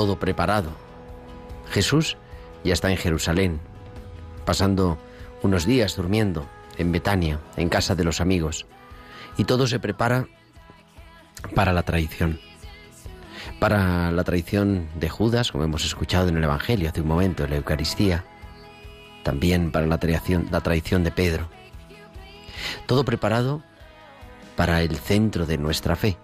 Todo 0.00 0.18
preparado. 0.18 0.70
Jesús 1.68 2.16
ya 2.64 2.72
está 2.72 2.90
en 2.90 2.96
Jerusalén, 2.96 3.60
pasando 4.46 4.96
unos 5.42 5.66
días 5.66 5.94
durmiendo 5.94 6.48
en 6.78 6.90
Betania, 6.90 7.38
en 7.58 7.68
casa 7.68 7.94
de 7.94 8.04
los 8.04 8.22
amigos, 8.22 8.64
y 9.36 9.44
todo 9.44 9.66
se 9.66 9.78
prepara 9.78 10.26
para 11.54 11.74
la 11.74 11.82
traición. 11.82 12.40
Para 13.58 14.10
la 14.10 14.24
traición 14.24 14.88
de 14.94 15.10
Judas, 15.10 15.52
como 15.52 15.64
hemos 15.64 15.84
escuchado 15.84 16.30
en 16.30 16.38
el 16.38 16.44
Evangelio 16.44 16.88
hace 16.88 17.02
un 17.02 17.08
momento, 17.08 17.44
en 17.44 17.50
la 17.50 17.56
Eucaristía, 17.56 18.24
también 19.22 19.70
para 19.70 19.86
la 19.86 19.98
traición, 19.98 20.48
la 20.50 20.62
traición 20.62 21.04
de 21.04 21.10
Pedro. 21.10 21.50
Todo 22.86 23.04
preparado 23.04 23.62
para 24.56 24.80
el 24.80 24.96
centro 24.96 25.44
de 25.44 25.58
nuestra 25.58 25.94
fe, 25.94 26.16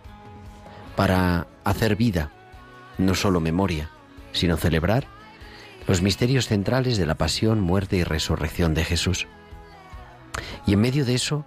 para 0.97 1.47
hacer 1.63 1.95
vida, 1.97 2.31
no 2.99 3.15
solo 3.15 3.41
memoria, 3.41 3.91
sino 4.33 4.57
celebrar 4.57 5.07
los 5.87 6.03
misterios 6.03 6.49
centrales 6.49 6.97
de 6.97 7.07
la 7.07 7.15
pasión, 7.15 7.61
muerte 7.61 7.97
y 7.97 8.05
resurrección 8.05 8.75
de 8.75 8.85
Jesús. 8.85 9.27
Y 10.67 10.73
en 10.73 10.81
medio 10.81 11.05
de 11.05 11.15
eso 11.15 11.47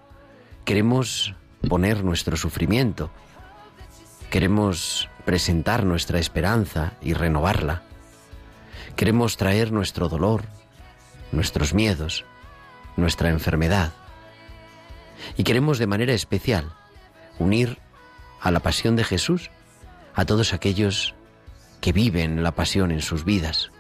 queremos 0.66 1.36
poner 1.68 2.04
nuestro 2.04 2.38
sufrimiento, 2.38 3.12
queremos 4.30 5.10
presentar 5.26 5.86
nuestra 5.86 6.20
esperanza 6.20 6.94
y 7.02 7.14
renovarla, 7.14 7.84
queremos 8.96 9.38
traer 9.38 9.72
nuestro 9.72 10.08
dolor, 10.08 10.44
nuestros 11.32 11.74
miedos, 11.74 12.26
nuestra 12.96 13.30
enfermedad, 13.30 13.92
y 15.38 15.44
queremos 15.44 15.80
de 15.80 15.88
manera 15.88 16.14
especial 16.14 16.72
unir 17.40 17.78
a 18.42 18.52
la 18.52 18.62
pasión 18.62 18.96
de 18.96 19.04
Jesús 19.04 19.52
a 20.16 20.26
todos 20.26 20.54
aquellos 20.54 21.14
que 21.82 21.92
viven 21.92 22.44
la 22.44 22.52
pasión 22.54 22.92
en 22.92 23.02
sus 23.02 23.26
vidas, 23.26 23.72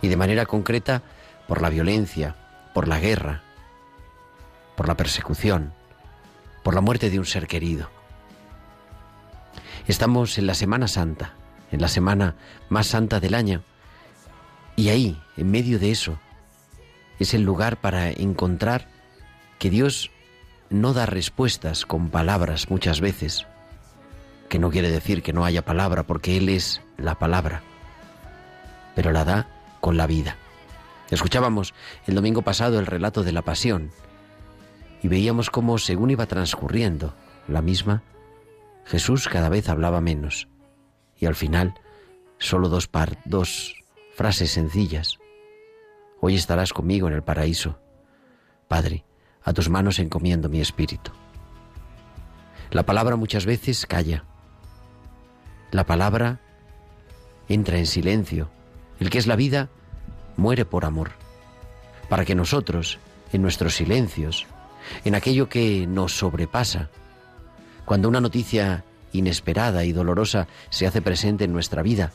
y 0.00 0.08
de 0.08 0.16
manera 0.16 0.46
concreta 0.46 1.02
por 1.48 1.62
la 1.62 1.70
violencia, 1.70 2.36
por 2.74 2.88
la 2.88 2.98
guerra, 2.98 3.42
por 4.76 4.88
la 4.88 4.96
persecución, 4.96 5.72
por 6.62 6.74
la 6.74 6.80
muerte 6.80 7.10
de 7.10 7.18
un 7.18 7.26
ser 7.26 7.46
querido. 7.46 7.90
Estamos 9.86 10.38
en 10.38 10.46
la 10.46 10.54
Semana 10.54 10.88
Santa, 10.88 11.34
en 11.70 11.80
la 11.80 11.88
semana 11.88 12.36
más 12.68 12.86
santa 12.86 13.18
del 13.18 13.34
año, 13.34 13.62
y 14.76 14.88
ahí, 14.88 15.20
en 15.36 15.50
medio 15.50 15.78
de 15.78 15.90
eso, 15.90 16.18
es 17.18 17.34
el 17.34 17.42
lugar 17.42 17.80
para 17.80 18.10
encontrar 18.10 18.88
que 19.58 19.70
Dios 19.70 20.10
no 20.70 20.92
da 20.92 21.06
respuestas 21.06 21.84
con 21.84 22.10
palabras 22.10 22.70
muchas 22.70 23.00
veces, 23.00 23.46
que 24.48 24.58
no 24.58 24.70
quiere 24.70 24.90
decir 24.90 25.22
que 25.22 25.32
no 25.32 25.44
haya 25.44 25.64
palabra, 25.64 26.02
porque 26.04 26.36
Él 26.36 26.48
es 26.48 26.80
la 27.02 27.18
palabra, 27.18 27.62
pero 28.94 29.12
la 29.12 29.24
da 29.24 29.48
con 29.80 29.96
la 29.96 30.06
vida. 30.06 30.36
Escuchábamos 31.10 31.74
el 32.06 32.14
domingo 32.14 32.42
pasado 32.42 32.78
el 32.78 32.86
relato 32.86 33.22
de 33.22 33.32
la 33.32 33.42
pasión 33.42 33.90
y 35.02 35.08
veíamos 35.08 35.50
cómo 35.50 35.78
según 35.78 36.10
iba 36.10 36.26
transcurriendo 36.26 37.14
la 37.48 37.60
misma, 37.60 38.02
Jesús 38.84 39.28
cada 39.28 39.48
vez 39.48 39.68
hablaba 39.68 40.00
menos 40.00 40.48
y 41.18 41.26
al 41.26 41.34
final 41.34 41.74
solo 42.38 42.68
dos, 42.68 42.88
par, 42.88 43.18
dos 43.24 43.76
frases 44.14 44.52
sencillas. 44.52 45.18
Hoy 46.20 46.36
estarás 46.36 46.72
conmigo 46.72 47.08
en 47.08 47.14
el 47.14 47.22
paraíso. 47.22 47.78
Padre, 48.68 49.04
a 49.42 49.52
tus 49.52 49.68
manos 49.68 49.98
encomiendo 49.98 50.48
mi 50.48 50.60
espíritu. 50.60 51.10
La 52.70 52.84
palabra 52.84 53.16
muchas 53.16 53.44
veces 53.44 53.86
calla. 53.86 54.24
La 55.72 55.84
palabra 55.84 56.40
entra 57.52 57.78
en 57.78 57.86
silencio. 57.86 58.50
El 58.98 59.10
que 59.10 59.18
es 59.18 59.26
la 59.26 59.36
vida 59.36 59.68
muere 60.36 60.64
por 60.64 60.84
amor. 60.84 61.12
Para 62.08 62.24
que 62.24 62.34
nosotros, 62.34 62.98
en 63.32 63.42
nuestros 63.42 63.74
silencios, 63.74 64.46
en 65.04 65.14
aquello 65.14 65.48
que 65.48 65.86
nos 65.86 66.16
sobrepasa, 66.16 66.90
cuando 67.84 68.08
una 68.08 68.20
noticia 68.20 68.84
inesperada 69.12 69.84
y 69.84 69.92
dolorosa 69.92 70.46
se 70.70 70.86
hace 70.86 71.02
presente 71.02 71.44
en 71.44 71.52
nuestra 71.52 71.82
vida, 71.82 72.12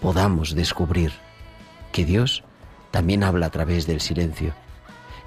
podamos 0.00 0.54
descubrir 0.54 1.12
que 1.92 2.04
Dios 2.04 2.42
también 2.90 3.24
habla 3.24 3.46
a 3.46 3.50
través 3.50 3.86
del 3.86 4.00
silencio 4.00 4.52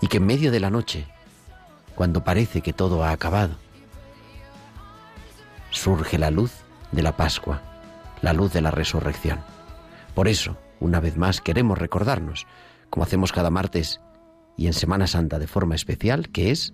y 0.01 0.07
que 0.07 0.17
en 0.17 0.25
medio 0.25 0.51
de 0.51 0.59
la 0.59 0.69
noche, 0.69 1.07
cuando 1.95 2.23
parece 2.23 2.61
que 2.61 2.73
todo 2.73 3.03
ha 3.03 3.11
acabado, 3.11 3.55
surge 5.71 6.17
la 6.17 6.29
luz 6.29 6.51
de 6.91 7.01
la 7.01 7.15
Pascua, 7.15 7.61
la 8.25 8.33
luz 8.33 8.51
de 8.53 8.61
la 8.61 8.71
resurrección. 8.71 9.37
Por 10.15 10.27
eso, 10.27 10.57
una 10.79 10.99
vez 10.99 11.15
más, 11.15 11.41
queremos 11.41 11.77
recordarnos, 11.77 12.47
como 12.89 13.03
hacemos 13.03 13.31
cada 13.31 13.51
martes 13.51 14.01
y 14.57 14.65
en 14.65 14.73
Semana 14.73 15.05
Santa 15.05 15.37
de 15.37 15.45
forma 15.45 15.75
especial, 15.75 16.29
que 16.29 16.49
es 16.49 16.73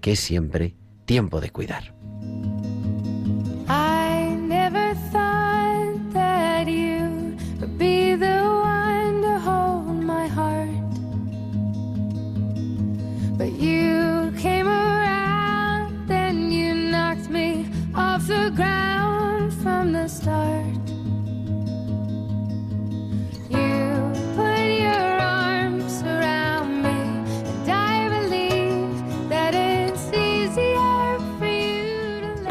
que 0.00 0.12
es 0.12 0.20
siempre 0.20 0.74
tiempo 1.04 1.40
de 1.40 1.50
cuidar. 1.50 1.94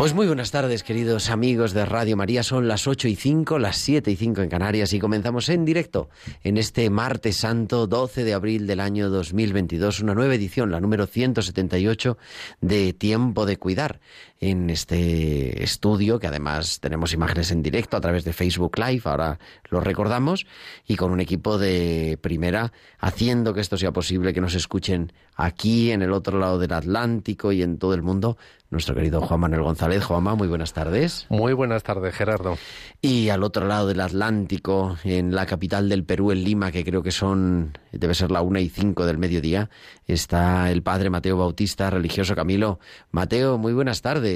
Pues 0.09 0.15
muy 0.15 0.25
buenas 0.25 0.49
tardes, 0.49 0.81
queridos 0.81 1.29
amigos 1.29 1.71
de 1.73 1.85
Radio 1.85 2.17
María. 2.17 2.41
Son 2.41 2.67
las 2.67 2.87
8 2.87 3.07
y 3.09 3.15
5, 3.15 3.59
las 3.59 3.77
7 3.77 4.09
y 4.09 4.15
5 4.15 4.41
en 4.41 4.49
Canarias 4.49 4.91
y 4.93 4.97
comenzamos 4.97 5.49
en 5.49 5.65
directo 5.65 6.09
en 6.43 6.57
este 6.57 6.89
martes 6.89 7.37
santo 7.37 7.85
12 7.85 8.23
de 8.23 8.33
abril 8.33 8.65
del 8.65 8.79
año 8.79 9.11
2022, 9.11 9.99
una 9.99 10.15
nueva 10.15 10.33
edición, 10.33 10.71
la 10.71 10.79
número 10.79 11.05
178 11.05 12.17
de 12.59 12.93
Tiempo 12.93 13.45
de 13.45 13.57
Cuidar 13.57 13.99
en 14.39 14.69
este 14.69 15.63
estudio, 15.63 16.19
que 16.19 16.27
además 16.27 16.79
tenemos 16.79 17.13
imágenes 17.13 17.51
en 17.51 17.61
directo 17.61 17.97
a 17.97 18.01
través 18.01 18.23
de 18.23 18.33
Facebook 18.33 18.77
Live, 18.77 19.01
ahora 19.05 19.39
lo 19.69 19.81
recordamos, 19.81 20.45
y 20.87 20.95
con 20.95 21.11
un 21.11 21.19
equipo 21.19 21.57
de 21.57 22.17
primera 22.21 22.71
haciendo 22.99 23.53
que 23.53 23.61
esto 23.61 23.77
sea 23.77 23.91
posible, 23.91 24.33
que 24.33 24.41
nos 24.41 24.55
escuchen 24.55 25.11
aquí 25.35 25.91
en 25.91 26.01
el 26.01 26.13
otro 26.13 26.39
lado 26.39 26.59
del 26.59 26.73
Atlántico 26.73 27.51
y 27.51 27.63
en 27.63 27.77
todo 27.77 27.93
el 27.93 28.01
mundo 28.01 28.37
nuestro 28.71 28.93
querido 28.93 29.21
Juan 29.21 29.39
Manuel 29.39 29.63
González. 29.63 30.03
Juanma, 30.03 30.35
muy 30.35 30.47
buenas 30.47 30.73
tardes. 30.73 31.25
Muy 31.29 31.53
buenas 31.53 31.81
tardes, 31.81 32.13
Gerardo. 32.13 32.57
Y 33.01 33.29
al 33.29 33.43
otro 33.43 33.65
lado 33.65 33.87
del 33.87 33.99
Atlántico, 33.99 34.97
en 35.03 35.33
la 35.33 35.45
capital 35.47 35.89
del 35.89 36.03
Perú, 36.03 36.31
en 36.31 36.43
Lima, 36.43 36.71
que 36.71 36.83
creo 36.83 37.01
que 37.01 37.11
son, 37.11 37.77
debe 37.91 38.13
ser 38.13 38.29
la 38.29 38.41
una 38.41 38.59
y 38.59 38.69
cinco 38.69 39.05
del 39.05 39.17
mediodía, 39.17 39.69
está 40.05 40.69
el 40.71 40.83
padre 40.83 41.09
Mateo 41.09 41.37
Bautista, 41.37 41.89
religioso 41.89 42.35
Camilo. 42.35 42.79
Mateo, 43.11 43.57
muy 43.57 43.73
buenas 43.73 44.01
tardes. 44.01 44.28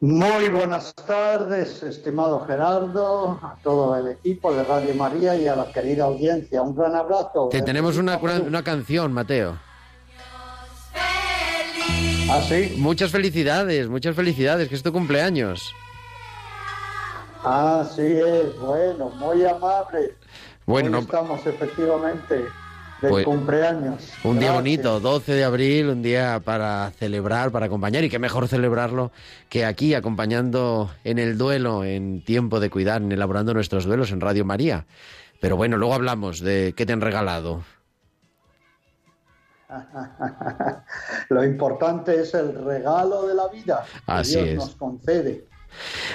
Muy 0.00 0.48
buenas 0.50 0.94
tardes, 0.94 1.82
estimado 1.82 2.44
Gerardo, 2.46 3.40
a 3.42 3.56
todo 3.62 3.96
el 3.96 4.08
equipo 4.08 4.52
de 4.52 4.62
Radio 4.64 4.94
María 4.94 5.34
y 5.36 5.48
a 5.48 5.56
la 5.56 5.72
querida 5.72 6.04
audiencia. 6.04 6.60
Un 6.60 6.76
gran 6.76 6.94
abrazo. 6.94 7.48
Te 7.50 7.62
tenemos 7.62 7.96
una, 7.96 8.18
una 8.18 8.62
canción, 8.62 9.12
Mateo. 9.12 9.58
¿Ah, 12.28 12.42
sí? 12.46 12.74
Muchas 12.76 13.10
felicidades, 13.10 13.88
muchas 13.88 14.14
felicidades, 14.14 14.68
que 14.68 14.74
es 14.74 14.82
tu 14.82 14.92
cumpleaños. 14.92 15.72
Ah, 17.42 17.88
sí, 17.94 18.02
es 18.02 18.58
bueno, 18.58 19.08
muy 19.10 19.44
amable. 19.44 20.16
Bueno, 20.66 20.98
estamos 20.98 21.46
efectivamente 21.46 22.44
de 23.02 23.08
Pues, 23.08 23.24
cumpleaños. 23.24 24.10
un 24.24 24.38
día 24.38 24.52
Gracias. 24.52 24.54
bonito, 24.54 25.00
12 25.00 25.32
de 25.34 25.44
abril, 25.44 25.88
un 25.90 26.02
día 26.02 26.40
para 26.44 26.90
celebrar, 26.98 27.50
para 27.50 27.66
acompañar, 27.66 28.04
y 28.04 28.08
qué 28.10 28.18
mejor 28.18 28.48
celebrarlo 28.48 29.12
que 29.48 29.64
aquí, 29.64 29.94
acompañando 29.94 30.90
en 31.04 31.18
el 31.18 31.36
duelo, 31.38 31.84
en 31.84 32.24
tiempo 32.24 32.58
de 32.60 32.70
cuidar, 32.70 33.02
en 33.02 33.12
elaborando 33.12 33.52
nuestros 33.54 33.84
duelos 33.84 34.10
en 34.12 34.20
Radio 34.20 34.44
María. 34.44 34.86
Pero 35.40 35.56
bueno, 35.56 35.76
luego 35.76 35.94
hablamos 35.94 36.40
de 36.40 36.72
qué 36.76 36.86
te 36.86 36.92
han 36.94 37.00
regalado. 37.02 37.62
Lo 41.28 41.44
importante 41.44 42.20
es 42.20 42.34
el 42.34 42.54
regalo 42.64 43.26
de 43.26 43.34
la 43.34 43.48
vida 43.48 43.84
que 43.84 44.12
Así 44.12 44.34
Dios 44.36 44.48
es. 44.48 44.54
nos 44.56 44.76
concede. 44.76 45.44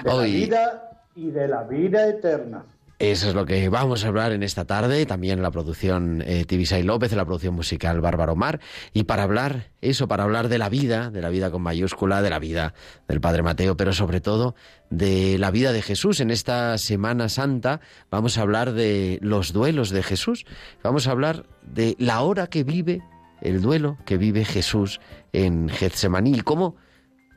De 0.04 0.10
la 0.13 0.24
vida 0.24 0.92
y 1.16 1.31
de 1.31 1.48
la 1.48 1.63
vida 1.63 2.07
eterna. 2.07 2.63
Eso 3.01 3.30
es 3.30 3.33
lo 3.33 3.48
que 3.48 3.68
vamos 3.68 4.06
a 4.06 4.09
hablar 4.09 4.31
en 4.31 4.44
esta 4.44 4.65
tarde, 4.65 5.07
también 5.07 5.39
en 5.39 5.42
la 5.42 5.50
producción 5.50 6.24
eh, 6.24 6.45
Tibisay 6.45 6.83
López, 6.83 7.12
en 7.12 7.18
la 7.18 7.25
producción 7.25 7.56
musical 7.56 8.00
Bárbaro 8.00 8.36
Mar, 8.36 8.59
y 8.94 9.06
para 9.06 9.24
hablar 9.24 9.71
eso, 9.81 10.07
para 10.07 10.21
hablar 10.24 10.50
de 10.50 10.59
la 10.59 10.69
vida, 10.69 11.09
de 11.09 11.19
la 11.19 11.30
vida 11.30 11.50
con 11.50 11.63
mayúscula, 11.63 12.21
de 12.21 12.30
la 12.30 12.38
vida 12.38 12.75
del 13.07 13.19
Padre 13.19 13.42
Mateo, 13.42 13.75
pero 13.75 13.92
sobre 13.94 14.21
todo 14.21 14.53
de 14.92 15.39
la 15.39 15.50
vida 15.50 15.74
de 15.74 15.81
Jesús. 15.81 16.19
En 16.19 16.30
esta 16.30 16.77
Semana 16.77 17.27
Santa 17.27 17.81
vamos 18.12 18.38
a 18.38 18.44
hablar 18.44 18.71
de 18.74 19.18
los 19.24 19.51
duelos 19.51 19.89
de 19.89 20.03
Jesús, 20.03 20.45
vamos 20.83 21.07
a 21.07 21.12
hablar 21.12 21.48
de 21.63 21.95
la 21.98 22.21
hora 22.21 22.45
que 22.45 22.63
vive, 22.63 23.01
el 23.42 23.63
duelo 23.63 23.98
que 24.06 24.18
vive 24.18 24.45
Jesús 24.45 25.01
en 25.33 25.69
Getsemaní 25.69 26.36
y 26.36 26.42
cómo 26.42 26.75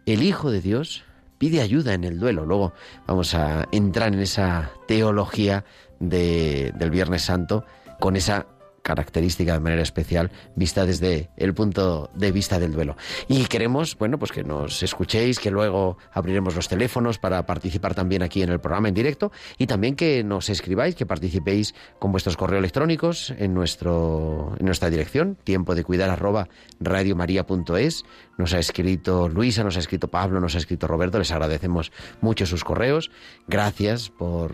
el 0.04 0.24
Hijo 0.24 0.50
de 0.50 0.60
Dios 0.60 1.04
pide 1.38 1.60
ayuda 1.60 1.94
en 1.94 2.04
el 2.04 2.18
duelo. 2.18 2.44
Luego 2.46 2.72
vamos 3.06 3.34
a 3.34 3.68
entrar 3.72 4.12
en 4.12 4.20
esa 4.20 4.70
teología 4.86 5.64
de- 6.00 6.72
del 6.76 6.90
Viernes 6.90 7.22
Santo 7.22 7.64
con 8.00 8.16
esa 8.16 8.46
característica 8.84 9.54
de 9.54 9.60
manera 9.60 9.82
especial 9.82 10.30
vista 10.54 10.84
desde 10.84 11.30
el 11.36 11.54
punto 11.54 12.10
de 12.14 12.30
vista 12.30 12.60
del 12.60 12.72
duelo. 12.72 12.96
Y 13.28 13.46
queremos, 13.46 13.96
bueno, 13.98 14.18
pues 14.18 14.30
que 14.30 14.44
nos 14.44 14.82
escuchéis, 14.82 15.40
que 15.40 15.50
luego 15.50 15.96
abriremos 16.12 16.54
los 16.54 16.68
teléfonos 16.68 17.18
para 17.18 17.44
participar 17.46 17.94
también 17.94 18.22
aquí 18.22 18.42
en 18.42 18.50
el 18.50 18.60
programa 18.60 18.88
en 18.88 18.94
directo 18.94 19.32
y 19.58 19.66
también 19.66 19.96
que 19.96 20.22
nos 20.22 20.50
escribáis, 20.50 20.94
que 20.94 21.06
participéis 21.06 21.74
con 21.98 22.12
vuestros 22.12 22.36
correos 22.36 22.60
electrónicos 22.60 23.34
en 23.38 23.54
nuestro 23.54 24.54
en 24.58 24.66
nuestra 24.66 24.90
dirección, 24.90 25.36
tiempo 25.42 25.74
de 25.74 25.82
cuidar 25.82 26.10
arroba 26.10 26.48
radiomaria.es. 26.78 28.04
Nos 28.36 28.52
ha 28.52 28.58
escrito 28.58 29.28
Luisa, 29.28 29.64
nos 29.64 29.76
ha 29.76 29.80
escrito 29.80 30.08
Pablo, 30.08 30.40
nos 30.40 30.56
ha 30.56 30.58
escrito 30.58 30.86
Roberto, 30.86 31.18
les 31.18 31.30
agradecemos 31.30 31.90
mucho 32.20 32.44
sus 32.44 32.64
correos. 32.64 33.10
Gracias 33.48 34.10
por, 34.10 34.52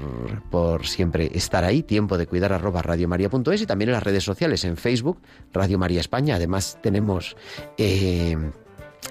por 0.51 0.87
siempre 0.87 1.31
estar 1.35 1.65
ahí, 1.65 1.83
tiempo 1.83 2.17
de 2.17 2.27
cuidar 2.27 2.53
arroba 2.53 2.83
radiomaria.es 2.83 3.63
y 3.63 3.67
también 3.67 3.89
en 3.89 3.95
las 3.95 4.03
redes 4.03 4.20
sociales, 4.25 4.65
en 4.65 4.77
Facebook, 4.77 5.19
Radio 5.53 5.79
María 5.79 6.01
España. 6.01 6.37
Además 6.37 6.79
tenemos... 6.83 7.37
eh, 7.79 8.37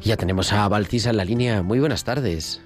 Ya 0.06 0.16
tenemos 0.16 0.52
a 0.52 0.68
Valcisa 0.68 1.10
en 1.10 1.16
la 1.16 1.24
línea. 1.24 1.64
Muy 1.64 1.80
buenas 1.80 2.04
tardes. 2.04 2.62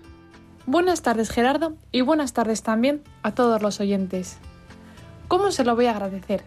Buenas 0.66 1.00
tardes 1.00 1.30
Gerardo 1.30 1.74
y 1.90 2.02
buenas 2.02 2.34
tardes 2.34 2.62
también 2.62 3.00
a 3.22 3.32
todos 3.32 3.62
los 3.62 3.80
oyentes. 3.80 4.36
¿Cómo 5.26 5.50
se 5.50 5.64
lo 5.64 5.74
voy 5.74 5.86
a 5.86 5.92
agradecer? 5.92 6.44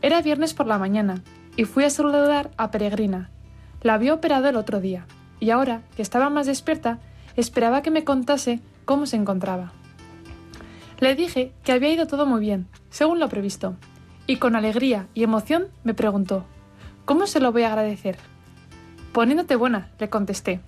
Era 0.00 0.22
viernes 0.22 0.54
por 0.54 0.66
la 0.66 0.78
mañana 0.78 1.22
y 1.54 1.66
fui 1.66 1.84
a 1.84 1.90
saludar 1.90 2.50
a 2.56 2.70
Peregrina. 2.70 3.28
La 3.82 3.92
había 3.92 4.14
operado 4.14 4.48
el 4.48 4.56
otro 4.56 4.80
día 4.80 5.06
y 5.38 5.50
ahora 5.50 5.82
que 5.96 6.00
estaba 6.00 6.30
más 6.30 6.46
despierta 6.46 6.98
esperaba 7.36 7.82
que 7.82 7.90
me 7.90 8.04
contase 8.04 8.60
cómo 8.86 9.04
se 9.04 9.16
encontraba. 9.16 9.74
Le 10.98 11.14
dije 11.14 11.52
que 11.62 11.72
había 11.72 11.92
ido 11.92 12.06
todo 12.06 12.24
muy 12.24 12.40
bien, 12.40 12.68
según 12.88 13.20
lo 13.20 13.28
previsto, 13.28 13.76
y 14.26 14.36
con 14.36 14.56
alegría 14.56 15.08
y 15.12 15.24
emoción 15.24 15.66
me 15.84 15.92
preguntó, 15.92 16.46
¿cómo 17.04 17.26
se 17.26 17.38
lo 17.38 17.52
voy 17.52 17.64
a 17.64 17.68
agradecer? 17.68 18.16
Poniéndote 19.16 19.56
buena, 19.56 19.88
le 19.98 20.10
contesté. 20.10 20.60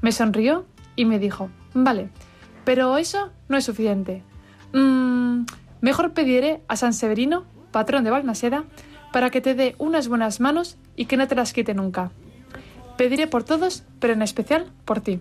Me 0.00 0.10
sonrió 0.10 0.66
y 0.96 1.04
me 1.04 1.20
dijo, 1.20 1.48
vale, 1.74 2.08
pero 2.64 2.96
eso 2.96 3.30
no 3.48 3.56
es 3.56 3.66
suficiente. 3.66 4.24
Mm, 4.72 5.44
mejor 5.80 6.12
pediré 6.12 6.60
a 6.66 6.74
San 6.74 6.92
Severino, 6.92 7.44
patrón 7.70 8.02
de 8.02 8.10
Balmaseda, 8.10 8.64
para 9.12 9.30
que 9.30 9.40
te 9.40 9.54
dé 9.54 9.76
unas 9.78 10.08
buenas 10.08 10.40
manos 10.40 10.76
y 10.96 11.04
que 11.04 11.16
no 11.16 11.28
te 11.28 11.36
las 11.36 11.52
quite 11.52 11.72
nunca. 11.72 12.10
Pediré 12.96 13.28
por 13.28 13.44
todos, 13.44 13.84
pero 14.00 14.14
en 14.14 14.22
especial 14.22 14.72
por 14.84 15.00
ti. 15.00 15.20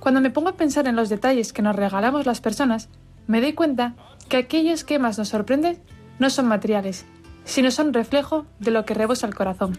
Cuando 0.00 0.20
me 0.20 0.28
pongo 0.28 0.50
a 0.50 0.58
pensar 0.58 0.86
en 0.88 0.94
los 0.94 1.08
detalles 1.08 1.54
que 1.54 1.62
nos 1.62 1.74
regalamos 1.74 2.26
las 2.26 2.42
personas, 2.42 2.90
me 3.28 3.40
doy 3.40 3.54
cuenta 3.54 3.94
que 4.28 4.36
aquellos 4.36 4.84
que 4.84 4.98
más 4.98 5.16
nos 5.16 5.30
sorprenden 5.30 5.80
no 6.18 6.28
son 6.28 6.48
materiales, 6.48 7.06
sino 7.44 7.70
son 7.70 7.94
reflejo 7.94 8.44
de 8.58 8.72
lo 8.72 8.84
que 8.84 8.92
rebosa 8.92 9.26
el 9.26 9.34
corazón. 9.34 9.78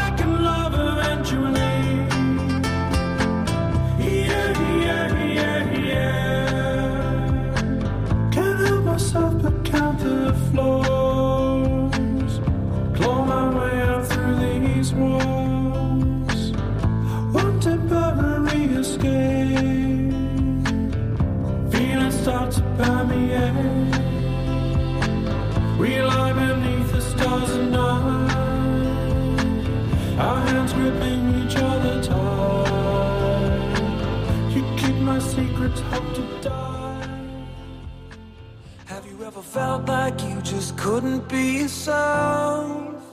felt 39.51 39.85
like 39.85 40.21
you 40.23 40.41
just 40.41 40.77
couldn't 40.77 41.27
be 41.27 41.63
yourself? 41.63 43.03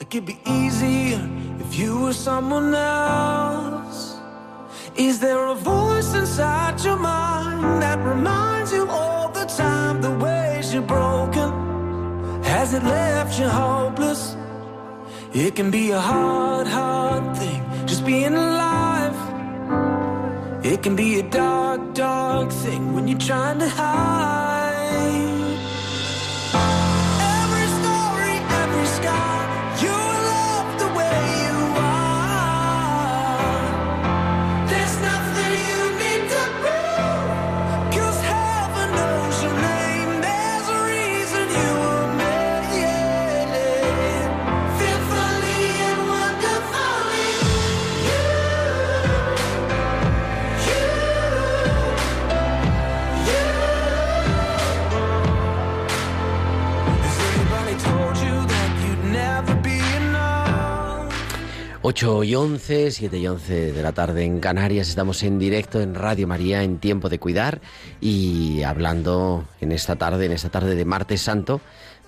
Like 0.00 0.12
it'd 0.12 0.26
be 0.26 0.38
easier 0.44 1.22
if 1.60 1.78
you 1.78 2.00
were 2.00 2.12
someone 2.12 2.74
else? 2.74 4.16
Is 4.96 5.20
there 5.20 5.46
a 5.46 5.54
voice 5.54 6.12
inside 6.14 6.82
your 6.82 6.96
mind 6.96 7.80
that 7.80 7.98
reminds 8.00 8.72
you 8.72 8.88
all 8.88 9.28
the 9.28 9.44
time 9.44 10.02
the 10.02 10.10
ways 10.10 10.74
you're 10.74 10.82
broken? 10.82 11.50
Has 12.42 12.74
it 12.74 12.82
left 12.82 13.38
you 13.38 13.48
hopeless? 13.48 14.36
It 15.32 15.54
can 15.54 15.70
be 15.70 15.92
a 15.92 16.00
hard, 16.00 16.66
hard 16.66 17.36
thing 17.36 17.62
just 17.86 18.04
being 18.04 18.34
alive. 18.34 19.16
It 20.64 20.82
can 20.82 20.96
be 20.96 21.20
a 21.20 21.22
dark, 21.22 21.94
dark 21.94 22.50
thing 22.50 22.92
when 22.92 23.06
you're 23.06 23.24
trying 23.30 23.60
to 23.60 23.68
hide. 23.68 24.61
8 62.02 62.24
y 62.24 62.34
11, 62.34 62.90
7 62.90 63.16
y 63.16 63.28
11 63.28 63.72
de 63.72 63.80
la 63.80 63.92
tarde 63.92 64.24
en 64.24 64.40
Canarias. 64.40 64.88
Estamos 64.88 65.22
en 65.22 65.38
directo 65.38 65.80
en 65.80 65.94
Radio 65.94 66.26
María 66.26 66.64
en 66.64 66.78
Tiempo 66.78 67.08
de 67.08 67.20
Cuidar 67.20 67.60
y 68.00 68.64
hablando 68.64 69.44
en 69.60 69.70
esta 69.70 69.94
tarde, 69.94 70.26
en 70.26 70.32
esta 70.32 70.48
tarde 70.48 70.74
de 70.74 70.84
Martes 70.84 71.22
Santo, 71.22 71.60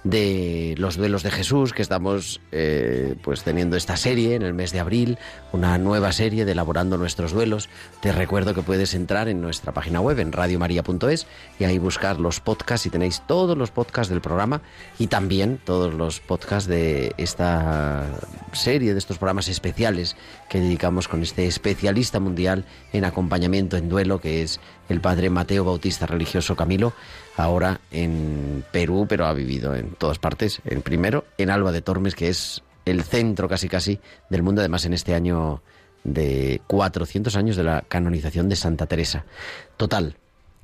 de 0.05 0.75
los 0.77 0.97
duelos 0.97 1.23
de 1.23 1.31
Jesús 1.31 1.73
que 1.73 1.83
estamos 1.83 2.41
eh, 2.53 3.17
pues 3.23 3.43
teniendo 3.43 3.77
esta 3.77 3.97
serie 3.97 4.35
en 4.35 4.43
el 4.43 4.53
mes 4.53 4.71
de 4.71 4.81
abril, 4.81 5.19
una 5.53 5.79
nueva 5.79 6.13
serie 6.13 6.45
de 6.45 6.53
elaborando 6.53 6.99
nuestros 6.99 7.33
duelos. 7.33 7.71
Te 8.01 8.13
recuerdo 8.13 8.55
que 8.55 8.63
puedes 8.63 8.95
entrar 8.95 9.29
en 9.29 9.41
nuestra 9.41 9.73
página 9.73 10.01
web 10.01 10.19
en 10.21 10.31
radiomaria.es 10.31 11.27
y 11.59 11.65
ahí 11.65 11.79
buscar 11.79 12.21
los 12.21 12.41
podcasts 12.41 12.87
y 12.87 12.91
tenéis 12.91 13.23
todos 13.27 13.57
los 13.57 13.71
podcasts 13.71 14.11
del 14.11 14.21
programa 14.21 14.61
y 14.99 15.07
también 15.07 15.59
todos 15.65 15.95
los 15.95 16.21
podcasts 16.21 16.69
de 16.69 17.15
esta 17.17 18.05
serie 18.53 18.93
de 18.93 18.99
estos 18.99 19.17
programas 19.19 19.49
especiales 19.49 20.17
que 20.51 20.61
dedicamos 20.61 21.09
con 21.09 21.23
este 21.23 21.47
especialista 21.47 22.21
mundial 22.21 22.67
en 22.93 23.05
acompañamiento 23.05 23.79
en 23.79 23.89
duelo 23.89 24.21
que 24.21 24.43
es 24.43 24.61
el 24.89 25.01
padre 25.01 25.31
Mateo 25.31 25.65
Bautista 25.65 26.07
Religioso 26.07 26.57
Camilo, 26.57 26.93
ahora 27.37 27.81
en 27.91 28.65
Perú, 28.71 29.07
pero 29.09 29.27
ha 29.27 29.33
vivido 29.33 29.75
en 29.75 29.91
todas 29.91 30.19
partes. 30.19 30.61
En 30.65 30.83
primero, 30.83 31.25
en 31.39 31.51
Alba 31.51 31.73
de 31.73 31.83
Tormes, 31.83 32.15
que 32.15 32.29
es 32.29 32.63
el 32.85 33.03
centro 33.03 33.49
casi 33.49 33.69
casi 33.69 34.01
del 34.31 34.43
mundo, 34.43 34.61
además 34.61 34.85
en 34.85 34.93
este 34.93 35.15
año 35.15 35.63
de 36.05 36.61
400 36.67 37.35
años 37.37 37.57
de 37.57 37.65
la 37.65 37.83
canonización 37.83 38.49
de 38.49 38.57
Santa 38.57 38.87
Teresa. 38.87 39.25
Total, 39.77 40.17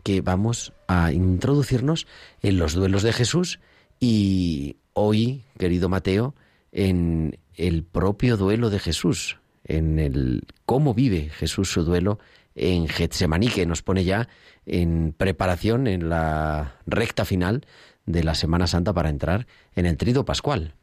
que 0.02 0.20
vamos 0.20 0.72
a 0.86 1.12
introducirnos 1.12 2.06
en 2.42 2.58
los 2.58 2.74
duelos 2.74 3.02
de 3.02 3.12
Jesús 3.12 3.60
y 3.98 4.76
hoy, 4.92 5.44
querido 5.58 5.88
Mateo, 5.88 6.34
en 6.72 7.38
el 7.56 7.82
propio 7.84 8.36
duelo 8.36 8.70
de 8.70 8.78
Jesús, 8.78 9.38
en 9.64 9.98
el 9.98 10.44
cómo 10.66 10.94
vive 10.94 11.30
Jesús 11.30 11.72
su 11.72 11.84
duelo 11.84 12.18
en 12.54 12.88
Getsemaní, 12.88 13.48
que 13.48 13.66
nos 13.66 13.82
pone 13.82 14.04
ya 14.04 14.28
en 14.70 15.12
preparación 15.16 15.88
en 15.88 16.08
la 16.08 16.76
recta 16.86 17.24
final 17.24 17.66
de 18.06 18.22
la 18.22 18.34
Semana 18.34 18.68
Santa 18.68 18.92
para 18.92 19.08
entrar 19.08 19.46
en 19.74 19.84
el 19.86 19.96
trido 19.96 20.24
pascual. 20.24 20.74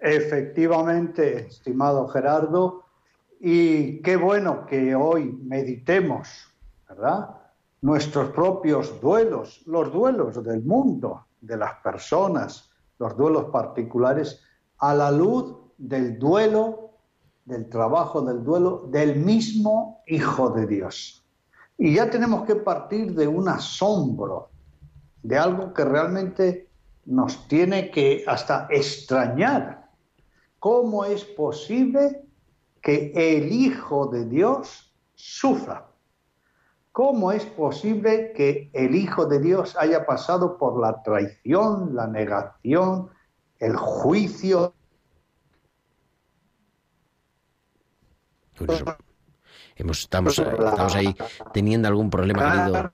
Efectivamente, 0.00 1.46
estimado 1.48 2.08
Gerardo, 2.08 2.84
y 3.38 4.00
qué 4.00 4.16
bueno 4.16 4.64
que 4.66 4.94
hoy 4.94 5.38
meditemos, 5.42 6.28
¿verdad? 6.88 7.30
Nuestros 7.82 8.30
propios 8.30 8.98
duelos, 9.00 9.62
los 9.66 9.92
duelos 9.92 10.42
del 10.42 10.62
mundo, 10.62 11.26
de 11.40 11.58
las 11.58 11.74
personas, 11.80 12.70
los 12.98 13.14
duelos 13.16 13.46
particulares, 13.52 14.42
a 14.78 14.94
la 14.94 15.10
luz 15.10 15.54
del 15.76 16.18
duelo, 16.18 16.92
del 17.44 17.68
trabajo 17.68 18.22
del 18.22 18.42
duelo 18.42 18.88
del 18.90 19.16
mismo 19.16 20.02
Hijo 20.06 20.50
de 20.50 20.66
Dios. 20.66 21.25
Y 21.78 21.94
ya 21.94 22.10
tenemos 22.10 22.44
que 22.46 22.56
partir 22.56 23.14
de 23.14 23.26
un 23.26 23.48
asombro, 23.48 24.50
de 25.22 25.36
algo 25.36 25.74
que 25.74 25.84
realmente 25.84 26.68
nos 27.04 27.46
tiene 27.48 27.90
que 27.90 28.24
hasta 28.26 28.66
extrañar. 28.70 29.90
¿Cómo 30.58 31.04
es 31.04 31.24
posible 31.24 32.24
que 32.80 33.12
el 33.14 33.52
Hijo 33.52 34.06
de 34.06 34.24
Dios 34.24 34.94
sufra? 35.14 35.86
¿Cómo 36.92 37.30
es 37.30 37.44
posible 37.44 38.32
que 38.32 38.70
el 38.72 38.94
Hijo 38.94 39.26
de 39.26 39.38
Dios 39.38 39.76
haya 39.78 40.06
pasado 40.06 40.56
por 40.56 40.80
la 40.80 41.02
traición, 41.02 41.94
la 41.94 42.06
negación, 42.06 43.10
el 43.58 43.76
juicio? 43.76 44.72
Hemos, 49.76 50.00
estamos, 50.00 50.38
ahí 50.94 51.14
teniendo 51.52 51.88
algún 51.88 52.10
problema. 52.10 52.92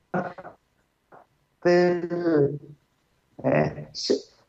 Eh, 1.64 3.88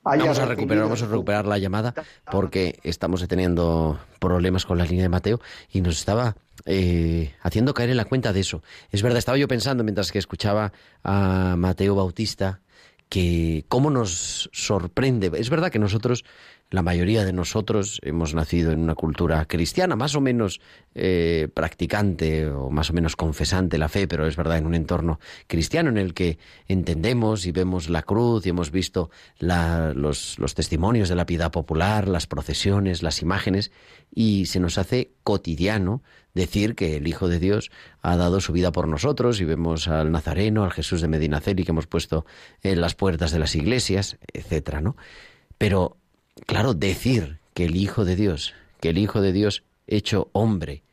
Vamos 0.03 0.39
a 0.39 0.45
recuperar, 0.45 0.83
vamos 0.83 1.01
a 1.01 1.05
recuperar 1.05 1.45
la 1.45 1.57
llamada 1.57 1.93
porque 2.29 2.79
estamos 2.83 3.25
teniendo 3.27 3.99
problemas 4.19 4.65
con 4.65 4.77
la 4.77 4.83
línea 4.83 5.03
de 5.03 5.09
Mateo 5.09 5.39
y 5.71 5.79
nos 5.79 5.97
estaba 5.97 6.35
eh, 6.65 7.33
haciendo 7.41 7.73
caer 7.73 7.91
en 7.91 7.97
la 7.97 8.05
cuenta 8.05 8.33
de 8.33 8.41
eso. 8.41 8.61
Es 8.91 9.01
verdad, 9.01 9.19
estaba 9.19 9.37
yo 9.37 9.47
pensando 9.47 9.83
mientras 9.83 10.11
que 10.11 10.19
escuchaba 10.19 10.73
a 11.03 11.55
Mateo 11.57 11.95
Bautista 11.95 12.59
que 13.07 13.63
cómo 13.69 13.89
nos 13.89 14.49
sorprende. 14.51 15.31
Es 15.35 15.49
verdad 15.49 15.71
que 15.71 15.79
nosotros, 15.79 16.25
la 16.73 16.81
mayoría 16.81 17.23
de 17.23 17.33
nosotros, 17.33 17.99
hemos 18.01 18.33
nacido 18.33 18.71
en 18.71 18.79
una 18.79 18.95
cultura 18.95 19.45
cristiana, 19.45 19.95
más 19.95 20.15
o 20.15 20.21
menos 20.21 20.59
eh, 20.95 21.47
practicante 21.53 22.47
o 22.47 22.71
más 22.71 22.89
o 22.89 22.93
menos 22.93 23.15
confesante 23.15 23.77
la 23.77 23.89
fe, 23.89 24.07
pero 24.07 24.25
es 24.25 24.35
verdad 24.35 24.57
en 24.57 24.65
un 24.65 24.73
entorno 24.73 25.19
cristiano 25.45 25.91
en 25.91 25.99
el 25.99 26.15
que 26.15 26.39
entendemos 26.67 27.45
y 27.45 27.51
vemos 27.51 27.89
la 27.89 28.01
cruz 28.01 28.47
y 28.47 28.49
hemos 28.49 28.71
visto 28.71 29.11
los, 29.37 30.39
los 30.39 30.55
testimonios 30.55 31.09
de 31.09 31.15
la 31.15 31.27
piedad 31.27 31.51
popular, 31.51 32.07
las 32.07 32.25
procesiones, 32.25 33.03
las 33.03 33.21
imágenes, 33.21 33.71
y 34.11 34.47
se 34.47 34.59
nos 34.59 34.79
hace 34.79 35.11
cotidiano 35.21 36.01
decir 36.33 36.73
que 36.73 36.97
el 36.97 37.07
Hijo 37.07 37.27
de 37.27 37.37
Dios 37.37 37.69
ha 38.01 38.17
dado 38.17 38.41
su 38.41 38.51
vida 38.51 38.71
por 38.71 38.87
nosotros 38.87 39.39
y 39.41 39.45
vemos 39.45 39.87
al 39.87 40.11
Nazareno, 40.11 40.63
al 40.63 40.71
Jesús 40.71 41.01
de 41.01 41.07
Medinaceli 41.07 41.65
que 41.65 41.71
hemos 41.71 41.85
puesto 41.85 42.25
en 42.63 42.81
las 42.81 42.95
puertas 42.95 43.31
de 43.31 43.37
las 43.37 43.53
iglesias, 43.53 44.17
etcétera, 44.33 44.81
¿no? 44.81 44.97
Pero 45.59 45.97
claro, 46.45 46.73
decir 46.73 47.39
que 47.53 47.65
el 47.65 47.75
Hijo 47.75 48.05
de 48.05 48.15
Dios, 48.15 48.53
que 48.79 48.89
el 48.89 48.97
Hijo 48.97 49.21
de 49.21 49.31
Dios 49.31 49.63
hecho 49.87 50.29
hombre 50.33 50.83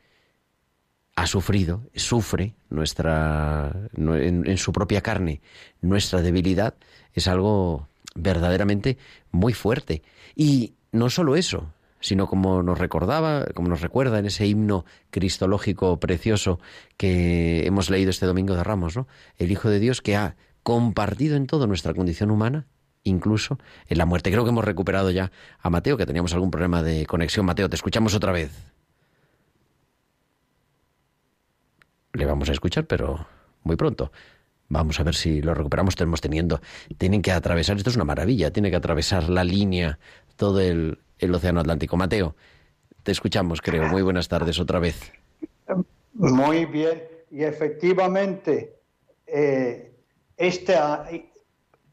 ha 1.16 1.26
sufrido, 1.26 1.82
sufre 1.94 2.54
nuestra 2.70 3.88
en, 3.97 4.56
su 4.56 4.73
propia 4.73 5.02
carne 5.02 5.40
nuestra 5.80 6.23
debilidad 6.23 6.75
es 7.12 7.28
algo 7.28 7.88
verdaderamente 8.14 8.97
muy 9.30 9.52
fuerte 9.52 10.02
y 10.35 10.75
no 10.92 11.11
solo 11.11 11.37
eso 11.37 11.73
sino 12.00 12.26
como 12.26 12.62
nos 12.62 12.78
recordaba, 12.78 13.44
como 13.54 13.68
nos 13.68 13.82
recuerda 13.82 14.18
en 14.18 14.26
ese 14.26 14.47
himno 14.47 14.87
cristológico 15.11 16.00
precioso 16.00 16.59
que 16.97 17.66
hemos 17.66 17.90
leído 17.90 18.09
este 18.09 18.25
domingo 18.25 18.54
de 18.54 18.64
Ramos. 18.64 18.99
El 19.37 19.52
Hijo 19.52 19.68
de 19.68 19.80
Dios 19.80 20.00
que 20.00 20.16
ha 20.16 20.35
compartido 20.62 21.37
en 21.37 21.47
todo 21.47 21.66
nuestra 21.66 21.92
condición 21.92 22.30
humana, 22.30 22.66
incluso 23.02 23.59
en 23.88 23.99
la 23.99 24.07
muerte. 24.07 24.30
Creo 24.30 24.45
que 24.45 24.50
hemos 24.50 24.64
recuperado 24.64 25.11
ya 25.11 25.30
a 25.59 25.71
Mateo, 25.71 25.97
que 25.97 26.07
teníamos 26.07 26.33
algún 26.35 26.50
problema 26.50 26.83
de 26.83 27.07
conexión. 27.07 27.47
Mateo, 27.47 27.69
te 27.69 27.76
escuchamos 27.76 28.14
otra 28.14 28.33
vez. 28.33 28.50
Le 32.12 32.26
vamos 32.26 32.49
a 32.49 32.52
escuchar, 32.52 32.87
pero 32.87 33.26
muy 33.62 33.76
pronto. 33.76 34.11
Vamos 34.69 35.00
a 35.00 35.02
ver 35.02 35.14
si 35.14 35.42
lo 35.42 35.54
recuperamos. 35.54 35.97
Tenemos 35.97 36.21
teniendo, 36.21 36.61
tienen 36.99 37.23
que 37.23 37.33
atravesar, 37.33 37.76
esto 37.76 37.90
es 37.90 37.97
una 37.97 38.04
maravilla, 38.04 38.52
tiene 38.52 38.71
que 38.71 38.76
atravesar 38.76 39.28
la 39.28 39.45
línea, 39.45 39.99
todo 40.37 40.61
el, 40.61 40.99
el 41.19 41.35
Océano 41.35 41.61
Atlántico. 41.61 41.97
Mateo, 41.97 42.37
te 43.02 43.12
escuchamos, 43.12 43.61
creo. 43.61 43.88
Muy 43.88 44.02
buenas 44.02 44.28
tardes 44.28 44.59
otra 44.61 44.78
vez. 44.78 45.12
Muy 46.14 46.66
bien, 46.66 47.02
y 47.30 47.45
efectivamente, 47.45 48.80
eh, 49.26 49.95
esta 50.37 51.09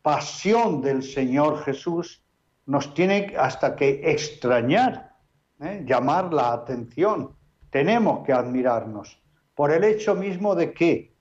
pasión 0.07 0.79
del 0.79 1.03
Señor 1.03 1.65
Jesús 1.65 2.23
nos 2.65 2.93
tiene 2.93 3.33
hasta 3.37 3.75
que 3.75 4.09
extrañar, 4.09 5.17
¿eh? 5.59 5.83
llamar 5.85 6.33
la 6.33 6.53
atención. 6.53 7.35
Tenemos 7.69 8.25
que 8.25 8.31
admirarnos 8.31 9.21
por 9.53 9.69
el 9.69 9.83
hecho 9.83 10.15
mismo 10.15 10.55
de 10.55 10.71
que, 10.71 11.13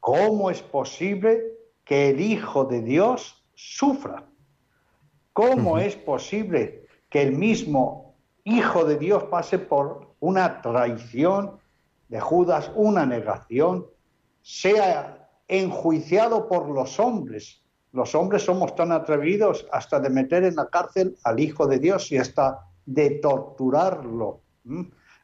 ¿cómo 0.00 0.50
es 0.50 0.60
posible 0.60 1.44
que 1.82 2.10
el 2.10 2.20
Hijo 2.20 2.66
de 2.66 2.82
Dios 2.82 3.42
sufra? 3.54 4.28
¿Cómo 5.32 5.78
es 5.78 5.96
posible 5.96 6.86
que 7.08 7.22
el 7.22 7.32
mismo 7.32 8.18
Hijo 8.44 8.84
de 8.84 8.98
Dios 8.98 9.24
pase 9.24 9.58
por 9.58 10.14
una 10.20 10.60
traición 10.60 11.58
de 12.10 12.20
Judas, 12.20 12.70
una 12.74 13.06
negación, 13.06 13.86
sea 14.42 15.26
enjuiciado 15.48 16.46
por 16.48 16.68
los 16.68 17.00
hombres? 17.00 17.62
Los 17.96 18.14
hombres 18.14 18.44
somos 18.44 18.74
tan 18.74 18.92
atrevidos 18.92 19.66
hasta 19.72 19.98
de 19.98 20.10
meter 20.10 20.44
en 20.44 20.56
la 20.56 20.68
cárcel 20.68 21.16
al 21.24 21.40
Hijo 21.40 21.66
de 21.66 21.78
Dios 21.78 22.12
y 22.12 22.18
hasta 22.18 22.68
de 22.84 23.08
torturarlo. 23.22 24.42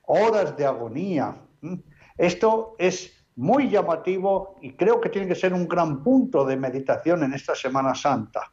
Horas 0.07 0.57
de 0.57 0.65
agonía. 0.65 1.37
Esto 2.17 2.75
es 2.79 3.13
muy 3.37 3.69
llamativo 3.69 4.57
y 4.63 4.73
creo 4.73 5.03
que 5.03 5.11
tiene 5.11 5.29
que 5.29 5.35
ser 5.35 5.53
un 5.53 5.69
gran 5.69 6.03
punto 6.03 6.47
de 6.47 6.57
meditación 6.57 7.23
en 7.25 7.35
esta 7.35 7.55
Semana 7.55 7.95
Santa. 7.95 8.51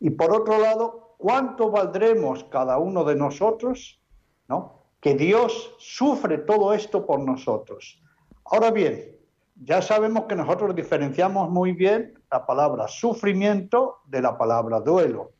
Y 0.00 0.10
por 0.10 0.34
otro 0.34 0.58
lado, 0.58 1.14
¿cuánto 1.16 1.70
valdremos 1.70 2.42
cada 2.50 2.76
uno 2.78 3.04
de 3.04 3.14
nosotros? 3.14 4.02
¿No? 4.48 4.80
Que 5.00 5.14
Dios 5.14 5.76
sufre 5.78 6.38
todo 6.38 6.74
esto 6.74 7.06
por 7.06 7.20
nosotros. 7.20 8.02
Ahora 8.46 8.72
bien, 8.72 9.16
ya 9.62 9.82
sabemos 9.82 10.24
que 10.24 10.36
nosotros 10.36 10.74
diferenciamos 10.74 11.50
muy 11.50 11.72
bien 11.72 12.14
la 12.30 12.46
palabra 12.46 12.88
sufrimiento 12.88 13.98
de 14.06 14.22
la 14.22 14.38
palabra 14.38 14.80
duelo. 14.80 15.32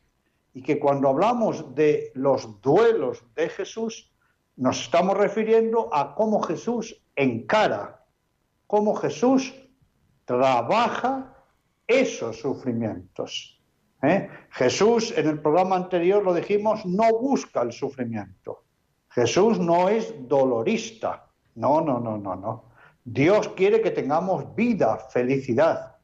Y 0.53 0.63
que 0.63 0.79
cuando 0.79 1.09
hablamos 1.09 1.75
de 1.75 2.11
los 2.15 2.61
duelos 2.61 3.25
de 3.35 3.49
Jesús, 3.49 4.13
nos 4.57 4.83
estamos 4.83 5.17
refiriendo 5.17 5.89
a 5.93 6.15
cómo 6.15 6.43
Jesús 6.43 7.03
encara, 7.17 8.05
cómo 8.67 8.95
Jesús 8.95 9.55
trabaja 10.27 11.35
esos 11.87 12.41
sufrimientos. 12.41 13.59
¿eh? 14.03 14.29
Jesús, 14.51 15.15
en 15.17 15.29
el 15.29 15.41
programa 15.41 15.77
anterior 15.77 16.23
lo 16.23 16.35
dijimos, 16.35 16.85
no 16.85 17.19
busca 17.19 17.63
el 17.63 17.73
sufrimiento. 17.73 18.65
Jesús 19.09 19.59
no 19.59 19.89
es 19.89 20.15
dolorista. 20.29 21.27
No, 21.55 21.81
no, 21.81 21.99
no, 21.99 22.19
no, 22.19 22.37
no. 22.37 22.70
Dios 23.13 23.49
quiere 23.57 23.83
que 23.83 23.91
tengamos 23.91 24.55
vida, 24.55 24.97
felicidad. 25.11 25.97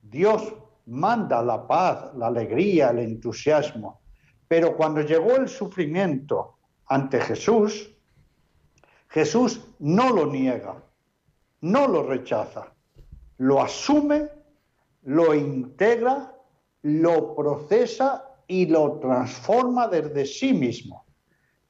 Dios 0.00 0.54
manda 0.86 1.42
la 1.42 1.66
paz, 1.66 2.14
la 2.14 2.28
alegría, 2.28 2.88
el 2.88 3.00
entusiasmo. 3.00 4.00
Pero 4.48 4.74
cuando 4.74 5.02
llegó 5.02 5.36
el 5.36 5.48
sufrimiento 5.48 6.56
ante 6.86 7.20
Jesús, 7.20 7.94
Jesús 9.08 9.66
no 9.80 10.10
lo 10.14 10.32
niega, 10.32 10.82
no 11.60 11.88
lo 11.88 12.02
rechaza, 12.04 12.72
lo 13.36 13.60
asume, 13.60 14.30
lo 15.02 15.34
integra, 15.34 16.34
lo 16.80 17.36
procesa 17.36 18.30
y 18.46 18.64
lo 18.64 18.98
transforma 18.98 19.88
desde 19.88 20.24
sí 20.24 20.54
mismo. 20.54 21.04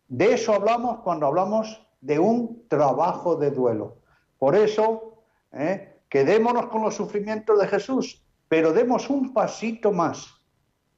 De 0.07 0.35
eso 0.35 0.55
hablamos 0.55 1.01
cuando 1.01 1.27
hablamos 1.27 1.85
de 2.01 2.21
un 2.21 2.69
trabajo 2.69 3.35
de 3.35 3.51
duelo. 3.51 4.06
Por 4.39 4.55
eso, 4.55 5.23
¿eh? 5.53 6.01
quedémonos 6.09 6.67
con 6.67 6.83
los 6.83 6.95
sufrimientos 6.95 7.59
de 7.59 7.69
Jesús, 7.69 8.23
pero 8.49 8.73
demos 8.73 9.11
un 9.11 9.33
pasito 9.33 9.93
más. 9.93 10.29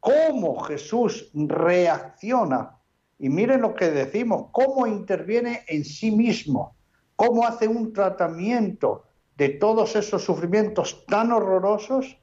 ¿Cómo 0.01 0.61
Jesús 0.61 1.31
reacciona? 1.35 2.79
Y 3.19 3.29
miren 3.29 3.63
lo 3.63 3.75
que 3.75 3.91
decimos, 3.91 4.47
cómo 4.53 4.87
interviene 4.87 5.65
en 5.67 5.85
sí 5.85 6.11
mismo, 6.11 6.77
cómo 7.17 7.45
hace 7.47 7.67
un 7.67 7.93
tratamiento 7.93 9.05
de 9.37 9.51
todos 9.51 9.97
esos 9.97 10.25
sufrimientos 10.25 11.05
tan 11.07 11.33
horrorosos. 11.33 12.19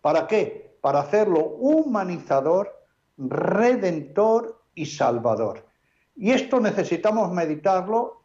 ¿Para 0.00 0.26
qué? 0.26 0.78
Para 0.80 1.00
hacerlo 1.00 1.40
humanizador, 1.58 2.72
redentor 3.16 4.62
y 4.74 4.86
salvador. 4.86 5.66
Y 6.14 6.30
esto 6.32 6.60
necesitamos 6.60 7.32
meditarlo 7.32 8.17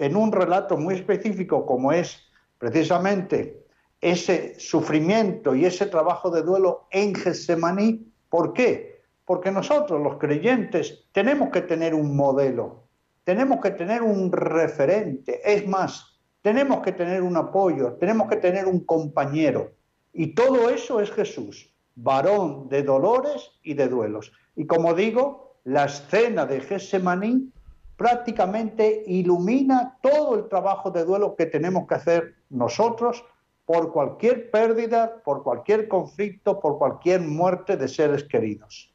en 0.00 0.16
un 0.16 0.32
relato 0.32 0.78
muy 0.78 0.94
específico 0.94 1.66
como 1.66 1.92
es 1.92 2.26
precisamente 2.58 3.66
ese 4.00 4.58
sufrimiento 4.58 5.54
y 5.54 5.66
ese 5.66 5.86
trabajo 5.86 6.30
de 6.30 6.42
duelo 6.42 6.86
en 6.90 7.14
Getsemaní. 7.14 8.10
¿Por 8.30 8.54
qué? 8.54 9.02
Porque 9.26 9.50
nosotros 9.50 10.00
los 10.02 10.16
creyentes 10.16 11.04
tenemos 11.12 11.50
que 11.50 11.60
tener 11.60 11.94
un 11.94 12.16
modelo, 12.16 12.84
tenemos 13.24 13.60
que 13.60 13.72
tener 13.72 14.02
un 14.02 14.32
referente, 14.32 15.40
es 15.44 15.66
más, 15.68 16.18
tenemos 16.40 16.80
que 16.80 16.92
tener 16.92 17.22
un 17.22 17.36
apoyo, 17.36 17.92
tenemos 18.00 18.26
que 18.28 18.36
tener 18.36 18.66
un 18.66 18.80
compañero. 18.80 19.72
Y 20.14 20.34
todo 20.34 20.70
eso 20.70 21.00
es 21.00 21.10
Jesús, 21.12 21.74
varón 21.94 22.70
de 22.70 22.82
dolores 22.82 23.50
y 23.62 23.74
de 23.74 23.86
duelos. 23.86 24.32
Y 24.56 24.66
como 24.66 24.94
digo, 24.94 25.56
la 25.64 25.84
escena 25.84 26.46
de 26.46 26.60
Getsemaní 26.62 27.52
prácticamente 28.00 29.04
ilumina 29.08 29.98
todo 30.00 30.34
el 30.34 30.48
trabajo 30.48 30.90
de 30.90 31.04
duelo 31.04 31.36
que 31.36 31.44
tenemos 31.44 31.86
que 31.86 31.96
hacer 31.96 32.34
nosotros 32.48 33.22
por 33.66 33.92
cualquier 33.92 34.50
pérdida, 34.50 35.20
por 35.22 35.42
cualquier 35.42 35.86
conflicto, 35.86 36.60
por 36.60 36.78
cualquier 36.78 37.20
muerte 37.20 37.76
de 37.76 37.88
seres 37.88 38.24
queridos. 38.24 38.90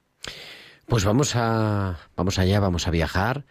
Pues 0.88 1.06
vamos 1.06 1.36
a 1.36 2.00
vamos 2.16 2.40
allá, 2.40 2.60
vamos 2.60 2.88
a 2.88 2.92
viajar 2.92 3.46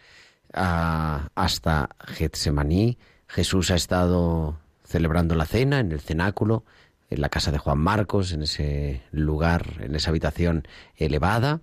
hasta 0.52 1.88
Getsemaní. 2.00 2.98
Jesús 3.28 3.70
ha 3.70 3.76
estado 3.76 4.58
celebrando 4.82 5.36
la 5.36 5.46
cena 5.46 5.78
en 5.78 5.92
el 5.92 6.00
cenáculo, 6.00 6.64
en 7.10 7.20
la 7.20 7.28
casa 7.28 7.52
de 7.52 7.58
Juan 7.58 7.78
Marcos, 7.78 8.32
en 8.32 8.42
ese 8.42 9.02
lugar, 9.12 9.74
en 9.78 9.94
esa 9.94 10.10
habitación 10.10 10.66
elevada, 10.96 11.60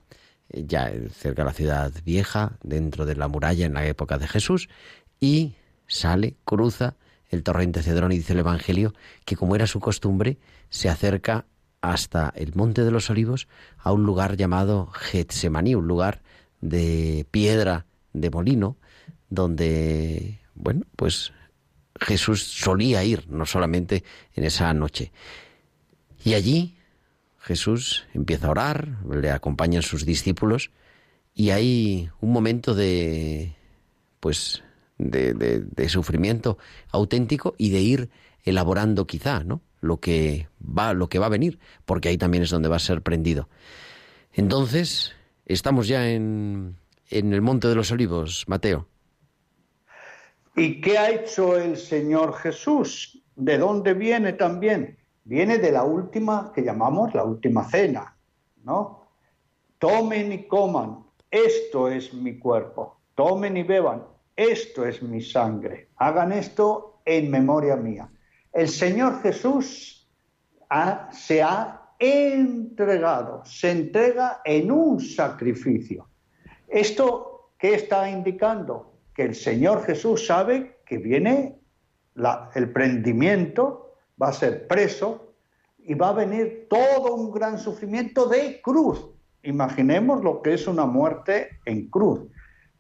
ya 0.53 0.91
cerca 1.13 1.43
de 1.43 1.45
la 1.45 1.53
ciudad 1.53 1.91
vieja, 2.03 2.57
dentro 2.63 3.05
de 3.05 3.15
la 3.15 3.27
muralla 3.27 3.65
en 3.65 3.73
la 3.73 3.85
época 3.85 4.17
de 4.17 4.27
Jesús, 4.27 4.69
y 5.19 5.53
sale, 5.87 6.35
cruza 6.45 6.95
el 7.29 7.43
torrente 7.43 7.83
Cedrón 7.83 8.11
y 8.11 8.17
dice 8.17 8.33
el 8.33 8.39
Evangelio 8.39 8.93
que 9.25 9.35
como 9.35 9.55
era 9.55 9.67
su 9.67 9.79
costumbre, 9.79 10.37
se 10.69 10.89
acerca 10.89 11.45
hasta 11.81 12.31
el 12.35 12.53
Monte 12.55 12.83
de 12.83 12.91
los 12.91 13.09
Olivos 13.09 13.47
a 13.77 13.91
un 13.91 14.03
lugar 14.03 14.37
llamado 14.37 14.87
Getsemaní, 14.87 15.75
un 15.75 15.87
lugar 15.87 16.21
de 16.59 17.25
piedra 17.31 17.85
de 18.13 18.29
molino, 18.29 18.77
donde, 19.29 20.39
bueno, 20.53 20.83
pues 20.95 21.31
Jesús 21.99 22.43
solía 22.43 23.03
ir, 23.03 23.27
no 23.29 23.45
solamente 23.45 24.03
en 24.35 24.43
esa 24.43 24.73
noche. 24.73 25.11
Y 26.23 26.33
allí 26.35 26.75
Jesús 27.41 28.05
empieza 28.13 28.47
a 28.47 28.51
orar, 28.51 28.87
le 29.09 29.31
acompañan 29.31 29.81
sus 29.81 30.05
discípulos 30.05 30.71
y 31.33 31.49
hay 31.49 32.09
un 32.21 32.31
momento 32.31 32.75
de, 32.75 33.55
pues, 34.19 34.63
de, 34.99 35.89
sufrimiento 35.89 36.59
auténtico 36.91 37.55
y 37.57 37.71
de 37.71 37.81
ir 37.81 38.09
elaborando 38.43 39.07
quizá, 39.07 39.43
¿no? 39.43 39.61
Lo 39.79 39.99
que 39.99 40.47
va, 40.61 40.93
lo 40.93 41.09
que 41.09 41.17
va 41.17 41.25
a 41.25 41.29
venir, 41.29 41.57
porque 41.85 42.09
ahí 42.09 42.17
también 42.17 42.43
es 42.43 42.51
donde 42.51 42.69
va 42.69 42.75
a 42.75 42.79
ser 42.79 43.01
prendido. 43.01 43.49
Entonces, 44.33 45.13
estamos 45.47 45.87
ya 45.87 46.11
en, 46.11 46.77
en 47.09 47.33
el 47.33 47.41
Monte 47.41 47.67
de 47.67 47.75
los 47.75 47.91
Olivos, 47.91 48.45
Mateo. 48.47 48.87
¿Y 50.55 50.79
qué 50.79 50.99
ha 50.99 51.09
hecho 51.09 51.57
el 51.57 51.75
Señor 51.77 52.35
Jesús? 52.35 53.19
¿De 53.35 53.57
dónde 53.57 53.95
viene 53.95 54.33
también? 54.33 55.00
Viene 55.23 55.57
de 55.57 55.71
la 55.71 55.83
última 55.83 56.51
que 56.53 56.63
llamamos 56.63 57.13
la 57.13 57.23
última 57.23 57.63
cena, 57.63 58.17
¿no? 58.63 59.07
Tomen 59.77 60.31
y 60.31 60.47
coman, 60.47 61.05
esto 61.29 61.87
es 61.87 62.13
mi 62.13 62.37
cuerpo. 62.37 62.97
Tomen 63.15 63.57
y 63.57 63.63
beban, 63.63 64.03
esto 64.35 64.85
es 64.85 65.01
mi 65.01 65.21
sangre. 65.21 65.89
Hagan 65.97 66.31
esto 66.31 67.01
en 67.05 67.29
memoria 67.29 67.75
mía. 67.75 68.09
El 68.51 68.67
Señor 68.67 69.21
Jesús 69.21 70.09
se 71.11 71.41
ha 71.41 71.81
entregado, 71.99 73.43
se 73.45 73.71
entrega 73.71 74.41
en 74.43 74.71
un 74.71 74.99
sacrificio. 74.99 76.07
¿Esto 76.67 77.51
qué 77.57 77.75
está 77.75 78.09
indicando? 78.09 78.93
Que 79.13 79.23
el 79.23 79.35
Señor 79.35 79.83
Jesús 79.83 80.25
sabe 80.25 80.79
que 80.85 80.97
viene 80.97 81.59
el 82.55 82.71
prendimiento, 82.71 83.90
va 84.21 84.29
a 84.29 84.33
ser 84.33 84.67
preso 84.67 85.33
y 85.79 85.95
va 85.95 86.09
a 86.09 86.13
venir 86.13 86.67
todo 86.69 87.15
un 87.15 87.31
gran 87.31 87.57
sufrimiento 87.57 88.27
de 88.27 88.61
cruz. 88.61 89.07
Imaginemos 89.43 90.23
lo 90.23 90.41
que 90.41 90.53
es 90.53 90.67
una 90.67 90.85
muerte 90.85 91.59
en 91.65 91.89
cruz. 91.89 92.21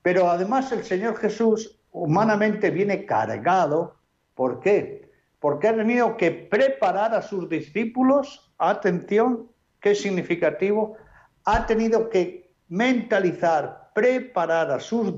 Pero 0.01 0.29
además 0.29 0.71
el 0.71 0.83
Señor 0.83 1.17
Jesús 1.17 1.79
humanamente 1.91 2.69
viene 2.69 3.05
cargado. 3.05 3.95
¿Por 4.35 4.59
qué? 4.59 5.11
Porque 5.39 5.67
ha 5.67 5.75
tenido 5.75 6.17
que 6.17 6.31
preparar 6.31 7.15
a 7.15 7.21
sus 7.21 7.49
discípulos 7.49 8.53
atención, 8.57 9.49
qué 9.79 9.95
significativo, 9.95 10.97
ha 11.45 11.65
tenido 11.65 12.09
que 12.09 12.53
mentalizar, 12.67 13.91
preparar 13.95 14.69
a 14.71 14.79
sus 14.79 15.15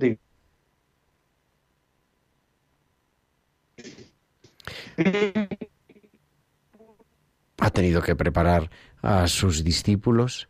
ha 7.59 7.69
tenido 7.69 8.01
que 8.01 8.15
preparar 8.15 8.69
a 9.01 9.27
sus 9.27 9.63
discípulos. 9.63 10.49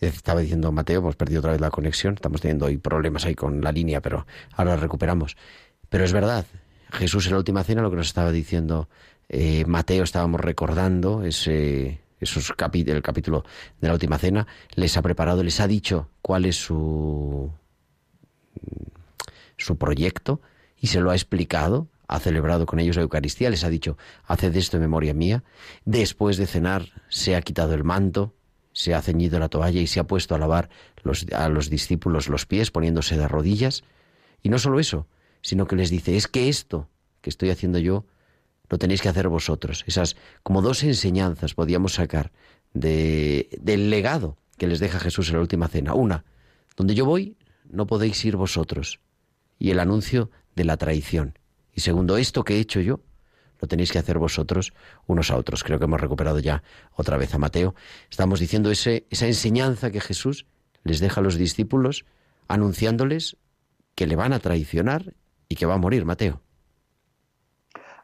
Estaba 0.00 0.40
diciendo 0.40 0.72
Mateo, 0.72 1.00
hemos 1.00 1.16
perdido 1.16 1.40
otra 1.40 1.52
vez 1.52 1.60
la 1.60 1.70
conexión, 1.70 2.14
estamos 2.14 2.40
teniendo 2.40 2.66
problemas 2.80 3.26
ahí 3.26 3.34
con 3.34 3.60
la 3.60 3.72
línea, 3.72 4.00
pero 4.00 4.26
ahora 4.54 4.76
recuperamos. 4.76 5.36
Pero 5.88 6.04
es 6.04 6.12
verdad, 6.12 6.46
Jesús 6.92 7.26
en 7.26 7.32
la 7.32 7.38
última 7.38 7.64
cena, 7.64 7.82
lo 7.82 7.90
que 7.90 7.96
nos 7.96 8.06
estaba 8.06 8.32
diciendo 8.32 8.88
eh, 9.28 9.64
Mateo, 9.66 10.02
estábamos 10.02 10.40
recordando 10.40 11.22
ese, 11.22 12.00
esos 12.18 12.52
el 12.72 13.02
capítulo 13.02 13.44
de 13.80 13.88
la 13.88 13.94
última 13.94 14.18
cena, 14.18 14.46
les 14.74 14.96
ha 14.96 15.02
preparado, 15.02 15.42
les 15.42 15.60
ha 15.60 15.66
dicho 15.66 16.10
cuál 16.22 16.46
es 16.46 16.56
su, 16.56 17.50
su 19.56 19.76
proyecto 19.76 20.40
y 20.80 20.88
se 20.88 21.00
lo 21.00 21.10
ha 21.10 21.14
explicado, 21.14 21.88
ha 22.10 22.18
celebrado 22.18 22.66
con 22.66 22.80
ellos 22.80 22.96
la 22.96 23.02
Eucaristía, 23.02 23.50
les 23.50 23.62
ha 23.62 23.68
dicho, 23.68 23.96
haced 24.24 24.54
esto 24.56 24.76
en 24.76 24.82
memoria 24.82 25.14
mía. 25.14 25.44
Después 25.84 26.38
de 26.38 26.48
cenar 26.48 26.86
se 27.08 27.36
ha 27.36 27.40
quitado 27.40 27.72
el 27.72 27.84
manto, 27.84 28.34
se 28.72 28.94
ha 28.94 29.00
ceñido 29.00 29.38
la 29.38 29.48
toalla 29.48 29.80
y 29.80 29.86
se 29.86 30.00
ha 30.00 30.04
puesto 30.04 30.34
a 30.34 30.38
lavar 30.38 30.70
a 31.32 31.48
los 31.48 31.70
discípulos 31.70 32.28
los 32.28 32.46
pies 32.46 32.72
poniéndose 32.72 33.16
de 33.16 33.28
rodillas. 33.28 33.84
Y 34.42 34.48
no 34.48 34.58
solo 34.58 34.80
eso, 34.80 35.06
sino 35.40 35.68
que 35.68 35.76
les 35.76 35.88
dice, 35.88 36.16
es 36.16 36.26
que 36.26 36.48
esto 36.48 36.88
que 37.20 37.30
estoy 37.30 37.50
haciendo 37.50 37.78
yo, 37.78 38.06
lo 38.68 38.78
tenéis 38.78 39.02
que 39.02 39.08
hacer 39.08 39.28
vosotros. 39.28 39.84
Esas 39.86 40.16
como 40.42 40.62
dos 40.62 40.82
enseñanzas 40.82 41.54
podíamos 41.54 41.94
sacar 41.94 42.32
de, 42.74 43.50
del 43.60 43.88
legado 43.88 44.36
que 44.58 44.66
les 44.66 44.80
deja 44.80 44.98
Jesús 44.98 45.28
en 45.28 45.36
la 45.36 45.42
última 45.42 45.68
cena. 45.68 45.94
Una, 45.94 46.24
donde 46.76 46.96
yo 46.96 47.04
voy, 47.04 47.36
no 47.70 47.86
podéis 47.86 48.24
ir 48.24 48.34
vosotros. 48.34 48.98
Y 49.60 49.70
el 49.70 49.78
anuncio 49.78 50.30
de 50.56 50.64
la 50.64 50.76
traición. 50.76 51.38
Y 51.80 51.82
segundo, 51.82 52.18
esto 52.18 52.44
que 52.44 52.56
he 52.56 52.60
hecho 52.60 52.82
yo, 52.82 53.00
lo 53.58 53.66
tenéis 53.66 53.90
que 53.90 53.98
hacer 53.98 54.18
vosotros 54.18 54.74
unos 55.06 55.30
a 55.30 55.38
otros. 55.38 55.64
Creo 55.64 55.78
que 55.78 55.86
hemos 55.86 55.98
recuperado 55.98 56.38
ya 56.38 56.62
otra 56.94 57.16
vez 57.16 57.32
a 57.32 57.38
Mateo. 57.38 57.74
Estamos 58.10 58.38
diciendo 58.38 58.70
ese, 58.70 59.06
esa 59.08 59.26
enseñanza 59.26 59.90
que 59.90 60.02
Jesús 60.02 60.44
les 60.84 61.00
deja 61.00 61.22
a 61.22 61.24
los 61.24 61.36
discípulos, 61.36 62.04
anunciándoles 62.48 63.38
que 63.94 64.06
le 64.06 64.14
van 64.14 64.34
a 64.34 64.40
traicionar 64.40 65.14
y 65.48 65.54
que 65.54 65.64
va 65.64 65.72
a 65.72 65.78
morir 65.78 66.04
Mateo. 66.04 66.42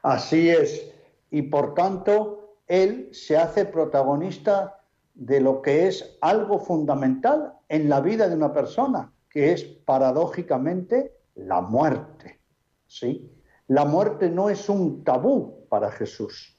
Así 0.03 0.49
es. 0.49 0.91
Y 1.31 1.43
por 1.43 1.75
tanto, 1.75 2.62
él 2.69 3.11
se 3.12 3.37
hace 3.37 3.67
protagonista 3.67 4.81
de 5.12 5.43
lo 5.43 5.61
que 5.61 5.87
es 5.87 6.17
algo 6.23 6.61
fundamental 6.61 7.53
en 7.69 7.91
la 7.91 8.01
vida 8.01 8.27
de 8.27 8.37
una 8.37 8.55
persona, 8.55 9.12
que 9.29 9.53
es 9.53 9.65
paradójicamente 9.65 11.12
la 11.35 11.61
muerte. 11.61 12.41
¿Sí? 12.87 13.36
La 13.69 13.85
muerte 13.85 14.31
no 14.31 14.49
es 14.49 14.69
un 14.69 15.03
tabú 15.03 15.67
para 15.69 15.91
Jesús. 15.91 16.57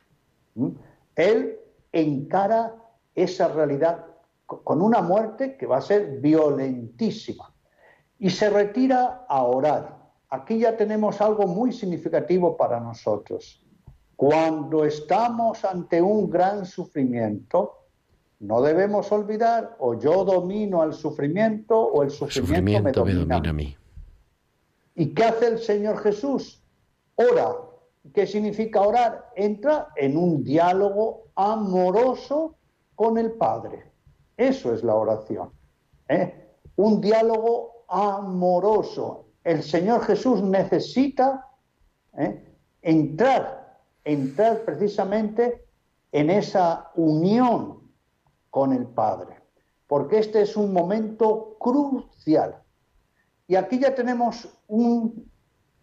Él 1.15 1.60
encara 1.91 2.76
esa 3.15 3.48
realidad 3.48 4.06
con 4.46 4.82
una 4.82 5.02
muerte 5.02 5.58
que 5.58 5.65
va 5.65 5.78
a 5.78 5.82
ser 5.82 6.20
violentísima 6.20 7.54
y 8.20 8.30
se 8.30 8.50
retira 8.50 9.26
a 9.28 9.43
orar 9.43 9.98
aquí 10.30 10.60
ya 10.60 10.76
tenemos 10.76 11.22
algo 11.22 11.48
muy 11.48 11.72
significativo 11.72 12.58
para 12.58 12.80
nosotros. 12.80 13.63
Cuando 14.15 14.84
estamos 14.84 15.63
ante 15.63 16.02
un 16.02 16.30
gran 16.30 16.65
sufrimiento, 16.65 17.86
no 18.39 18.62
debemos 18.62 19.12
olvidar 19.12 19.76
o 19.80 20.00
yo 20.00 20.24
domino 20.26 20.82
al 20.82 20.93
sufrimiento 20.93 21.80
o 21.80 22.04
el 22.04 22.10
sufrimiento, 22.10 23.06
me, 23.06 23.13
domina. 23.13 23.38
a 23.38 23.54
mí. 23.54 23.76
¿Y 24.96 25.13
qué 25.13 25.26
hace 25.26 25.48
el 25.48 25.60
Señor 25.60 26.00
Jesús? 26.00 26.63
Ora. 27.17 27.56
¿Qué 28.13 28.25
significa 28.25 28.82
orar? 28.82 29.32
Entra 29.36 29.89
en 29.97 30.15
un 30.17 30.41
diálogo 30.41 31.25
amoroso 31.36 32.56
con 32.95 33.17
el 33.17 33.34
Padre. 33.34 33.91
Eso 34.38 34.73
es 34.73 34.82
la 34.82 34.95
oración. 34.95 35.51
¿eh? 36.08 36.47
Un 36.77 37.01
diálogo 37.01 37.84
amoroso 37.89 39.27
el 39.47 39.63
Señor 39.63 40.03
Jesús 40.03 40.43
necesita 40.43 41.47
¿eh? 42.17 42.53
entrar, 42.82 43.80
entrar 44.03 44.65
precisamente 44.65 45.65
en 46.12 46.30
esa 46.30 46.91
unión 46.95 47.80
con 48.49 48.73
el 48.73 48.86
Padre, 48.88 49.38
porque 49.88 50.19
este 50.19 50.41
es 50.41 50.58
un 50.58 50.73
momento 50.73 51.56
crucial. 51.60 52.62
Y 53.47 53.56
aquí 53.56 53.80
ya 53.80 53.95
tenemos 53.95 54.49
un, 54.67 55.32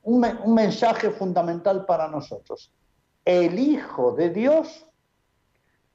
un 0.05 0.55
mensaje 0.55 1.11
fundamental 1.11 1.85
para 1.87 2.09
nosotros. 2.09 2.73
El 3.25 3.59
Hijo 3.59 4.13
de 4.13 4.31
Dios, 4.31 4.87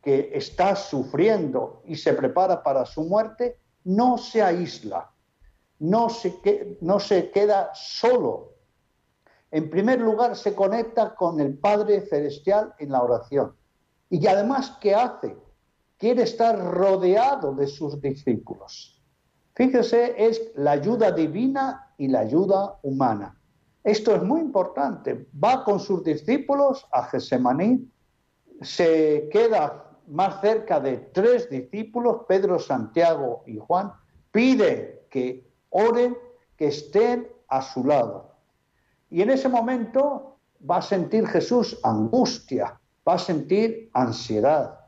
que 0.02 0.32
está 0.34 0.76
sufriendo 0.76 1.82
y 1.86 1.96
se 1.96 2.14
prepara 2.14 2.64
para 2.64 2.86
su 2.86 3.04
muerte, 3.04 3.60
no 3.84 4.18
se 4.18 4.42
aísla, 4.42 5.12
no 5.80 6.10
se, 6.10 6.78
no 6.82 7.00
se 7.00 7.30
queda 7.32 7.72
solo. 7.74 8.56
En 9.52 9.70
primer 9.70 10.00
lugar, 10.00 10.36
se 10.36 10.56
conecta 10.56 11.16
con 11.16 11.40
el 11.40 11.58
Padre 11.58 12.02
Celestial 12.02 12.74
en 12.80 12.92
la 12.92 13.02
oración. 13.02 13.56
Y 14.10 14.26
además, 14.28 14.78
¿qué 14.82 14.96
hace? 14.96 15.38
Quiere 15.98 16.24
estar 16.24 16.58
rodeado 16.58 17.54
de 17.54 17.68
sus 17.68 18.02
discípulos. 18.02 19.02
Fíjese, 19.56 20.16
es 20.18 20.52
la 20.56 20.72
ayuda 20.72 21.12
divina 21.12 21.94
y 21.98 22.08
la 22.08 22.20
ayuda 22.20 22.80
humana. 22.82 23.39
Esto 23.84 24.16
es 24.16 24.24
muy 24.24 24.42
importante. 24.42 25.28
Va 25.42 25.64
con 25.64 25.80
sus 25.80 26.04
discípulos 26.04 26.86
a 26.92 27.04
Gesemaní, 27.04 27.90
se 28.62 29.30
queda 29.32 29.86
más 30.08 30.42
cerca 30.42 30.80
de 30.80 30.98
tres 30.98 31.50
discípulos, 31.50 32.22
Pedro, 32.28 32.60
Santiago 32.60 33.44
y 33.46 33.58
Juan, 33.58 33.94
pide 34.32 35.06
que 35.10 35.48
oren, 35.70 36.18
que 36.58 36.68
estén 36.68 37.28
a 37.48 37.62
su 37.62 37.86
lado. 37.86 38.34
Y 39.10 39.22
en 39.22 39.30
ese 39.30 39.48
momento 39.48 40.38
va 40.70 40.78
a 40.78 40.82
sentir 40.82 41.26
Jesús 41.28 41.80
angustia, 41.84 42.80
va 43.08 43.14
a 43.14 43.20
sentir 43.20 43.90
ansiedad. 43.94 44.80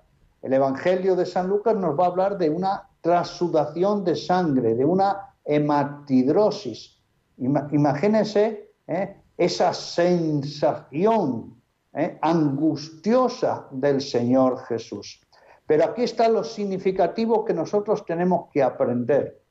El 0.41 0.53
Evangelio 0.53 1.15
de 1.15 1.25
San 1.25 1.47
Lucas 1.47 1.75
nos 1.75 1.97
va 1.97 2.05
a 2.05 2.07
hablar 2.07 2.37
de 2.37 2.49
una 2.49 2.89
trasudación 3.01 4.03
de 4.03 4.15
sangre, 4.15 4.75
de 4.75 4.83
una 4.83 5.35
hematidrosis. 5.45 6.99
Imagínense 7.37 8.70
¿eh? 8.91 9.17
esa 9.37 9.73
sensación 9.73 11.61
¿eh? 11.93 12.17
angustiosa 12.21 13.67
del 13.71 14.01
Señor 14.01 14.59
Jesús. 14.65 15.21
Pero 15.65 15.85
aquí 15.85 16.03
está 16.03 16.27
lo 16.27 16.43
significativo 16.43 17.45
que 17.45 17.53
nosotros 17.53 18.05
tenemos 18.05 18.49
que 18.51 18.61
aprender 18.61 19.41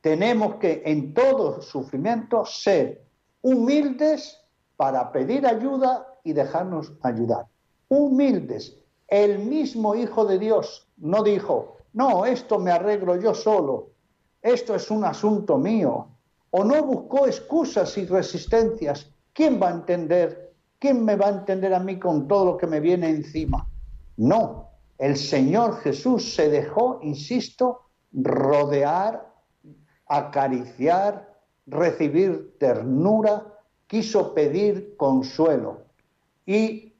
tenemos 0.00 0.56
que 0.56 0.82
en 0.84 1.12
todo 1.12 1.60
sufrimiento 1.60 2.44
ser 2.44 3.04
humildes 3.42 4.38
para 4.76 5.12
pedir 5.12 5.46
ayuda 5.46 6.06
y 6.24 6.32
dejarnos 6.32 6.92
ayudar. 7.02 7.46
Humildes. 7.88 8.76
El 9.08 9.40
mismo 9.40 9.94
Hijo 9.94 10.24
de 10.24 10.38
Dios 10.38 10.88
no 10.96 11.22
dijo, 11.22 11.76
no, 11.92 12.24
esto 12.24 12.58
me 12.58 12.70
arreglo 12.70 13.16
yo 13.16 13.34
solo, 13.34 13.90
esto 14.40 14.74
es 14.74 14.90
un 14.90 15.04
asunto 15.04 15.58
mío. 15.58 16.08
O 16.50 16.64
no 16.64 16.82
buscó 16.84 17.26
excusas 17.26 17.96
y 17.98 18.06
resistencias. 18.06 19.10
¿Quién 19.32 19.60
va 19.60 19.68
a 19.68 19.72
entender? 19.72 20.54
¿Quién 20.78 21.04
me 21.04 21.16
va 21.16 21.26
a 21.26 21.38
entender 21.38 21.74
a 21.74 21.80
mí 21.80 21.98
con 21.98 22.26
todo 22.26 22.44
lo 22.52 22.56
que 22.56 22.66
me 22.66 22.80
viene 22.80 23.08
encima? 23.08 23.68
No, 24.16 24.70
el 24.98 25.16
Señor 25.16 25.78
Jesús 25.80 26.34
se 26.34 26.48
dejó, 26.48 27.00
insisto, 27.02 27.82
rodear 28.12 29.30
acariciar, 30.10 31.38
recibir 31.66 32.58
ternura, 32.58 33.46
quiso 33.86 34.34
pedir 34.34 34.96
consuelo. 34.96 35.84
Y 36.44 36.92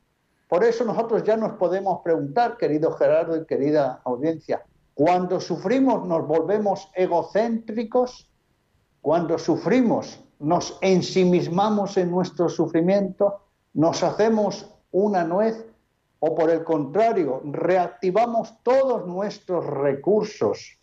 por 0.49 0.63
eso 0.63 0.85
nosotros 0.85 1.25
ya 1.25 1.37
nos 1.37 1.55
podemos 1.55 2.01
preguntar, 2.03 2.57
querido 2.57 2.93
Gerardo 2.93 3.37
y 3.37 3.47
querida 3.47 4.01
audiencia, 4.05 4.65
cuando 4.95 5.41
sufrimos 5.41 6.07
nos 6.07 6.27
volvemos 6.27 6.89
egocéntricos, 6.95 8.30
cuando 9.01 9.39
sufrimos 9.39 10.21
nos 10.41 10.79
ensimismamos 10.81 11.97
en 11.97 12.11
nuestro 12.11 12.49
sufrimiento, 12.49 13.41
nos 13.75 14.03
hacemos 14.03 14.67
una 14.91 15.25
nuez 15.25 15.67
o 16.19 16.35
por 16.35 16.51
el 16.51 16.65
contrario, 16.65 17.41
reactivamos 17.45 18.63
todos 18.63 19.07
nuestros 19.07 19.67
recursos 19.67 20.79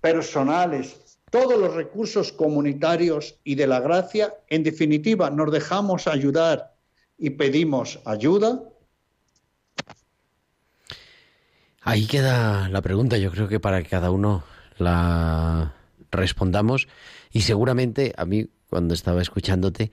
personales, 0.00 1.18
todos 1.30 1.58
los 1.58 1.74
recursos 1.74 2.32
comunitarios 2.32 3.38
y 3.44 3.54
de 3.54 3.66
la 3.66 3.80
gracia, 3.80 4.34
en 4.48 4.62
definitiva, 4.62 5.30
nos 5.30 5.52
dejamos 5.52 6.06
ayudar 6.06 6.74
y 7.18 7.30
pedimos 7.30 8.00
ayuda? 8.04 8.62
Ahí 11.82 12.06
queda 12.06 12.68
la 12.68 12.80
pregunta, 12.80 13.18
yo 13.18 13.30
creo 13.30 13.48
que 13.48 13.60
para 13.60 13.82
cada 13.82 14.10
uno 14.10 14.44
la 14.78 15.74
respondamos 16.12 16.88
y 17.32 17.40
seguramente 17.42 18.14
a 18.16 18.24
mí 18.24 18.46
cuando 18.68 18.94
estaba 18.94 19.20
escuchándote 19.20 19.90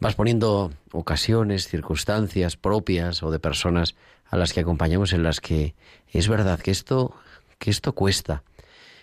vas 0.00 0.14
poniendo 0.14 0.72
ocasiones, 0.92 1.68
circunstancias 1.68 2.56
propias 2.56 3.22
o 3.22 3.30
de 3.30 3.38
personas 3.38 3.94
a 4.24 4.36
las 4.36 4.52
que 4.52 4.60
acompañamos 4.60 5.12
en 5.12 5.22
las 5.22 5.40
que 5.40 5.74
es 6.08 6.28
verdad 6.28 6.60
que 6.60 6.70
esto 6.70 7.14
que 7.58 7.70
esto 7.70 7.92
cuesta. 7.92 8.44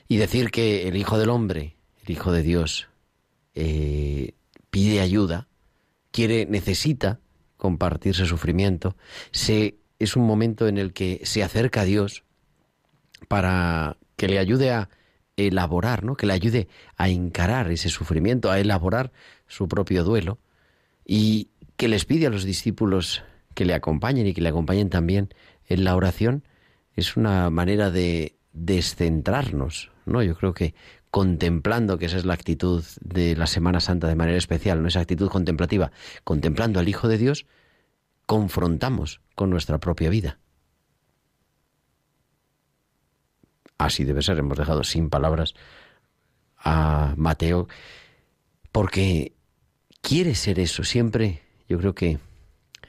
Y 0.08 0.18
decir 0.18 0.52
que 0.52 0.88
el 0.88 0.96
Hijo 0.96 1.18
del 1.18 1.30
Hombre, 1.30 1.76
el 2.06 2.12
Hijo 2.12 2.32
de 2.32 2.42
Dios, 2.42 2.88
eh, 3.54 4.34
pide 4.70 5.02
ayuda, 5.02 5.48
quiere, 6.12 6.46
necesita 6.46 7.20
compartirse 7.58 8.26
sufrimiento, 8.26 8.96
se, 9.32 9.78
es 10.00 10.16
un 10.16 10.26
momento 10.26 10.68
en 10.68 10.78
el 10.78 10.94
que 10.94 11.22
se 11.24 11.44
acerca 11.44 11.82
a 11.82 11.86
Dios 11.86 12.24
para 13.28 13.98
que 14.16 14.28
le 14.28 14.40
ayude 14.40 14.72
a 14.72 14.90
elaborar, 15.38 16.04
¿no? 16.04 16.16
que 16.16 16.26
le 16.26 16.34
ayude 16.34 16.68
a 16.98 17.10
encarar 17.10 17.72
ese 17.72 17.90
sufrimiento, 17.90 18.52
a 18.52 18.60
elaborar 18.60 19.12
su 19.48 19.68
propio 19.68 20.04
duelo 20.04 20.40
y 21.06 21.50
que 21.78 21.88
les 21.88 22.06
pide 22.06 22.28
a 22.28 22.30
los 22.30 22.44
discípulos 22.44 23.24
que 23.54 23.66
le 23.66 23.74
acompañen 23.74 24.28
y 24.28 24.34
que 24.34 24.42
le 24.42 24.50
acompañen 24.50 24.90
también 24.90 25.30
en 25.68 25.84
la 25.84 25.96
oración, 25.96 26.44
es 26.96 27.18
una 27.18 27.50
manera 27.50 27.92
de 27.92 28.36
descentrarnos, 28.54 29.92
¿no? 30.06 30.24
Yo 30.24 30.36
creo 30.36 30.54
que 30.54 30.74
contemplando, 31.12 31.98
que 31.98 32.06
esa 32.06 32.18
es 32.18 32.26
la 32.26 32.34
actitud 32.34 32.84
de 33.02 33.36
la 33.36 33.48
Semana 33.48 33.80
Santa 33.80 34.08
de 34.08 34.16
manera 34.16 34.38
especial, 34.38 34.82
¿no? 34.82 34.88
Esa 34.88 35.02
actitud 35.02 35.30
contemplativa, 35.30 35.92
contemplando 36.24 36.80
al 36.80 36.90
Hijo 36.90 37.08
de 37.08 37.18
Dios, 37.18 37.46
confrontamos 38.26 39.22
con 39.36 39.50
nuestra 39.50 39.80
propia 39.80 40.10
vida. 40.10 40.40
Así 43.78 44.04
debe 44.04 44.22
ser, 44.22 44.38
hemos 44.40 44.58
dejado 44.58 44.84
sin 44.84 45.10
palabras 45.10 45.54
a 46.58 47.14
Mateo, 47.18 47.68
porque 48.72 49.34
quiere 50.02 50.36
ser 50.36 50.60
eso, 50.60 50.84
siempre 50.84 51.42
yo 51.68 51.78
creo 51.78 51.96
que 51.96 52.20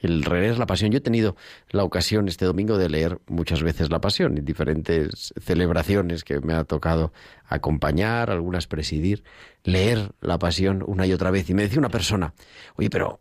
el 0.01 0.23
releer 0.23 0.57
la 0.57 0.65
pasión. 0.65 0.91
Yo 0.91 0.97
he 0.97 1.01
tenido 1.01 1.35
la 1.69 1.83
ocasión 1.83 2.27
este 2.27 2.45
domingo 2.45 2.77
de 2.77 2.89
leer 2.89 3.19
muchas 3.27 3.63
veces 3.63 3.89
la 3.89 4.01
pasión 4.01 4.37
en 4.37 4.45
diferentes 4.45 5.33
celebraciones 5.41 6.23
que 6.23 6.39
me 6.39 6.53
ha 6.53 6.63
tocado 6.63 7.13
acompañar, 7.45 8.29
algunas 8.29 8.67
presidir, 8.67 9.23
leer 9.63 10.11
la 10.21 10.37
pasión 10.39 10.83
una 10.85 11.05
y 11.07 11.13
otra 11.13 11.31
vez. 11.31 11.49
Y 11.49 11.53
me 11.53 11.63
decía 11.63 11.79
una 11.79 11.89
persona, 11.89 12.33
oye, 12.75 12.89
pero 12.89 13.19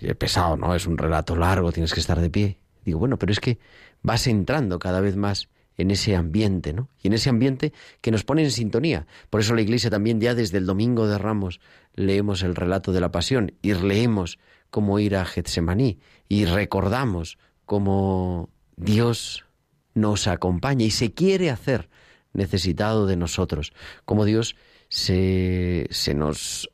es 0.00 0.16
pesado, 0.16 0.56
¿no? 0.56 0.74
Es 0.74 0.86
un 0.86 0.98
relato 0.98 1.36
largo, 1.36 1.72
tienes 1.72 1.92
que 1.92 2.00
estar 2.00 2.20
de 2.20 2.30
pie. 2.30 2.58
Digo, 2.84 2.98
bueno, 2.98 3.18
pero 3.18 3.32
es 3.32 3.40
que 3.40 3.58
vas 4.02 4.26
entrando 4.26 4.78
cada 4.78 5.00
vez 5.00 5.16
más 5.16 5.48
en 5.76 5.90
ese 5.90 6.16
ambiente, 6.16 6.72
¿no? 6.72 6.88
Y 7.02 7.08
en 7.08 7.14
ese 7.14 7.30
ambiente 7.30 7.72
que 8.00 8.10
nos 8.10 8.24
pone 8.24 8.42
en 8.42 8.50
sintonía. 8.50 9.06
Por 9.30 9.40
eso 9.40 9.54
la 9.54 9.62
Iglesia 9.62 9.90
también 9.90 10.20
ya 10.20 10.34
desde 10.34 10.58
el 10.58 10.66
Domingo 10.66 11.06
de 11.06 11.18
Ramos 11.18 11.60
leemos 11.94 12.42
el 12.42 12.54
relato 12.54 12.92
de 12.92 13.00
la 13.00 13.10
Pasión 13.10 13.54
y 13.62 13.74
leemos 13.74 14.38
cómo 14.70 14.98
ir 14.98 15.16
a 15.16 15.24
Getsemaní 15.24 15.98
y 16.28 16.44
recordamos 16.44 17.38
cómo 17.64 18.50
Dios 18.76 19.44
nos 19.94 20.26
acompaña 20.26 20.84
y 20.84 20.90
se 20.90 21.12
quiere 21.12 21.50
hacer 21.50 21.88
necesitado 22.32 23.06
de 23.06 23.16
nosotros, 23.16 23.72
cómo 24.04 24.24
Dios 24.24 24.56
se, 24.88 25.86
se 25.90 26.14
nos 26.14 26.68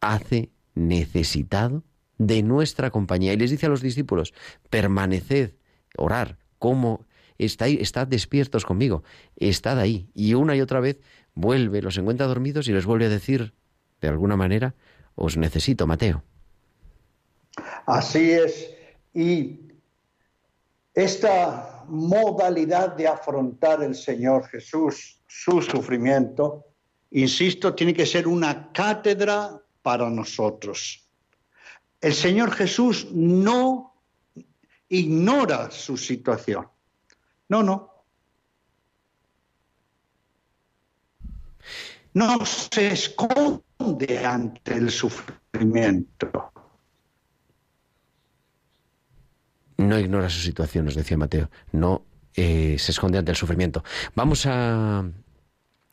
hace 0.00 0.50
necesitado 0.74 1.84
de 2.18 2.42
nuestra 2.42 2.90
compañía. 2.90 3.32
Y 3.32 3.36
les 3.36 3.50
dice 3.50 3.66
a 3.66 3.70
los 3.70 3.80
discípulos, 3.80 4.34
permaneced, 4.70 5.52
orar, 5.96 6.38
como 6.58 7.06
estad 7.38 8.06
despiertos 8.06 8.64
conmigo, 8.64 9.02
estad 9.36 9.78
ahí. 9.78 10.08
Y 10.14 10.34
una 10.34 10.56
y 10.56 10.60
otra 10.60 10.80
vez 10.80 11.00
vuelve, 11.34 11.82
los 11.82 11.96
encuentra 11.96 12.26
dormidos 12.26 12.68
y 12.68 12.72
les 12.72 12.84
vuelve 12.84 13.06
a 13.06 13.10
decir, 13.10 13.54
de 14.00 14.08
alguna 14.08 14.36
manera, 14.36 14.74
os 15.14 15.36
necesito, 15.36 15.86
Mateo. 15.86 16.22
Así 17.86 18.32
es. 18.32 18.74
Y 19.14 19.60
esta 20.94 21.84
modalidad 21.88 22.96
de 22.96 23.08
afrontar 23.08 23.82
el 23.82 23.94
Señor 23.94 24.46
Jesús 24.48 25.22
su 25.26 25.62
sufrimiento, 25.62 26.64
insisto, 27.10 27.74
tiene 27.74 27.94
que 27.94 28.06
ser 28.06 28.26
una 28.26 28.72
cátedra 28.72 29.60
para 29.82 30.08
nosotros. 30.10 31.06
El 32.00 32.14
Señor 32.14 32.50
Jesús 32.52 33.08
no 33.12 33.94
ignora 34.88 35.70
su 35.70 35.96
situación. 35.96 36.66
No, 37.48 37.62
no. 37.62 37.92
No 42.14 42.44
se 42.44 42.88
esconde 42.88 44.26
ante 44.26 44.74
el 44.74 44.90
sufrimiento. 44.90 46.52
no 49.78 49.98
ignora 49.98 50.28
su 50.28 50.40
situación, 50.40 50.84
nos 50.84 50.94
decía 50.94 51.16
Mateo, 51.16 51.50
no 51.72 52.04
eh, 52.34 52.76
se 52.78 52.92
esconde 52.92 53.18
ante 53.18 53.30
el 53.30 53.36
sufrimiento. 53.36 53.82
Vamos 54.14 54.44
a, 54.46 55.04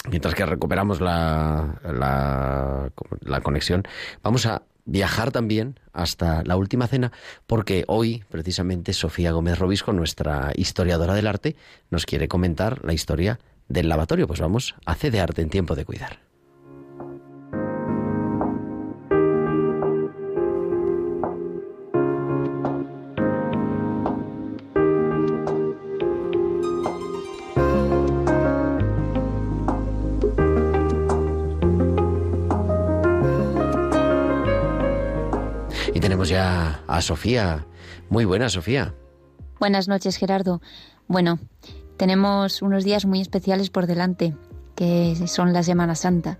mientras 0.09 0.35
que 0.35 0.45
recuperamos 0.45 0.99
la, 0.99 1.79
la, 1.83 2.91
la, 3.21 3.41
conexión, 3.41 3.83
vamos 4.21 4.45
a 4.47 4.63
viajar 4.85 5.31
también 5.31 5.79
hasta 5.93 6.43
la 6.43 6.55
última 6.55 6.87
cena, 6.87 7.11
porque 7.47 7.83
hoy, 7.87 8.23
precisamente, 8.29 8.93
Sofía 8.93 9.31
Gómez 9.31 9.59
Robisco, 9.59 9.93
nuestra 9.93 10.51
historiadora 10.55 11.13
del 11.13 11.27
arte, 11.27 11.55
nos 11.89 12.05
quiere 12.05 12.27
comentar 12.27 12.83
la 12.85 12.93
historia 12.93 13.39
del 13.67 13.89
lavatorio. 13.89 14.27
Pues 14.27 14.39
vamos 14.39 14.75
a 14.85 14.95
C 14.95 15.11
de 15.11 15.19
arte 15.19 15.41
en 15.41 15.49
tiempo 15.49 15.75
de 15.75 15.85
cuidar. 15.85 16.24
A 36.95 37.01
Sofía. 37.01 37.65
Muy 38.09 38.25
buena, 38.25 38.49
Sofía. 38.49 38.93
Buenas 39.59 39.87
noches, 39.87 40.17
Gerardo. 40.17 40.61
Bueno, 41.07 41.39
tenemos 41.97 42.61
unos 42.61 42.83
días 42.83 43.05
muy 43.05 43.21
especiales 43.21 43.69
por 43.69 43.87
delante, 43.87 44.35
que 44.75 45.15
son 45.27 45.53
la 45.53 45.63
Semana 45.63 45.95
Santa. 45.95 46.39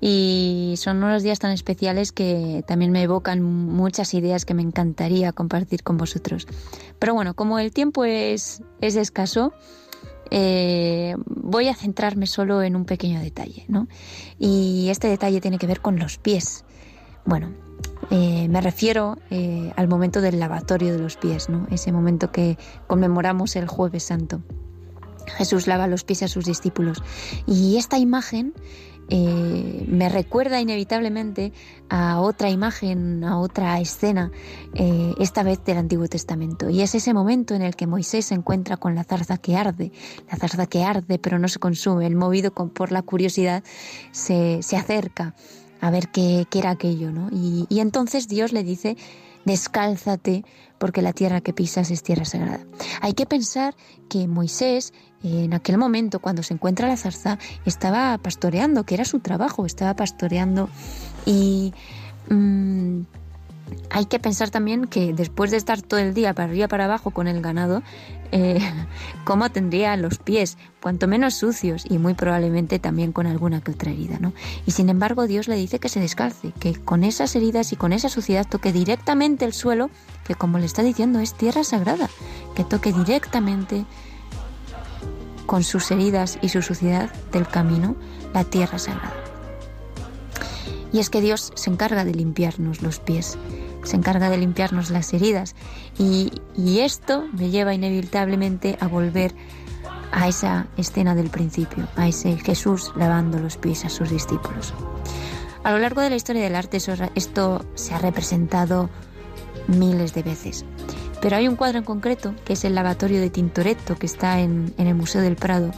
Y 0.00 0.74
son 0.76 1.02
unos 1.02 1.22
días 1.22 1.38
tan 1.38 1.52
especiales 1.52 2.12
que 2.12 2.64
también 2.66 2.90
me 2.90 3.02
evocan 3.02 3.42
muchas 3.42 4.12
ideas 4.14 4.44
que 4.44 4.52
me 4.52 4.62
encantaría 4.62 5.32
compartir 5.32 5.82
con 5.82 5.96
vosotros. 5.96 6.46
Pero 6.98 7.14
bueno, 7.14 7.34
como 7.34 7.58
el 7.58 7.72
tiempo 7.72 8.04
es, 8.04 8.62
es 8.80 8.96
escaso, 8.96 9.54
eh, 10.30 11.14
voy 11.26 11.68
a 11.68 11.74
centrarme 11.74 12.26
solo 12.26 12.62
en 12.62 12.76
un 12.76 12.84
pequeño 12.84 13.20
detalle, 13.20 13.64
¿no? 13.68 13.86
Y 14.38 14.88
este 14.90 15.08
detalle 15.08 15.40
tiene 15.40 15.58
que 15.58 15.66
ver 15.66 15.80
con 15.80 15.98
los 15.98 16.18
pies. 16.18 16.64
Bueno, 17.24 17.54
eh, 18.10 18.48
me 18.48 18.60
refiero 18.60 19.18
eh, 19.30 19.72
al 19.76 19.88
momento 19.88 20.20
del 20.20 20.38
lavatorio 20.38 20.92
de 20.92 20.98
los 20.98 21.16
pies, 21.16 21.48
¿no? 21.48 21.66
ese 21.70 21.92
momento 21.92 22.30
que 22.30 22.58
conmemoramos 22.86 23.56
el 23.56 23.68
jueves 23.68 24.04
santo. 24.04 24.42
Jesús 25.36 25.66
lava 25.66 25.86
los 25.86 26.04
pies 26.04 26.22
a 26.22 26.28
sus 26.28 26.44
discípulos. 26.44 27.02
Y 27.46 27.76
esta 27.78 27.98
imagen 27.98 28.52
eh, 29.08 29.84
me 29.88 30.08
recuerda 30.08 30.60
inevitablemente 30.60 31.52
a 31.88 32.20
otra 32.20 32.50
imagen, 32.50 33.24
a 33.24 33.38
otra 33.38 33.80
escena, 33.80 34.30
esta 34.74 35.42
vez 35.42 35.64
del 35.64 35.78
Antiguo 35.78 36.08
Testamento. 36.08 36.68
Y 36.68 36.82
es 36.82 36.94
ese 36.94 37.14
momento 37.14 37.54
en 37.54 37.62
el 37.62 37.74
que 37.74 37.86
Moisés 37.86 38.26
se 38.26 38.34
encuentra 38.34 38.76
con 38.76 38.94
la 38.94 39.04
zarza 39.04 39.38
que 39.38 39.56
arde, 39.56 39.92
la 40.30 40.36
zarza 40.36 40.66
que 40.66 40.84
arde 40.84 41.18
pero 41.18 41.38
no 41.38 41.48
se 41.48 41.58
consume. 41.58 42.06
El 42.06 42.16
movido 42.16 42.52
por 42.52 42.92
la 42.92 43.02
curiosidad 43.02 43.64
se, 44.12 44.62
se 44.62 44.76
acerca 44.76 45.34
a 45.80 45.90
ver 45.90 46.08
qué, 46.08 46.46
era 46.54 46.70
aquello, 46.70 47.10
¿no? 47.10 47.28
Y, 47.30 47.66
y 47.68 47.80
entonces 47.80 48.28
Dios 48.28 48.52
le 48.52 48.62
dice, 48.62 48.96
descálzate 49.44 50.44
porque 50.78 51.02
la 51.02 51.12
tierra 51.12 51.40
que 51.40 51.52
pisas 51.52 51.90
es 51.90 52.02
tierra 52.02 52.24
sagrada. 52.24 52.60
Hay 53.00 53.14
que 53.14 53.26
pensar 53.26 53.74
que 54.08 54.26
Moisés 54.28 54.92
en 55.24 55.54
aquel 55.54 55.78
momento 55.78 56.20
cuando 56.20 56.42
se 56.42 56.54
encuentra 56.54 56.88
la 56.88 56.96
zarza 56.96 57.38
estaba 57.64 58.18
pastoreando, 58.18 58.84
que 58.84 58.94
era 58.94 59.04
su 59.04 59.20
trabajo, 59.20 59.64
estaba 59.64 59.94
pastoreando 59.96 60.68
y 61.24 61.72
mm, 62.28 63.00
hay 63.90 64.06
que 64.06 64.18
pensar 64.18 64.50
también 64.50 64.86
que 64.86 65.12
después 65.12 65.50
de 65.50 65.56
estar 65.56 65.80
todo 65.80 66.00
el 66.00 66.14
día 66.14 66.34
para 66.34 66.48
arriba 66.48 66.68
para 66.68 66.84
abajo 66.84 67.10
con 67.10 67.28
el 67.28 67.40
ganado, 67.40 67.82
eh, 68.32 68.58
cómo 69.24 69.50
tendría 69.50 69.96
los 69.96 70.18
pies, 70.18 70.58
cuanto 70.80 71.06
menos 71.06 71.34
sucios 71.34 71.84
y 71.88 71.98
muy 71.98 72.14
probablemente 72.14 72.78
también 72.78 73.12
con 73.12 73.26
alguna 73.26 73.60
que 73.60 73.72
otra 73.72 73.90
herida, 73.92 74.18
¿no? 74.20 74.32
Y 74.66 74.72
sin 74.72 74.88
embargo 74.88 75.26
Dios 75.26 75.48
le 75.48 75.56
dice 75.56 75.78
que 75.78 75.88
se 75.88 76.00
descalce, 76.00 76.52
que 76.58 76.74
con 76.74 77.04
esas 77.04 77.34
heridas 77.36 77.72
y 77.72 77.76
con 77.76 77.92
esa 77.92 78.08
suciedad 78.08 78.46
toque 78.48 78.72
directamente 78.72 79.44
el 79.44 79.52
suelo, 79.52 79.90
que 80.26 80.34
como 80.34 80.58
le 80.58 80.66
está 80.66 80.82
diciendo 80.82 81.20
es 81.20 81.34
tierra 81.34 81.64
sagrada, 81.64 82.08
que 82.54 82.64
toque 82.64 82.92
directamente 82.92 83.84
con 85.46 85.62
sus 85.62 85.90
heridas 85.90 86.38
y 86.42 86.48
su 86.48 86.62
suciedad 86.62 87.12
del 87.32 87.46
camino, 87.46 87.96
la 88.32 88.44
tierra 88.44 88.78
sagrada. 88.78 89.23
Y 90.94 91.00
es 91.00 91.10
que 91.10 91.20
Dios 91.20 91.52
se 91.56 91.70
encarga 91.70 92.04
de 92.04 92.14
limpiarnos 92.14 92.80
los 92.80 93.00
pies, 93.00 93.36
se 93.82 93.96
encarga 93.96 94.30
de 94.30 94.38
limpiarnos 94.38 94.90
las 94.90 95.12
heridas 95.12 95.56
y, 95.98 96.30
esto 96.56 97.26
me 97.32 97.50
lleva 97.50 97.74
inevitablemente 97.74 98.78
a 98.80 98.86
volver 98.86 99.34
a 100.12 100.28
esa 100.28 100.68
escena 100.76 101.16
del 101.16 101.30
principio, 101.30 101.88
a 101.96 102.06
ese 102.06 102.36
Jesús 102.36 102.92
lavando 102.94 103.40
los 103.40 103.56
pies 103.56 103.84
a 103.84 103.88
sus 103.88 104.08
discípulos. 104.08 104.72
A 105.64 105.72
lo 105.72 105.78
largo 105.78 106.00
de 106.00 106.10
la 106.10 106.16
historia 106.16 106.44
del 106.44 106.54
arte 106.54 106.76
esto 106.76 107.64
se 107.74 107.94
ha 107.94 107.98
representado 107.98 108.88
miles 109.66 110.14
de 110.14 110.22
veces. 110.22 110.64
Pero 111.20 111.36
hay 111.36 111.48
un 111.48 111.56
cuadro 111.56 111.78
en 111.78 111.84
concreto, 111.84 112.34
que 112.44 112.52
es 112.52 112.64
el 112.64 112.76
lavatorio 112.76 113.20
de 113.20 113.30
Tintoretto, 113.30 113.96
que 113.96 114.06
está 114.06 114.38
en, 114.38 114.74
el 114.78 114.94
Museo 114.94 115.22
del 115.22 115.34
Prado, 115.34 115.72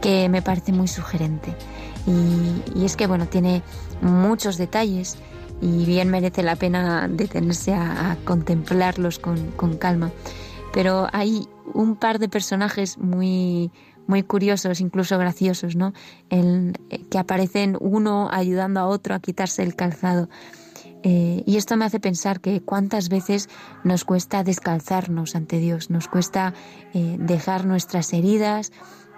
que 0.00 0.28
me 0.28 0.42
parece 0.42 0.72
muy 0.72 0.86
sugerente. 0.86 1.56
Y, 2.06 2.84
es 2.84 2.96
que, 2.96 3.06
bueno, 3.06 3.26
tiene 3.26 3.62
muchos 4.00 4.56
detalles 4.58 5.18
y 5.60 5.84
bien 5.84 6.10
merece 6.10 6.42
la 6.42 6.56
pena 6.56 7.08
detenerse 7.08 7.74
a, 7.74 8.16
contemplarlos 8.24 9.18
con, 9.18 9.76
calma. 9.78 10.10
Pero 10.72 11.08
hay 11.12 11.48
un 11.74 11.96
par 11.96 12.18
de 12.18 12.28
personajes 12.28 12.98
muy, 12.98 13.70
muy 14.06 14.22
curiosos, 14.22 14.80
incluso 14.80 15.18
graciosos, 15.18 15.76
¿no? 15.76 15.92
El, 16.30 16.78
que 17.10 17.18
aparecen 17.18 17.76
uno 17.80 18.28
ayudando 18.32 18.80
a 18.80 18.86
otro 18.86 19.14
a 19.14 19.20
quitarse 19.20 19.62
el 19.62 19.74
calzado. 19.74 20.28
Eh, 21.02 21.42
y 21.46 21.56
esto 21.56 21.76
me 21.76 21.86
hace 21.86 21.98
pensar 21.98 22.40
que 22.40 22.60
cuántas 22.60 23.08
veces 23.08 23.48
nos 23.84 24.04
cuesta 24.04 24.44
descalzarnos 24.44 25.34
ante 25.34 25.58
Dios, 25.58 25.88
nos 25.88 26.08
cuesta 26.08 26.52
eh, 26.92 27.16
dejar 27.18 27.64
nuestras 27.64 28.12
heridas 28.12 28.70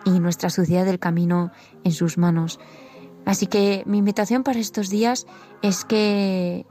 y 0.05 0.21
nuestra 0.21 0.51
suciedad 0.51 0.85
del 0.85 0.99
camino 0.99 1.51
en 1.85 1.93
sus 1.93 2.19
manos. 2.19 2.61
Así 3.25 3.47
que 3.47 3.83
mi 3.87 3.99
invitación 3.99 4.43
para 4.43 4.59
estos 4.59 4.91
días 4.91 5.27
es 5.63 5.85
que, 5.85 6.67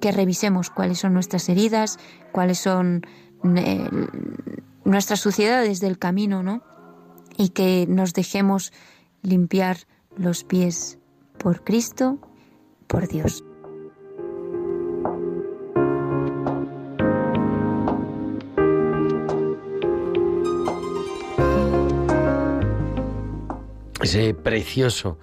que 0.00 0.12
revisemos 0.12 0.70
cuáles 0.70 0.98
son 0.98 1.14
nuestras 1.14 1.48
heridas, 1.48 1.98
cuáles 2.32 2.58
son 2.58 3.02
eh, 3.56 3.88
nuestras 4.84 5.20
suciedades 5.20 5.80
del 5.80 5.98
camino, 5.98 6.42
¿no? 6.42 6.62
Y 7.36 7.50
que 7.50 7.86
nos 7.88 8.12
dejemos 8.12 8.72
limpiar 9.22 9.78
los 10.16 10.44
pies 10.44 10.98
por 11.38 11.64
Cristo, 11.64 12.18
por 12.86 13.08
Dios. 13.08 13.43
Ese 24.04 24.34
precioso 24.34 25.18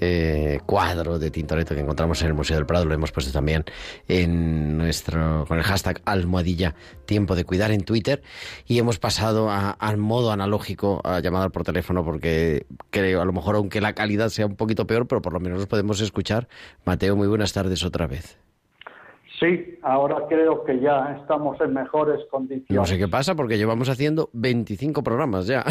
eh, 0.00 0.60
cuadro 0.64 1.18
de 1.18 1.30
Tintoretto 1.30 1.74
que 1.74 1.80
encontramos 1.80 2.20
en 2.22 2.28
el 2.28 2.34
Museo 2.34 2.56
del 2.56 2.66
Prado, 2.66 2.84
lo 2.84 2.94
hemos 2.94 3.10
puesto 3.10 3.32
también 3.32 3.64
en 4.06 4.78
nuestro 4.78 5.44
con 5.48 5.58
el 5.58 5.64
hashtag 5.64 6.00
almohadilla 6.04 6.76
tiempo 7.04 7.34
de 7.34 7.44
cuidar 7.44 7.72
en 7.72 7.82
Twitter 7.82 8.22
y 8.66 8.78
hemos 8.78 8.98
pasado 8.98 9.50
al 9.50 9.96
modo 9.96 10.30
analógico 10.30 11.00
a 11.04 11.20
llamar 11.20 11.50
por 11.50 11.64
teléfono 11.64 12.04
porque 12.04 12.66
creo 12.90 13.20
a 13.20 13.24
lo 13.24 13.32
mejor 13.32 13.56
aunque 13.56 13.80
la 13.80 13.94
calidad 13.94 14.28
sea 14.28 14.46
un 14.46 14.56
poquito 14.56 14.86
peor, 14.86 15.08
pero 15.08 15.20
por 15.20 15.32
lo 15.32 15.40
menos 15.40 15.58
nos 15.58 15.66
podemos 15.66 16.00
escuchar. 16.00 16.48
Mateo, 16.84 17.16
muy 17.16 17.26
buenas 17.26 17.52
tardes 17.52 17.82
otra 17.82 18.06
vez. 18.06 18.38
Sí, 19.38 19.78
ahora 19.82 20.26
creo 20.28 20.64
que 20.64 20.80
ya 20.80 21.16
estamos 21.20 21.60
en 21.60 21.72
mejores 21.72 22.20
condiciones. 22.28 22.70
No 22.70 22.84
sé 22.84 22.98
qué 22.98 23.06
pasa 23.06 23.36
porque 23.36 23.56
llevamos 23.56 23.88
haciendo 23.88 24.30
25 24.32 25.02
programas 25.04 25.46
ya. 25.46 25.64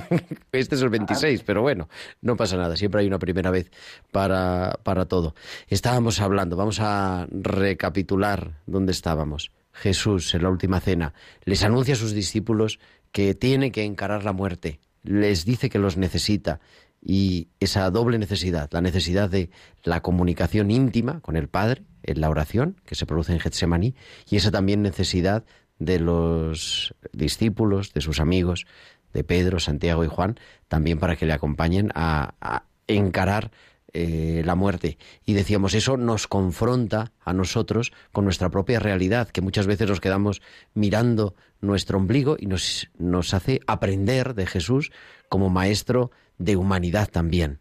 este 0.52 0.74
es 0.74 0.82
el 0.82 0.90
26, 0.90 1.42
pero 1.42 1.62
bueno, 1.62 1.88
no 2.20 2.36
pasa 2.36 2.58
nada. 2.58 2.76
Siempre 2.76 3.00
hay 3.00 3.06
una 3.06 3.18
primera 3.18 3.50
vez 3.50 3.70
para, 4.12 4.78
para 4.82 5.06
todo. 5.06 5.34
Estábamos 5.68 6.20
hablando, 6.20 6.56
vamos 6.56 6.80
a 6.80 7.26
recapitular 7.30 8.60
dónde 8.66 8.92
estábamos. 8.92 9.52
Jesús 9.72 10.34
en 10.34 10.42
la 10.42 10.50
última 10.50 10.80
cena 10.80 11.14
les 11.44 11.64
anuncia 11.64 11.94
a 11.94 11.98
sus 11.98 12.12
discípulos 12.12 12.78
que 13.10 13.34
tiene 13.34 13.72
que 13.72 13.84
encarar 13.84 14.24
la 14.24 14.32
muerte. 14.32 14.80
Les 15.02 15.44
dice 15.44 15.70
que 15.70 15.78
los 15.78 15.96
necesita 15.96 16.60
y 17.04 17.48
esa 17.60 17.90
doble 17.90 18.18
necesidad, 18.18 18.70
la 18.72 18.80
necesidad 18.80 19.28
de 19.28 19.50
la 19.82 20.00
comunicación 20.00 20.70
íntima 20.70 21.20
con 21.20 21.36
el 21.36 21.48
Padre 21.48 21.82
en 22.02 22.20
la 22.20 22.30
oración 22.30 22.80
que 22.86 22.94
se 22.94 23.04
produce 23.04 23.34
en 23.34 23.40
Getsemaní 23.40 23.94
y 24.28 24.36
esa 24.36 24.50
también 24.50 24.80
necesidad 24.80 25.44
de 25.78 26.00
los 26.00 26.94
discípulos, 27.12 27.92
de 27.92 28.00
sus 28.00 28.20
amigos, 28.20 28.66
de 29.12 29.22
Pedro, 29.22 29.60
Santiago 29.60 30.02
y 30.02 30.08
Juan, 30.08 30.40
también 30.66 30.98
para 30.98 31.16
que 31.16 31.26
le 31.26 31.34
acompañen 31.34 31.90
a, 31.94 32.64
encarar 32.86 33.50
eh, 33.92 34.42
la 34.44 34.54
muerte. 34.54 34.98
Y 35.24 35.32
decíamos, 35.34 35.72
eso 35.74 35.96
nos 35.96 36.26
confronta 36.26 37.12
a 37.20 37.32
nosotros 37.32 37.92
con 38.12 38.24
nuestra 38.24 38.50
propia 38.50 38.78
realidad, 38.78 39.28
que 39.28 39.40
muchas 39.40 39.66
veces 39.66 39.88
nos 39.88 40.00
quedamos 40.00 40.42
mirando 40.74 41.34
nuestro 41.60 41.98
ombligo 41.98 42.36
y 42.38 42.46
nos, 42.46 42.90
nos 42.98 43.32
hace 43.32 43.60
aprender 43.66 44.34
de 44.34 44.46
Jesús 44.46 44.90
como 45.28 45.48
maestro 45.48 46.10
de 46.38 46.56
humanidad 46.56 47.08
también. 47.10 47.58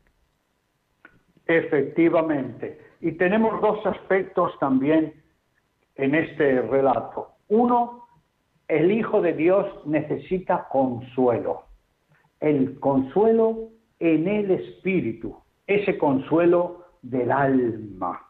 Efectivamente. 1.45 2.79
Y 3.01 3.13
tenemos 3.13 3.61
dos 3.61 3.85
aspectos 3.85 4.57
también 4.59 5.13
en 5.95 6.15
este 6.15 6.61
relato. 6.61 7.33
Uno, 7.49 8.07
el 8.67 8.91
Hijo 8.91 9.21
de 9.21 9.33
Dios 9.33 9.67
necesita 9.85 10.67
consuelo. 10.69 11.65
El 12.39 12.79
consuelo 12.79 13.69
en 13.99 14.27
el 14.27 14.51
Espíritu, 14.51 15.37
ese 15.67 15.97
consuelo 15.97 16.85
del 17.01 17.31
alma. 17.31 18.21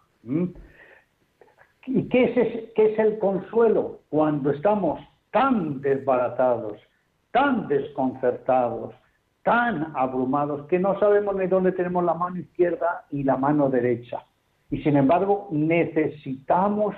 ¿Y 1.86 2.08
qué 2.10 2.24
es, 2.24 2.72
qué 2.76 2.94
es 2.94 3.00
el 3.00 3.20
consuelo? 3.20 4.02
Cuando 4.10 4.52
estamos 4.52 5.00
tan 5.32 5.82
desbaratados, 5.82 6.80
tan 7.32 7.68
desconcertados, 7.68 8.94
tan 9.44 9.92
abrumados, 9.96 10.68
que 10.68 10.80
no 10.80 11.00
sabemos 11.00 11.36
ni 11.36 11.48
dónde 11.48 11.72
tenemos 11.74 12.04
la 12.04 12.14
mano 12.14 12.38
izquierda 12.38 13.06
y 13.12 13.24
la 13.24 13.38
mano 13.38 13.70
derecha 13.70 14.24
y 14.74 14.82
sin 14.82 14.98
embargo 14.98 15.50
necesitamos 15.52 16.96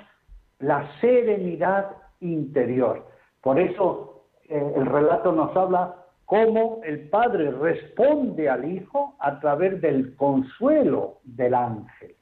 la 0.60 0.88
serenidad 1.02 1.90
interior. 2.20 3.06
Por 3.42 3.60
eso 3.60 4.24
eh, 4.48 4.72
el 4.76 4.86
relato 4.86 5.30
nos 5.30 5.54
habla 5.54 5.94
cómo 6.24 6.80
el 6.84 7.10
Padre 7.10 7.50
responde 7.50 8.48
al 8.48 8.64
Hijo 8.64 9.14
a 9.18 9.38
través 9.40 9.78
del 9.82 10.16
consuelo 10.16 11.18
del 11.24 11.52
ángel. 11.52 12.14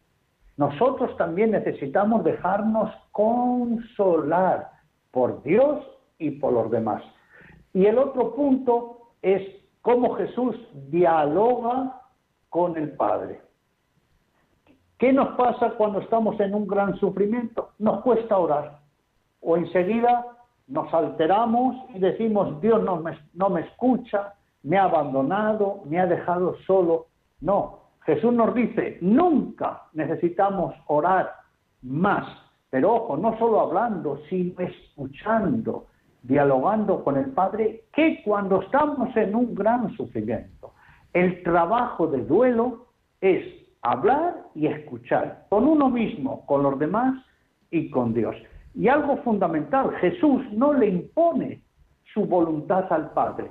Nosotros 0.56 1.16
también 1.16 1.52
necesitamos 1.52 2.24
dejarnos 2.24 2.92
consolar 3.12 4.72
por 5.12 5.40
Dios 5.44 5.86
y 6.18 6.32
por 6.32 6.52
los 6.52 6.68
demás. 6.68 7.04
Y 7.72 7.86
el 7.86 7.98
otro 7.98 8.34
punto 8.34 9.12
es 9.22 9.40
cómo 9.84 10.14
Jesús 10.14 10.56
dialoga 10.88 12.00
con 12.48 12.74
el 12.78 12.92
Padre. 12.92 13.42
¿Qué 14.98 15.12
nos 15.12 15.36
pasa 15.36 15.74
cuando 15.76 16.00
estamos 16.00 16.40
en 16.40 16.54
un 16.54 16.66
gran 16.66 16.96
sufrimiento? 16.96 17.72
Nos 17.78 18.00
cuesta 18.00 18.38
orar. 18.38 18.78
O 19.42 19.58
enseguida 19.58 20.24
nos 20.68 20.92
alteramos 20.94 21.76
y 21.94 21.98
decimos, 21.98 22.58
Dios 22.62 22.82
no 22.82 22.96
me, 22.96 23.18
no 23.34 23.50
me 23.50 23.60
escucha, 23.60 24.32
me 24.62 24.78
ha 24.78 24.84
abandonado, 24.84 25.82
me 25.84 26.00
ha 26.00 26.06
dejado 26.06 26.56
solo. 26.66 27.08
No, 27.42 27.80
Jesús 28.06 28.32
nos 28.32 28.54
dice, 28.54 28.96
nunca 29.02 29.82
necesitamos 29.92 30.74
orar 30.86 31.30
más. 31.82 32.26
Pero 32.70 32.94
ojo, 32.94 33.18
no 33.18 33.38
solo 33.38 33.60
hablando, 33.60 34.18
sino 34.30 34.60
escuchando, 34.60 35.88
dialogando 36.24 37.04
con 37.04 37.18
el 37.18 37.30
Padre, 37.32 37.84
que 37.92 38.22
cuando 38.24 38.62
estamos 38.62 39.14
en 39.14 39.34
un 39.34 39.54
gran 39.54 39.94
sufrimiento. 39.94 40.72
El 41.12 41.42
trabajo 41.42 42.06
de 42.06 42.24
duelo 42.24 42.86
es 43.20 43.44
hablar 43.82 44.34
y 44.54 44.66
escuchar, 44.66 45.46
con 45.50 45.68
uno 45.68 45.90
mismo, 45.90 46.44
con 46.46 46.62
los 46.62 46.78
demás 46.78 47.14
y 47.70 47.90
con 47.90 48.14
Dios. 48.14 48.34
Y 48.74 48.88
algo 48.88 49.18
fundamental, 49.18 49.94
Jesús 49.96 50.42
no 50.52 50.72
le 50.72 50.88
impone 50.88 51.60
su 52.14 52.24
voluntad 52.24 52.90
al 52.90 53.10
Padre. 53.10 53.50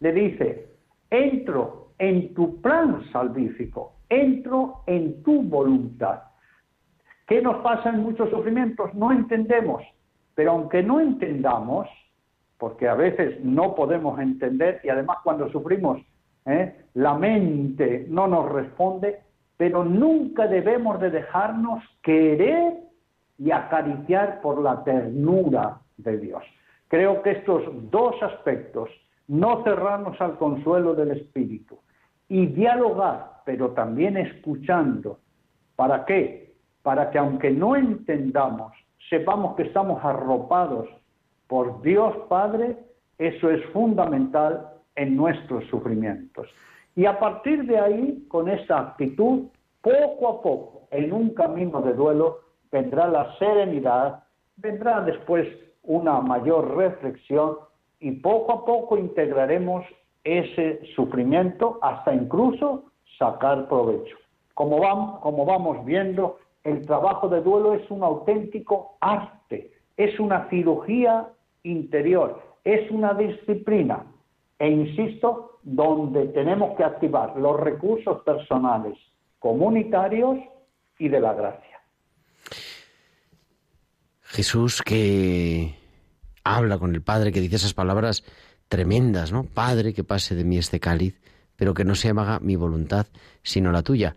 Le 0.00 0.12
dice, 0.12 0.68
entro 1.10 1.90
en 1.98 2.32
tu 2.32 2.60
plan 2.62 3.02
salvífico, 3.12 3.96
entro 4.08 4.82
en 4.86 5.22
tu 5.22 5.42
voluntad. 5.42 6.22
¿Qué 7.26 7.42
nos 7.42 7.56
pasa 7.58 7.90
en 7.90 8.00
muchos 8.00 8.30
sufrimientos? 8.30 8.94
No 8.94 9.12
entendemos, 9.12 9.82
pero 10.34 10.52
aunque 10.52 10.82
no 10.82 11.00
entendamos, 11.00 11.86
porque 12.58 12.88
a 12.88 12.94
veces 12.94 13.44
no 13.44 13.74
podemos 13.74 14.18
entender 14.18 14.80
y 14.84 14.88
además 14.88 15.18
cuando 15.22 15.50
sufrimos 15.50 16.00
¿eh? 16.46 16.84
la 16.94 17.14
mente 17.14 18.06
no 18.08 18.26
nos 18.26 18.50
responde, 18.50 19.20
pero 19.56 19.84
nunca 19.84 20.46
debemos 20.46 21.00
de 21.00 21.10
dejarnos 21.10 21.82
querer 22.02 22.74
y 23.38 23.50
acariciar 23.50 24.40
por 24.40 24.60
la 24.60 24.84
ternura 24.84 25.80
de 25.96 26.18
Dios. 26.18 26.42
Creo 26.88 27.22
que 27.22 27.32
estos 27.32 27.62
dos 27.90 28.14
aspectos 28.22 28.90
no 29.26 29.64
cerrarnos 29.64 30.20
al 30.20 30.36
consuelo 30.38 30.94
del 30.94 31.12
Espíritu 31.12 31.78
y 32.28 32.46
dialogar, 32.46 33.42
pero 33.44 33.70
también 33.70 34.16
escuchando. 34.16 35.18
¿Para 35.76 36.04
qué? 36.04 36.54
Para 36.82 37.10
que 37.10 37.18
aunque 37.18 37.50
no 37.50 37.74
entendamos, 37.74 38.72
sepamos 39.08 39.56
que 39.56 39.64
estamos 39.64 40.04
arropados 40.04 40.88
por 41.46 41.82
Dios 41.82 42.14
Padre, 42.28 42.76
eso 43.18 43.50
es 43.50 43.64
fundamental 43.66 44.70
en 44.96 45.16
nuestros 45.16 45.64
sufrimientos. 45.66 46.48
Y 46.96 47.06
a 47.06 47.18
partir 47.18 47.64
de 47.66 47.78
ahí, 47.78 48.24
con 48.28 48.48
esta 48.48 48.78
actitud, 48.78 49.46
poco 49.80 50.28
a 50.28 50.42
poco, 50.42 50.88
en 50.90 51.12
un 51.12 51.30
camino 51.30 51.80
de 51.82 51.92
duelo, 51.92 52.40
vendrá 52.70 53.08
la 53.08 53.36
serenidad, 53.38 54.24
vendrá 54.56 55.00
después 55.00 55.46
una 55.82 56.20
mayor 56.20 56.76
reflexión 56.76 57.56
y 58.00 58.12
poco 58.12 58.52
a 58.52 58.64
poco 58.64 58.96
integraremos 58.96 59.84
ese 60.24 60.80
sufrimiento 60.94 61.78
hasta 61.82 62.14
incluso 62.14 62.84
sacar 63.18 63.68
provecho. 63.68 64.16
Como 64.54 64.78
vamos, 64.78 65.20
como 65.20 65.44
vamos 65.44 65.84
viendo, 65.84 66.38
el 66.64 66.86
trabajo 66.86 67.28
de 67.28 67.42
duelo 67.42 67.74
es 67.74 67.90
un 67.90 68.02
auténtico 68.02 68.96
arte, 69.00 69.33
es 69.96 70.18
una 70.18 70.48
cirugía 70.48 71.28
interior, 71.62 72.42
es 72.64 72.90
una 72.90 73.14
disciplina. 73.14 74.04
E 74.58 74.68
insisto, 74.68 75.58
donde 75.62 76.26
tenemos 76.28 76.76
que 76.76 76.84
activar 76.84 77.36
los 77.36 77.58
recursos 77.58 78.22
personales, 78.22 78.98
comunitarios 79.38 80.38
y 80.98 81.08
de 81.08 81.20
la 81.20 81.34
gracia. 81.34 81.80
Jesús 84.22 84.82
que 84.82 85.74
habla 86.44 86.78
con 86.78 86.94
el 86.94 87.02
Padre, 87.02 87.32
que 87.32 87.40
dice 87.40 87.56
esas 87.56 87.74
palabras 87.74 88.24
tremendas, 88.68 89.32
¿no? 89.32 89.44
Padre, 89.44 89.94
que 89.94 90.04
pase 90.04 90.34
de 90.34 90.44
mí 90.44 90.58
este 90.58 90.80
cáliz, 90.80 91.20
pero 91.56 91.74
que 91.74 91.84
no 91.84 91.94
se 91.94 92.10
haga 92.10 92.40
mi 92.40 92.56
voluntad, 92.56 93.06
sino 93.42 93.72
la 93.72 93.82
tuya. 93.82 94.16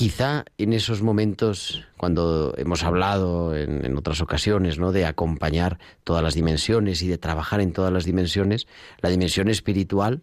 Quizá 0.00 0.46
en 0.56 0.72
esos 0.72 1.02
momentos, 1.02 1.84
cuando 1.98 2.54
hemos 2.56 2.84
hablado 2.84 3.54
en, 3.54 3.94
otras 3.98 4.22
ocasiones, 4.22 4.78
¿no? 4.78 4.92
De 4.92 5.04
acompañar 5.04 5.78
todas 6.04 6.22
las 6.22 6.32
dimensiones 6.32 7.02
y 7.02 7.08
de 7.08 7.18
trabajar 7.18 7.60
en 7.60 7.74
todas 7.74 7.92
las 7.92 8.06
dimensiones, 8.06 8.66
la 9.02 9.10
dimensión 9.10 9.48
espiritual 9.48 10.22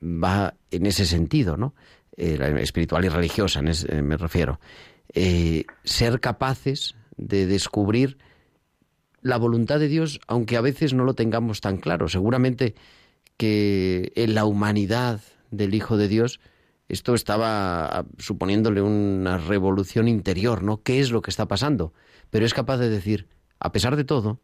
va 0.00 0.54
en 0.70 0.86
ese 0.86 1.04
sentido, 1.04 1.56
¿no? 1.56 1.74
Eh, 2.16 2.38
espiritual 2.60 3.06
y 3.06 3.08
religiosa, 3.08 3.60
eh, 3.60 4.02
me 4.02 4.16
refiero. 4.16 4.60
Eh, 5.12 5.64
ser 5.82 6.20
capaces 6.20 6.94
de 7.16 7.48
descubrir 7.48 8.18
la 9.20 9.36
voluntad 9.36 9.80
de 9.80 9.88
Dios, 9.88 10.20
aunque 10.28 10.56
a 10.56 10.60
veces 10.60 10.94
no 10.94 11.02
lo 11.02 11.14
tengamos 11.14 11.60
tan 11.60 11.78
claro. 11.78 12.08
Seguramente 12.08 12.76
que 13.36 14.12
en 14.14 14.36
la 14.36 14.44
humanidad 14.44 15.22
del 15.50 15.74
Hijo 15.74 15.96
de 15.96 16.06
Dios 16.06 16.38
esto 16.88 17.14
estaba 17.14 18.04
suponiéndole 18.16 18.80
una 18.80 19.38
revolución 19.38 20.08
interior, 20.08 20.62
¿no? 20.62 20.82
¿Qué 20.82 21.00
es 21.00 21.12
lo 21.12 21.22
que 21.22 21.30
está 21.30 21.46
pasando? 21.46 21.92
Pero 22.30 22.46
es 22.46 22.54
capaz 22.54 22.78
de 22.78 22.88
decir, 22.88 23.28
a 23.60 23.72
pesar 23.72 23.96
de 23.96 24.04
todo, 24.04 24.40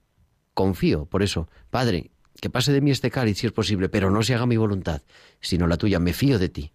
confío, 0.53 1.07
por 1.07 1.23
eso, 1.23 1.49
Padre, 1.71 2.11
que 2.41 2.51
pase 2.51 2.73
de 2.73 2.81
mí 2.81 2.91
este 2.91 3.11
cáliz 3.11 3.39
si 3.39 3.47
es 3.47 3.53
posible, 3.53 3.89
pero 3.89 4.11
no 4.11 4.23
se 4.23 4.35
haga 4.35 4.47
mi 4.47 4.57
voluntad, 4.57 5.03
sino 5.41 5.67
la 5.67 5.77
tuya, 5.77 5.99
me 5.99 6.13
fío 6.13 6.39
de 6.39 6.49
ti. 6.49 6.73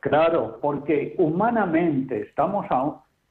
Claro, 0.00 0.58
porque 0.60 1.14
humanamente 1.18 2.20
estamos 2.22 2.66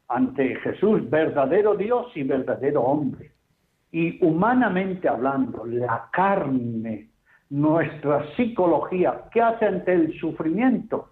ante 0.07 0.55
Jesús, 0.55 1.09
verdadero 1.09 1.75
Dios 1.75 2.07
y 2.15 2.23
verdadero 2.23 2.81
hombre. 2.81 3.31
Y 3.91 4.23
humanamente 4.25 5.07
hablando, 5.07 5.65
la 5.65 6.09
carne 6.11 7.09
nuestra 7.53 8.25
psicología, 8.35 9.25
¿qué 9.31 9.39
hace 9.39 9.67
ante 9.67 9.93
el 9.93 10.19
sufrimiento? 10.19 11.09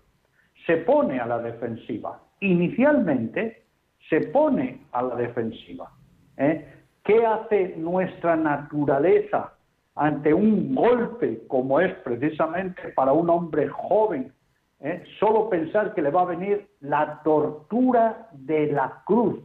Se 0.65 0.77
pone 0.77 1.19
a 1.19 1.27
la 1.27 1.37
defensiva. 1.37 2.19
Inicialmente 2.39 3.65
se 4.09 4.21
pone 4.21 4.81
a 4.91 5.03
la 5.03 5.15
defensiva. 5.17 5.91
¿eh? 6.37 6.65
¿Qué 7.03 7.23
hace 7.23 7.75
nuestra 7.77 8.35
naturaleza 8.35 9.53
ante 9.93 10.33
un 10.33 10.73
golpe 10.73 11.45
como 11.47 11.79
es 11.79 11.93
precisamente 11.97 12.89
para 12.95 13.13
un 13.13 13.29
hombre 13.29 13.67
joven? 13.67 14.33
¿eh? 14.79 15.03
Solo 15.19 15.47
pensar 15.47 15.93
que 15.93 16.01
le 16.01 16.09
va 16.09 16.23
a 16.23 16.25
venir 16.25 16.67
la 16.79 17.21
tortura 17.23 18.29
de 18.31 18.65
la 18.71 19.03
cruz. 19.05 19.41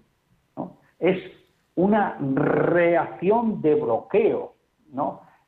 Es 0.99 1.19
una 1.75 2.17
reacción 2.19 3.61
de 3.61 3.75
bloqueo. 3.75 4.55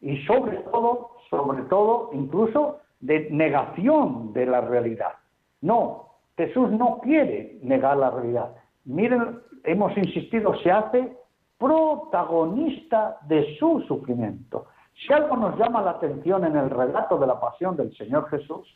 Y 0.02 0.18
sobre 0.26 0.58
todo 0.58 1.17
sobre 1.30 1.62
todo 1.64 2.10
incluso 2.12 2.78
de 3.00 3.28
negación 3.30 4.32
de 4.32 4.46
la 4.46 4.60
realidad. 4.60 5.12
No, 5.60 6.08
Jesús 6.36 6.70
no 6.70 6.98
quiere 7.02 7.58
negar 7.62 7.96
la 7.96 8.10
realidad. 8.10 8.54
Miren, 8.84 9.40
hemos 9.64 9.96
insistido, 9.96 10.54
se 10.62 10.70
hace 10.70 11.16
protagonista 11.58 13.18
de 13.26 13.56
su 13.58 13.80
sufrimiento. 13.82 14.66
Si 14.94 15.12
algo 15.12 15.36
nos 15.36 15.58
llama 15.58 15.82
la 15.82 15.92
atención 15.92 16.44
en 16.44 16.56
el 16.56 16.70
relato 16.70 17.18
de 17.18 17.26
la 17.26 17.40
pasión 17.40 17.76
del 17.76 17.94
Señor 17.96 18.28
Jesús, 18.30 18.66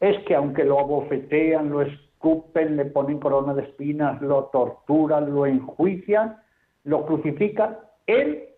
es 0.00 0.18
que 0.24 0.34
aunque 0.34 0.64
lo 0.64 0.80
abofetean, 0.80 1.70
lo 1.70 1.82
escupen, 1.82 2.76
le 2.76 2.86
ponen 2.86 3.20
corona 3.20 3.54
de 3.54 3.62
espinas, 3.62 4.20
lo 4.22 4.44
torturan, 4.46 5.32
lo 5.34 5.46
enjuician, 5.46 6.38
lo 6.84 7.04
crucifican, 7.06 7.78
Él, 8.06 8.48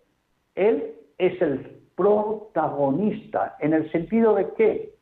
Él 0.55 0.95
es 1.17 1.41
el 1.41 1.82
protagonista, 1.95 3.55
en 3.59 3.73
el 3.73 3.91
sentido 3.91 4.35
de 4.35 4.53
que, 4.53 4.95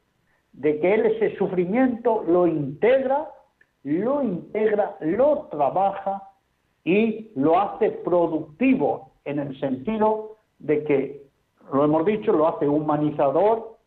de 0.54 0.80
que 0.80 0.94
él 0.94 1.06
ese 1.06 1.38
sufrimiento 1.38 2.24
lo 2.28 2.48
integra, 2.48 3.30
lo 3.84 4.22
integra, 4.22 4.98
lo 5.00 5.48
trabaja 5.52 6.30
y 6.84 7.32
lo 7.36 7.60
hace 7.60 7.92
productivo, 7.92 9.12
en 9.26 9.40
el 9.40 9.60
sentido 9.60 10.38
de 10.60 10.84
que, 10.84 11.28
lo 11.72 11.84
hemos 11.84 12.06
dicho, 12.06 12.34
lo 12.34 12.48
hace 12.48 12.68
humanizador, 12.68 13.78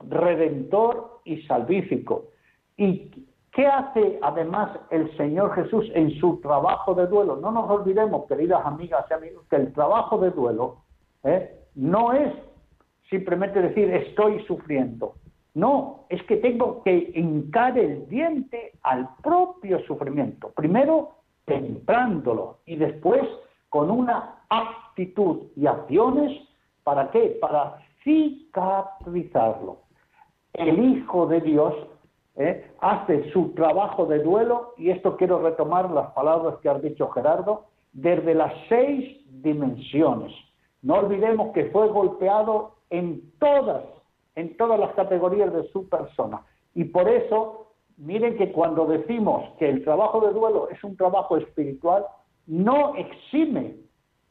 redentor 0.00 1.20
y 1.24 1.42
salvífico. 1.42 2.24
¿Y 2.76 3.26
qué 3.52 3.66
hace 3.66 4.18
además 4.22 4.78
el 4.90 5.14
Señor 5.16 5.54
Jesús 5.54 5.90
en 5.94 6.10
su 6.20 6.40
trabajo 6.40 6.94
de 6.94 7.06
duelo? 7.06 7.36
No 7.36 7.50
nos 7.50 7.70
olvidemos, 7.70 8.26
queridas 8.26 8.64
amigas 8.64 9.06
y 9.10 9.14
amigos, 9.14 9.44
que 9.48 9.56
el 9.56 9.72
trabajo 9.72 10.18
de 10.18 10.30
duelo 10.30 10.78
¿eh? 11.24 11.58
no 11.74 12.12
es 12.12 12.32
simplemente 13.12 13.62
decir 13.62 13.88
estoy 13.94 14.42
sufriendo. 14.46 15.14
No, 15.54 16.06
es 16.08 16.22
que 16.24 16.38
tengo 16.38 16.82
que 16.82 17.12
hincar 17.14 17.78
el 17.78 18.08
diente 18.08 18.72
al 18.82 19.08
propio 19.22 19.78
sufrimiento. 19.86 20.48
Primero 20.56 21.10
temprándolo 21.44 22.58
y 22.64 22.76
después 22.76 23.22
con 23.68 23.90
una 23.90 24.44
actitud 24.48 25.48
y 25.54 25.66
acciones, 25.66 26.32
¿para 26.82 27.10
qué? 27.10 27.36
Para 27.40 27.78
cicatrizarlo. 28.02 29.78
El 30.54 30.78
Hijo 30.78 31.26
de 31.26 31.40
Dios 31.42 31.74
¿eh? 32.36 32.70
hace 32.80 33.30
su 33.32 33.50
trabajo 33.54 34.06
de 34.06 34.22
duelo, 34.22 34.74
y 34.78 34.90
esto 34.90 35.16
quiero 35.16 35.42
retomar 35.42 35.90
las 35.90 36.10
palabras 36.12 36.56
que 36.62 36.68
ha 36.68 36.78
dicho 36.78 37.08
Gerardo, 37.08 37.66
desde 37.92 38.34
las 38.34 38.52
seis 38.68 39.20
dimensiones. 39.42 40.32
No 40.82 40.94
olvidemos 40.94 41.52
que 41.52 41.66
fue 41.66 41.88
golpeado 41.88 42.76
en 42.92 43.22
todas, 43.38 43.84
en 44.36 44.56
todas 44.56 44.78
las 44.78 44.92
categorías 44.94 45.52
de 45.52 45.64
su 45.70 45.88
persona. 45.88 46.42
Y 46.74 46.84
por 46.84 47.08
eso, 47.08 47.72
miren 47.96 48.36
que 48.36 48.52
cuando 48.52 48.86
decimos 48.86 49.44
que 49.58 49.68
el 49.68 49.82
trabajo 49.82 50.20
de 50.20 50.32
duelo 50.32 50.68
es 50.68 50.84
un 50.84 50.96
trabajo 50.96 51.38
espiritual, 51.38 52.04
no 52.46 52.94
exime 52.96 53.76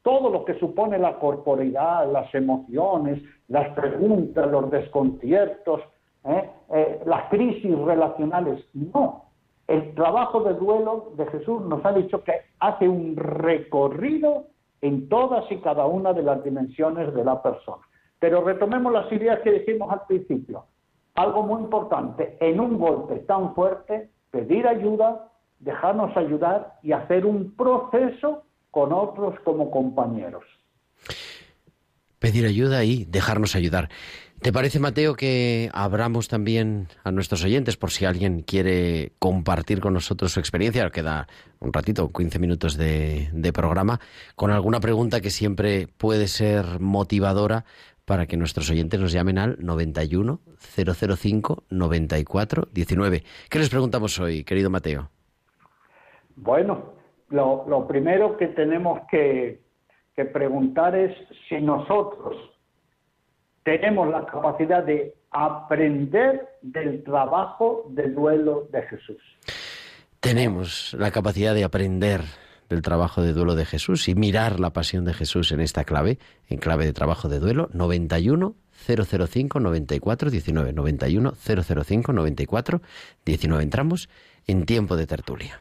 todo 0.03 0.30
lo 0.30 0.45
que 0.45 0.57
supone 0.59 0.97
la 0.99 1.18
corporidad, 1.20 2.12
las 2.12 2.34
emociones, 2.36 3.22
las 3.47 3.70
preguntas, 3.76 4.49
los 4.49 4.70
desconciertos, 4.70 5.82
¿eh? 6.26 6.49
Eh, 6.74 7.01
las 7.05 7.30
crisis 7.30 7.78
relacionales. 7.80 8.64
No. 8.74 9.26
El 9.68 9.93
trabajo 9.95 10.41
de 10.41 10.53
duelo 10.53 11.14
de 11.16 11.26
Jesús 11.28 11.62
nos 11.64 11.84
ha 11.86 11.93
dicho 11.93 12.24
que 12.24 12.34
hace 12.59 12.88
un 12.88 13.16
recorrido 13.16 14.45
en 14.82 15.09
todas 15.09 15.49
y 15.51 15.57
cada 15.57 15.86
una 15.86 16.14
de 16.14 16.24
las 16.24 16.43
dimensiones 16.43 17.14
de 17.14 17.24
la 17.24 17.41
persona. 17.41 17.84
Pero 18.22 18.43
retomemos 18.43 18.93
las 18.93 19.11
ideas 19.11 19.39
que 19.39 19.51
dijimos 19.51 19.91
al 19.91 20.05
principio. 20.05 20.67
Algo 21.15 21.41
muy 21.41 21.63
importante, 21.63 22.38
en 22.39 22.59
un 22.59 22.78
golpe 22.78 23.15
tan 23.22 23.55
fuerte, 23.55 24.11
pedir 24.30 24.67
ayuda, 24.67 25.32
dejarnos 25.57 26.15
ayudar 26.15 26.78
y 26.84 26.91
hacer 26.91 27.26
un 27.26 27.55
proceso 27.55 28.43
con 28.69 28.93
otros 28.93 29.39
como 29.43 29.72
compañeros. 29.72 30.43
Pedir 32.19 32.45
ayuda 32.45 32.84
y 32.84 33.05
dejarnos 33.05 33.55
ayudar. 33.55 33.89
¿Te 34.41 34.51
parece, 34.51 34.80
Mateo, 34.80 35.13
que 35.13 35.69
abramos 35.72 36.28
también 36.28 36.88
a 37.03 37.11
nuestros 37.11 37.43
oyentes 37.43 37.78
por 37.78 37.91
si 37.91 38.05
alguien 38.05 38.41
quiere 38.41 39.11
compartir 39.19 39.80
con 39.80 39.93
nosotros 39.93 40.32
su 40.32 40.39
experiencia? 40.39 40.89
Queda 40.89 41.28
un 41.59 41.72
ratito, 41.72 42.11
15 42.11 42.39
minutos 42.39 42.76
de, 42.76 43.30
de 43.34 43.53
programa, 43.53 43.99
con 44.36 44.49
alguna 44.49 44.80
pregunta 44.80 45.22
que 45.22 45.30
siempre 45.30 45.88
puede 45.95 46.28
ser 46.28 46.80
motivadora 46.80 47.65
para 48.06 48.26
que 48.26 48.38
nuestros 48.38 48.70
oyentes 48.70 48.99
nos 48.99 49.12
llamen 49.12 49.38
al 49.38 49.58
91 49.60 50.39
005 50.60 51.64
94 51.70 52.68
19. 52.72 53.24
¿Qué 53.49 53.60
les 53.60 53.70
preguntamos 53.70 54.20
hoy, 54.20 54.43
querido 54.43 54.70
Mateo? 54.70 55.10
Bueno, 56.36 56.93
lo, 57.30 57.66
lo 57.68 57.88
primero 57.88 58.38
que 58.38 58.47
tenemos 58.47 59.02
que, 59.10 59.62
que 60.16 60.26
preguntar 60.26 60.95
es 60.95 61.16
si 61.47 61.62
nosotros 61.62 62.36
tenemos 63.64 64.10
la 64.10 64.26
capacidad 64.26 64.84
de 64.84 65.16
aprender 65.32 66.49
del 66.62 67.04
trabajo 67.04 67.86
de 67.89 68.10
duelo 68.10 68.68
de 68.72 68.82
Jesús. 68.84 69.22
Tenemos 70.20 70.93
la 70.99 71.12
capacidad 71.12 71.54
de 71.56 71.64
aprender 71.64 72.22
del 72.72 72.82
trabajo 72.82 73.22
de 73.22 73.34
duelo 73.34 73.55
de 73.55 73.65
Jesús 73.65 74.07
y 74.07 74.15
mirar 74.15 74.59
la 74.59 74.72
pasión 74.74 75.05
de 75.05 75.13
Jesús 75.13 75.51
en 75.51 75.59
esta 75.59 75.84
clave, 75.84 76.17
en 76.47 76.57
clave 76.57 76.86
de 76.86 76.93
trabajo 76.93 77.30
de 77.30 77.39
duelo, 77.39 77.69
91 77.74 78.55
005 78.88 79.59
94 79.59 80.32
19 80.32 80.74
91 80.74 81.34
005 81.36 82.13
94 82.13 82.82
19 83.26 83.63
entramos 83.63 84.09
en 84.47 84.65
tiempo 84.65 84.95
de 84.97 85.05
tertulia. 85.05 85.59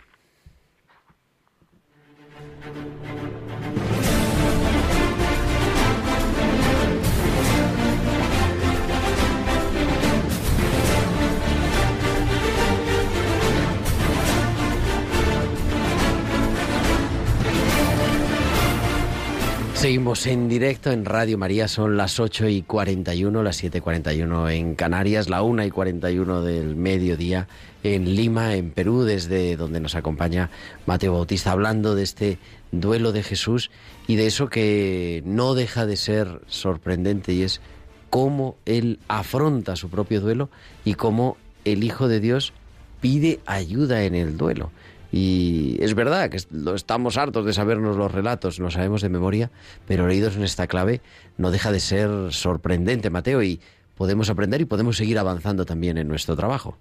Seguimos 19.80 20.26
en 20.26 20.50
directo 20.50 20.92
en 20.92 21.06
Radio 21.06 21.38
María, 21.38 21.66
son 21.66 21.96
las 21.96 22.20
8 22.20 22.48
y 22.48 22.60
41, 22.60 23.42
las 23.42 23.56
7 23.56 23.78
y 23.78 23.80
41 23.80 24.50
en 24.50 24.74
Canarias, 24.74 25.30
la 25.30 25.40
1 25.40 25.64
y 25.64 25.70
41 25.70 26.42
del 26.42 26.76
mediodía 26.76 27.48
en 27.82 28.14
Lima, 28.14 28.56
en 28.56 28.72
Perú, 28.72 29.04
desde 29.04 29.56
donde 29.56 29.80
nos 29.80 29.94
acompaña 29.94 30.50
Mateo 30.84 31.14
Bautista, 31.14 31.52
hablando 31.52 31.94
de 31.94 32.02
este 32.02 32.36
duelo 32.72 33.12
de 33.12 33.22
Jesús 33.22 33.70
y 34.06 34.16
de 34.16 34.26
eso 34.26 34.50
que 34.50 35.22
no 35.24 35.54
deja 35.54 35.86
de 35.86 35.96
ser 35.96 36.42
sorprendente 36.46 37.32
y 37.32 37.44
es 37.44 37.62
cómo 38.10 38.56
él 38.66 38.98
afronta 39.08 39.76
su 39.76 39.88
propio 39.88 40.20
duelo 40.20 40.50
y 40.84 40.92
cómo 40.92 41.38
el 41.64 41.84
Hijo 41.84 42.06
de 42.06 42.20
Dios 42.20 42.52
pide 43.00 43.40
ayuda 43.46 44.04
en 44.04 44.14
el 44.14 44.36
duelo. 44.36 44.72
Y 45.12 45.76
es 45.80 45.94
verdad 45.94 46.30
que 46.30 46.36
estamos 46.36 47.18
hartos 47.18 47.44
de 47.44 47.52
sabernos 47.52 47.96
los 47.96 48.12
relatos, 48.12 48.61
no 48.61 48.70
sabemos 48.70 49.02
de 49.02 49.08
memoria, 49.08 49.50
pero 49.86 50.06
leídos 50.06 50.36
en 50.36 50.44
esta 50.44 50.66
clave 50.66 51.00
no 51.36 51.50
deja 51.50 51.72
de 51.72 51.80
ser 51.80 52.11
sorprendente, 52.30 53.11
Mateo, 53.11 53.42
y 53.42 53.61
podemos 53.96 54.30
aprender 54.30 54.61
y 54.61 54.66
podemos 54.66 54.96
seguir 54.96 55.18
avanzando 55.18 55.64
también 55.64 55.98
en 55.98 56.08
nuestro 56.08 56.36
trabajo. 56.36 56.76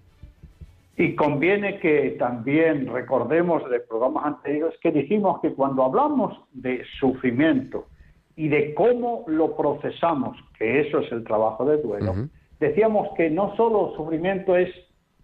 Y 0.95 1.15
conviene 1.15 1.80
que 1.80 2.17
también 2.19 2.88
recordemos 2.88 3.67
de 3.69 3.80
programas 3.80 4.25
anteriores 4.25 4.77
que 4.82 4.91
dijimos 4.91 5.39
que 5.41 5.53
cuando 5.53 5.86
hablamos 5.86 6.38
de 6.51 6.84
sufrimiento 6.99 7.88
y 8.36 8.49
de 8.49 8.73
cómo 8.73 9.23
lo 9.27 9.55
procesamos, 9.55 10.38
que 10.57 10.82
eso 10.82 10.99
es 10.99 11.11
el 11.11 11.23
trabajo 11.23 11.65
de 11.65 11.82
duelo, 11.82 12.15
decíamos 12.59 13.09
que 13.15 13.30
no 13.30 13.55
solo 13.55 13.93
sufrimiento 13.95 14.55
es 14.55 14.69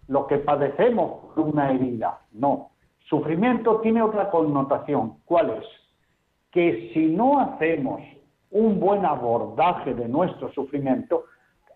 lo 0.07 0.27
que 0.27 0.37
padecemos 0.37 1.33
por 1.35 1.45
una 1.45 1.71
herida, 1.71 2.19
no, 2.31 2.71
Sufrimiento 3.09 3.81
tiene 3.81 4.01
otra 4.01 4.29
connotación. 4.31 5.17
¿Cuál 5.25 5.51
es? 5.51 5.65
Que 6.51 6.91
si 6.93 7.07
no 7.07 7.39
hacemos 7.39 8.01
un 8.51 8.79
buen 8.79 9.05
abordaje 9.05 9.93
de 9.93 10.07
nuestro 10.07 10.51
sufrimiento, 10.53 11.25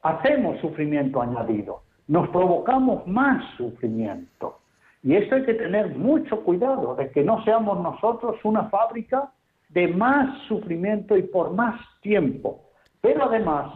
hacemos 0.01 0.59
sufrimiento 0.59 1.21
añadido, 1.21 1.81
nos 2.07 2.29
provocamos 2.29 3.05
más 3.05 3.43
sufrimiento. 3.57 4.59
Y 5.03 5.15
esto 5.15 5.35
hay 5.35 5.43
que 5.43 5.53
tener 5.53 5.95
mucho 5.95 6.41
cuidado 6.43 6.95
de 6.95 7.11
que 7.11 7.23
no 7.23 7.43
seamos 7.43 7.79
nosotros 7.81 8.37
una 8.43 8.69
fábrica 8.69 9.31
de 9.69 9.87
más 9.87 10.35
sufrimiento 10.47 11.15
y 11.15 11.23
por 11.23 11.53
más 11.53 11.79
tiempo. 12.01 12.63
Pero 13.01 13.25
además, 13.25 13.71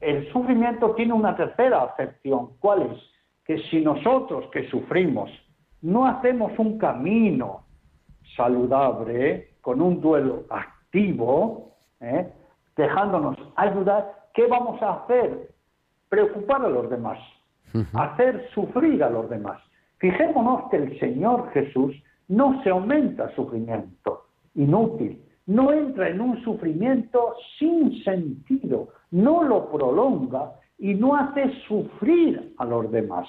el 0.00 0.32
sufrimiento 0.32 0.94
tiene 0.94 1.12
una 1.12 1.36
tercera 1.36 1.82
acepción. 1.82 2.50
¿Cuál 2.58 2.82
es? 2.82 2.98
Que 3.44 3.58
si 3.68 3.80
nosotros 3.80 4.46
que 4.50 4.68
sufrimos 4.70 5.30
no 5.82 6.06
hacemos 6.06 6.52
un 6.58 6.78
camino 6.78 7.64
saludable, 8.36 9.50
con 9.60 9.80
un 9.80 10.00
duelo 10.00 10.44
activo, 10.50 11.74
¿eh? 12.00 12.28
dejándonos 12.76 13.36
ayudar, 13.56 14.28
¿qué 14.34 14.46
vamos 14.46 14.80
a 14.82 14.94
hacer? 14.94 15.50
Preocupar 16.08 16.64
a 16.64 16.68
los 16.68 16.88
demás, 16.90 17.18
hacer 17.94 18.48
sufrir 18.54 19.02
a 19.04 19.10
los 19.10 19.28
demás. 19.28 19.60
Fijémonos 19.98 20.70
que 20.70 20.76
el 20.76 20.98
Señor 20.98 21.50
Jesús 21.52 21.94
no 22.28 22.62
se 22.62 22.70
aumenta 22.70 23.34
sufrimiento 23.34 24.24
inútil, 24.54 25.22
no 25.46 25.72
entra 25.72 26.08
en 26.08 26.20
un 26.20 26.42
sufrimiento 26.42 27.34
sin 27.58 28.02
sentido, 28.02 28.88
no 29.10 29.42
lo 29.42 29.70
prolonga 29.70 30.52
y 30.78 30.94
no 30.94 31.14
hace 31.14 31.52
sufrir 31.68 32.54
a 32.58 32.64
los 32.64 32.90
demás 32.90 33.28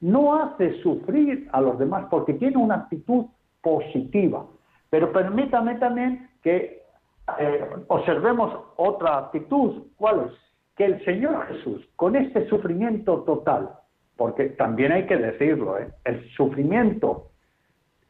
no 0.00 0.34
hace 0.34 0.80
sufrir 0.82 1.48
a 1.52 1.60
los 1.60 1.78
demás 1.78 2.06
porque 2.10 2.34
tiene 2.34 2.56
una 2.56 2.76
actitud 2.76 3.26
positiva. 3.62 4.46
Pero 4.90 5.12
permítame 5.12 5.76
también 5.76 6.30
que 6.42 6.82
eh, 7.38 7.70
observemos 7.88 8.56
otra 8.76 9.18
actitud. 9.18 9.82
¿Cuál 9.96 10.26
es? 10.26 10.32
Que 10.76 10.86
el 10.86 11.04
Señor 11.04 11.46
Jesús, 11.48 11.88
con 11.96 12.16
este 12.16 12.48
sufrimiento 12.48 13.22
total, 13.24 13.70
porque 14.16 14.46
también 14.50 14.92
hay 14.92 15.06
que 15.06 15.16
decirlo, 15.16 15.78
¿eh? 15.78 15.88
el 16.04 16.28
sufrimiento 16.30 17.30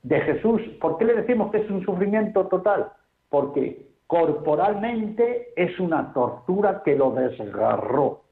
de 0.03 0.21
Jesús, 0.21 0.61
¿por 0.81 0.99
qué 0.99 1.05
le 1.05 1.15
decimos 1.15 1.51
que 1.51 1.59
es 1.59 1.71
un 1.71 1.85
sufrimiento 1.85 2.47
total? 2.47 2.93
Porque 3.29 3.89
corporalmente 4.07 5.53
es 5.57 5.79
una 5.81 6.13
tortura 6.13 6.83
que 6.85 6.97
lo 6.97 7.11
desgarró. 7.11 8.23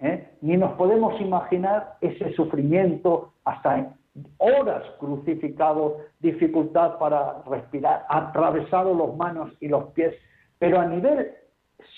¿Eh? 0.00 0.28
ni 0.40 0.56
nos 0.56 0.72
podemos 0.72 1.20
imaginar 1.20 1.96
ese 2.00 2.32
sufrimiento 2.34 3.32
hasta 3.44 3.94
horas 4.38 4.82
crucificado, 4.98 5.98
dificultad 6.20 6.98
para 6.98 7.42
respirar, 7.46 8.04
atravesado 8.08 8.94
los 8.94 9.16
manos 9.16 9.50
y 9.60 9.68
los 9.68 9.84
pies, 9.92 10.14
pero 10.58 10.80
a 10.80 10.86
nivel 10.86 11.32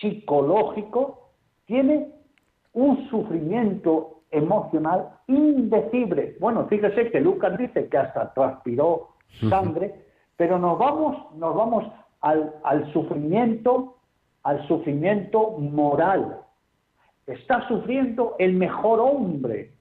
psicológico 0.01 1.31
tiene 1.67 2.09
un 2.73 3.09
sufrimiento 3.09 4.23
emocional 4.31 5.09
indecible. 5.27 6.37
Bueno, 6.41 6.67
fíjese 6.67 7.11
que 7.11 7.21
Lucas 7.21 7.57
dice 7.59 7.89
que 7.89 7.99
hasta 7.99 8.33
transpiró 8.33 9.09
sangre, 9.49 9.95
pero 10.37 10.59
nos 10.59 10.79
vamos, 10.79 11.35
nos 11.37 11.55
vamos 11.55 11.85
al, 12.21 12.55
al 12.65 12.93
sufrimiento, 12.93 13.97
al 14.43 14.67
sufrimiento 14.69 15.53
moral, 15.59 16.41
está 17.33 17.67
sufriendo 17.69 18.37
el 18.39 18.55
mejor 18.55 19.01
hombre, 19.01 19.73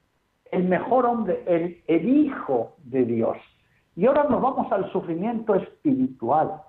el 0.52 0.64
mejor 0.66 1.06
hombre, 1.06 1.44
el, 1.46 2.10
Hijo 2.10 2.76
de 2.84 3.06
Dios. 3.06 3.38
Y 3.96 4.06
ahora 4.06 4.26
nos 4.26 4.42
vamos 4.42 4.72
al 4.72 4.92
sufrimiento 4.92 5.56
espiritual. 5.56 6.62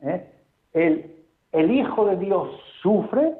¿eh? 0.00 0.30
El, 0.72 1.24
el 1.52 1.70
Hijo 1.70 2.06
de 2.06 2.16
Dios 2.16 2.48
sufre 2.82 3.34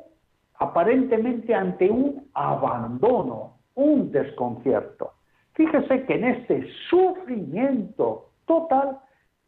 aparentemente 0.58 1.54
ante 1.54 1.90
un 1.90 2.28
abandono, 2.34 3.58
un 3.74 4.10
desconcierto. 4.10 5.12
Fíjese 5.52 6.04
que 6.04 6.14
en 6.14 6.24
este 6.24 6.66
sufrimiento 6.88 8.30
total, 8.46 8.98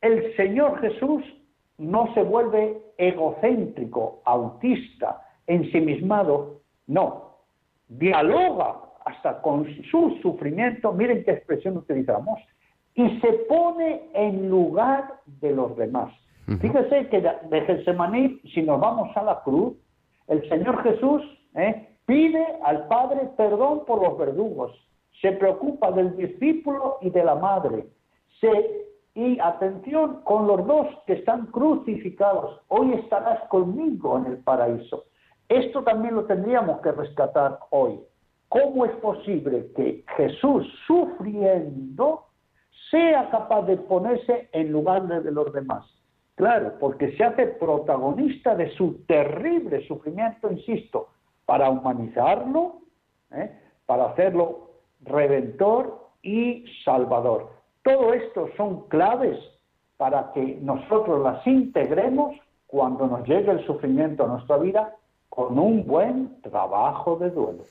el 0.01 0.35
Señor 0.37 0.81
Jesús 0.81 1.23
no 1.79 2.13
se 2.15 2.23
vuelve 2.23 2.83
egocéntrico, 2.99 4.21
autista, 4.25 5.23
ensimismado, 5.47 6.61
no, 6.89 7.37
dialoga 7.89 8.81
hasta 9.05 9.41
con 9.41 9.67
su 9.91 10.19
sufrimiento, 10.21 10.93
miren 10.93 11.25
qué 11.25 11.33
expresión 11.33 11.77
utilizamos, 11.77 12.39
y 12.95 13.21
se 13.21 13.33
pone 13.49 14.09
en 14.13 14.51
lugar 14.51 15.21
de 15.41 15.55
los 15.55 15.77
demás. 15.77 16.13
Fíjese 16.61 17.09
que 17.09 17.21
de 17.21 17.61
Getsemaní, 17.61 18.41
si 18.55 18.63
nos 18.63 18.81
vamos 18.81 19.15
a 19.17 19.23
la 19.23 19.43
cruz, 19.43 19.75
el 20.27 20.47
Señor 20.49 20.83
Jesús 20.83 21.23
¿eh? 21.55 21.97
pide 22.07 22.45
al 22.65 22.89
Padre 22.89 23.29
perdón 23.37 23.85
por 23.87 24.03
los 24.03 24.19
verdugos, 24.19 24.73
se 25.21 25.33
preocupa 25.33 25.93
del 25.93 26.17
discípulo 26.17 26.99
y 27.03 27.11
de 27.11 27.25
la 27.25 27.35
madre, 27.35 27.87
y 29.15 29.39
atención 29.41 30.21
con 30.23 30.47
los 30.47 30.67
dos 30.67 30.87
que 31.07 31.15
están 31.15 31.47
crucificados, 31.47 32.61
hoy 32.69 32.95
estarás 32.95 33.49
conmigo 33.49 34.17
en 34.19 34.27
el 34.27 34.39
paraíso. 34.39 35.05
Esto 35.49 35.83
también 35.83 36.15
lo 36.15 36.25
tendríamos 36.25 36.81
que 36.81 36.93
rescatar 36.93 37.59
hoy. 37.71 38.01
¿Cómo 38.49 38.85
es 38.85 38.93
posible 38.97 39.71
que 39.77 40.05
Jesús, 40.17 40.67
sufriendo, 40.87 42.27
sea 42.91 43.31
capaz 43.31 43.63
de 43.63 43.77
ponerse 43.77 44.49
en 44.53 44.73
lugar 44.73 45.07
de 45.07 45.31
los 45.31 45.53
demás? 45.53 45.85
Claro, 46.35 46.75
porque 46.79 47.17
se 47.17 47.25
hace 47.25 47.47
protagonista 47.47 48.55
de 48.55 48.71
su 48.77 49.05
terrible 49.07 49.87
sufrimiento, 49.89 50.51
insisto, 50.53 51.09
para 51.45 51.69
humanizarlo, 51.69 52.81
¿eh? 53.33 53.59
para 53.87 54.11
hacerlo 54.11 54.71
redentor 55.01 56.11
y 56.23 56.65
salvador. 56.85 57.51
Todo 57.83 58.13
esto 58.13 58.49
son 58.57 58.87
claves 58.89 59.39
para 59.97 60.31
que 60.33 60.59
nosotros 60.63 61.23
las 61.23 61.45
integremos 61.47 62.37
cuando 62.67 63.07
nos 63.07 63.27
llegue 63.27 63.51
el 63.51 63.67
sufrimiento 63.67 64.25
a 64.25 64.29
nuestra 64.29 64.59
vida 64.59 64.95
con 65.39 65.57
un 65.57 65.87
buen 65.87 66.43
trabajo 66.43 67.17
de 67.17 67.31
duelo. 67.31 67.65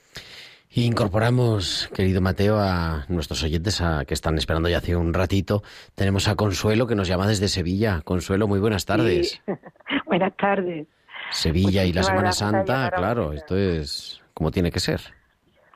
Incorporamos, 0.71 1.91
querido 1.93 2.21
Mateo, 2.21 2.59
a 2.59 3.03
nuestros 3.09 3.43
oyentes 3.43 3.81
a, 3.81 4.05
que 4.05 4.13
están 4.13 4.37
esperando 4.37 4.69
ya 4.69 4.77
hace 4.77 4.95
un 4.95 5.13
ratito. 5.13 5.63
Tenemos 5.93 6.29
a 6.29 6.37
Consuelo 6.37 6.87
que 6.87 6.95
nos 6.95 7.09
llama 7.09 7.27
desde 7.27 7.49
Sevilla. 7.49 7.99
Consuelo, 8.05 8.47
muy 8.47 8.61
buenas 8.61 8.85
tardes. 8.85 9.41
buenas 10.05 10.33
tardes. 10.37 10.87
Sevilla 11.29 11.83
y 11.83 11.91
la 11.91 12.03
Semana 12.03 12.31
Santa, 12.31 12.89
claro, 12.89 13.33
esto 13.33 13.57
es 13.57 14.21
como 14.33 14.49
tiene 14.49 14.71
que 14.71 14.79
ser. 14.79 15.01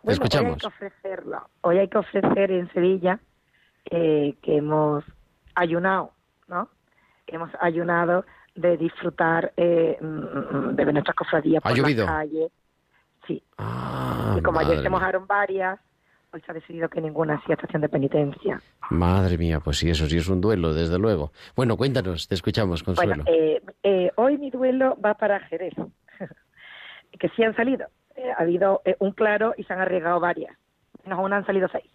Te 0.05 0.13
escuchamos. 0.13 0.51
Hoy 0.51 0.53
hay 0.53 0.59
que 0.59 0.67
ofrecerlo. 0.67 1.49
Hoy 1.59 1.77
hay 1.77 1.87
que 1.89 1.97
ofrecer 1.97 2.51
en 2.51 2.71
Sevilla 2.71 3.19
eh, 3.89 4.35
que 4.41 4.55
hemos 4.55 5.03
ayunado, 5.55 6.13
¿no? 6.47 6.69
Que 7.27 7.35
hemos 7.35 7.51
ayunado 7.59 8.23
de 8.55 8.77
disfrutar 8.77 9.53
eh, 9.57 9.97
mm, 10.01 10.75
de 10.75 10.93
nuestras 10.93 11.15
cofradías 11.15 11.61
por 11.63 11.71
¿Ha 11.71 11.75
las 11.75 12.05
calles. 12.05 12.51
Sí. 13.27 13.43
Ah, 13.57 14.35
y 14.37 14.41
como 14.41 14.59
ayer 14.59 14.81
se 14.81 14.89
mojaron 14.89 15.27
varias, 15.27 15.79
hoy 16.33 16.41
se 16.41 16.51
ha 16.51 16.53
decidido 16.53 16.89
que 16.89 17.01
ninguna 17.01 17.35
hacía 17.35 17.55
estación 17.55 17.81
de 17.81 17.89
penitencia. 17.89 18.61
Madre 18.89 19.37
mía, 19.37 19.59
pues 19.59 19.77
sí, 19.77 19.89
eso 19.89 20.05
sí 20.07 20.17
es 20.17 20.27
un 20.27 20.41
duelo, 20.41 20.73
desde 20.73 20.97
luego. 20.97 21.31
Bueno, 21.55 21.77
cuéntanos, 21.77 22.27
te 22.27 22.35
escuchamos, 22.35 22.83
Consuelo. 22.83 23.23
Bueno, 23.23 23.29
eh, 23.29 23.61
eh, 23.83 24.11
hoy 24.15 24.37
mi 24.37 24.49
duelo 24.49 24.97
va 25.03 25.13
para 25.13 25.39
Jerez, 25.41 25.73
que 27.19 27.29
sí 27.29 27.43
han 27.43 27.55
salido. 27.55 27.87
Eh, 28.15 28.31
ha 28.37 28.41
habido 28.41 28.81
eh, 28.85 28.95
un 28.99 29.11
claro 29.11 29.53
y 29.57 29.63
se 29.63 29.73
han 29.73 29.79
arriesgado 29.79 30.19
varias. 30.19 30.55
Menos 31.03 31.19
aún 31.19 31.33
han 31.33 31.45
salido 31.45 31.67
seis. 31.71 31.89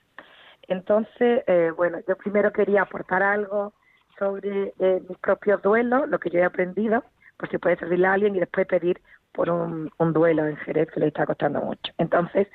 Entonces, 0.69 1.45
eh, 1.47 1.71
bueno, 1.77 1.99
yo 2.09 2.17
primero 2.17 2.53
quería 2.53 2.83
aportar 2.83 3.23
algo 3.23 3.75
sobre 4.19 4.75
eh, 4.79 5.03
mis 5.09 5.19
propios 5.19 5.63
duelos, 5.63 6.09
lo 6.09 6.19
que 6.19 6.31
yo 6.31 6.39
he 6.39 6.45
aprendido, 6.45 7.05
por 7.37 7.51
si 7.51 7.59
puede 7.59 7.77
servirle 7.77 8.07
a 8.07 8.15
alguien 8.15 8.35
y 8.37 8.41
después 8.41 8.67
pedir 8.67 9.01
por 9.33 9.51
un, 9.51 9.91
duelo 9.99 10.47
en 10.47 10.57
Jerez 10.59 10.91
que 10.91 11.01
le 11.01 11.09
está 11.09 11.27
costando 11.27 11.61
mucho. 11.61 11.93
Entonces, 11.99 12.49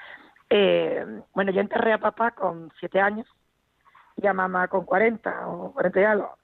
eh, 0.50 1.06
bueno, 1.34 1.52
yo 1.52 1.62
enterré 1.62 1.94
a 1.94 2.00
papá 2.00 2.32
con 2.32 2.72
siete 2.80 3.00
años 3.00 3.28
y 4.18 4.26
a 4.28 4.34
mamá 4.34 4.68
con 4.68 4.86
40 4.86 5.48
o 5.48 5.74
40 5.74 6.02
y 6.02 6.04
algo. 6.04 6.38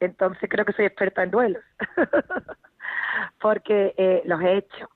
Entonces 0.00 0.50
creo 0.50 0.64
que 0.64 0.72
soy 0.72 0.86
experta 0.86 1.22
en 1.22 1.30
duelos, 1.30 1.62
porque 3.40 3.94
eh, 3.96 4.22
los 4.24 4.40
he 4.42 4.56
hecho, 4.58 4.90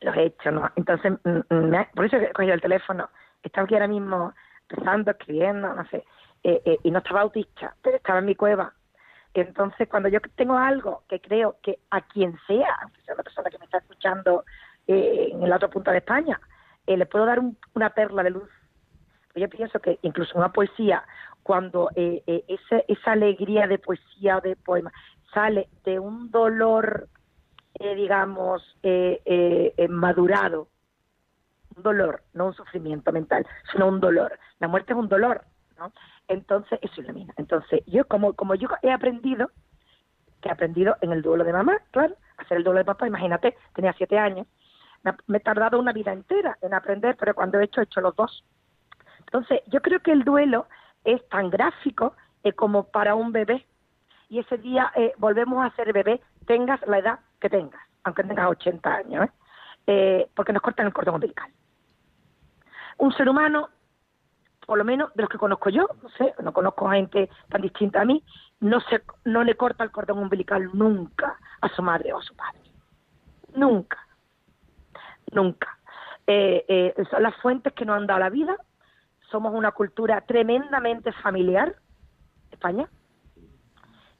los 0.00 0.16
he 0.16 0.24
hecho, 0.24 0.50
¿no? 0.50 0.70
Entonces, 0.76 1.12
mm, 1.22 1.54
mm, 1.54 1.68
me 1.68 1.78
ha- 1.78 1.90
por 1.94 2.06
eso 2.06 2.16
he 2.16 2.32
cogido 2.32 2.54
el 2.54 2.62
teléfono, 2.62 3.10
estaba 3.42 3.66
aquí 3.66 3.74
ahora 3.74 3.88
mismo 3.88 4.32
empezando, 4.68 5.10
escribiendo, 5.10 5.74
no 5.74 5.86
sé, 5.88 6.04
eh, 6.44 6.60
eh, 6.66 6.78
y 6.82 6.90
no 6.90 6.98
estaba 6.98 7.22
autista, 7.22 7.74
pero 7.82 7.96
estaba 7.96 8.18
en 8.18 8.26
mi 8.26 8.34
cueva. 8.34 8.74
Entonces, 9.32 9.88
cuando 9.88 10.08
yo 10.10 10.20
tengo 10.36 10.56
algo 10.58 11.02
que 11.08 11.20
creo 11.20 11.56
que 11.62 11.80
a 11.90 12.02
quien 12.02 12.38
sea, 12.46 12.68
aunque 12.82 13.00
sea 13.02 13.14
la 13.16 13.22
persona 13.22 13.50
que 13.50 13.58
me 13.58 13.64
está 13.64 13.78
escuchando 13.78 14.44
eh, 14.86 15.30
en 15.32 15.42
el 15.42 15.52
otro 15.52 15.70
punto 15.70 15.90
de 15.90 15.96
España, 15.98 16.38
eh, 16.86 16.96
le 16.98 17.06
puedo 17.06 17.24
dar 17.24 17.40
un- 17.40 17.56
una 17.74 17.90
perla 17.90 18.22
de 18.22 18.30
luz. 18.30 18.50
Yo 19.34 19.48
pienso 19.48 19.80
que 19.80 19.98
incluso 20.02 20.36
una 20.38 20.52
poesía, 20.52 21.02
cuando 21.42 21.90
ese- 21.96 22.84
esa 22.86 23.12
alegría 23.12 23.66
de 23.66 23.78
poesía 23.78 24.36
o 24.36 24.40
de 24.42 24.54
poema 24.54 24.92
sale 25.32 25.68
de 25.84 25.98
un 25.98 26.30
dolor, 26.30 27.08
digamos, 27.80 28.62
madurado, 29.88 30.68
un 31.76 31.82
dolor, 31.82 32.22
no 32.32 32.46
un 32.46 32.54
sufrimiento 32.54 33.10
mental, 33.12 33.46
sino 33.72 33.88
un 33.88 34.00
dolor. 34.00 34.38
La 34.60 34.68
muerte 34.68 34.92
es 34.92 34.98
un 34.98 35.08
dolor, 35.08 35.44
¿no? 35.78 35.92
Entonces, 36.28 36.78
eso 36.82 37.00
ilumina. 37.00 37.34
Entonces, 37.36 37.82
yo 37.86 38.06
como, 38.06 38.32
como 38.32 38.54
yo 38.54 38.68
he 38.82 38.90
aprendido, 38.90 39.50
que 40.40 40.48
he 40.48 40.52
aprendido 40.52 40.96
en 41.00 41.12
el 41.12 41.22
duelo 41.22 41.44
de 41.44 41.52
mamá, 41.52 41.78
claro, 41.90 42.16
hacer 42.38 42.58
el 42.58 42.64
duelo 42.64 42.78
de 42.78 42.84
papá, 42.84 43.06
imagínate, 43.06 43.56
tenía 43.74 43.92
siete 43.94 44.18
años, 44.18 44.46
me 45.26 45.38
he 45.38 45.40
tardado 45.40 45.78
una 45.78 45.92
vida 45.92 46.12
entera 46.12 46.56
en 46.62 46.72
aprender, 46.72 47.16
pero 47.18 47.34
cuando 47.34 47.58
he 47.58 47.64
hecho, 47.64 47.80
he 47.80 47.84
hecho 47.84 48.00
los 48.00 48.16
dos. 48.16 48.44
Entonces, 49.20 49.60
yo 49.66 49.82
creo 49.82 50.00
que 50.00 50.12
el 50.12 50.24
duelo 50.24 50.66
es 51.04 51.26
tan 51.28 51.50
gráfico 51.50 52.14
eh, 52.42 52.52
como 52.52 52.84
para 52.84 53.14
un 53.14 53.32
bebé. 53.32 53.66
Y 54.28 54.38
ese 54.38 54.56
día 54.58 54.90
eh, 54.96 55.12
volvemos 55.18 55.64
a 55.64 55.74
ser 55.76 55.92
bebé, 55.92 56.20
tengas 56.46 56.80
la 56.86 56.98
edad 56.98 57.18
que 57.40 57.50
tengas, 57.50 57.80
aunque 58.04 58.24
tengas 58.24 58.48
80 58.48 58.94
años, 58.94 59.26
¿eh? 59.26 59.30
Eh, 59.86 60.30
porque 60.34 60.52
nos 60.52 60.62
cortan 60.62 60.86
el 60.86 60.94
cordón 60.94 61.16
umbilical. 61.16 61.50
Un 62.96 63.12
ser 63.12 63.28
humano, 63.28 63.68
por 64.66 64.78
lo 64.78 64.84
menos 64.84 65.12
de 65.14 65.22
los 65.22 65.30
que 65.30 65.38
conozco 65.38 65.70
yo, 65.70 65.88
no 66.02 66.08
sé, 66.10 66.34
no 66.42 66.52
conozco 66.52 66.90
gente 66.90 67.28
tan 67.48 67.62
distinta 67.62 68.00
a 68.00 68.04
mí, 68.04 68.22
no, 68.60 68.80
se, 68.80 69.02
no 69.24 69.44
le 69.44 69.56
corta 69.56 69.84
el 69.84 69.90
cordón 69.90 70.18
umbilical 70.18 70.70
nunca 70.72 71.38
a 71.60 71.68
su 71.68 71.82
madre 71.82 72.12
o 72.12 72.18
a 72.18 72.22
su 72.22 72.34
padre. 72.34 72.60
Nunca. 73.54 73.98
Nunca. 75.32 75.78
Eh, 76.26 76.64
eh, 76.68 77.04
son 77.10 77.22
las 77.22 77.34
fuentes 77.36 77.72
que 77.74 77.84
nos 77.84 77.96
han 77.96 78.06
dado 78.06 78.20
la 78.20 78.30
vida. 78.30 78.56
Somos 79.30 79.54
una 79.54 79.72
cultura 79.72 80.20
tremendamente 80.22 81.12
familiar, 81.12 81.74
España, 82.50 82.88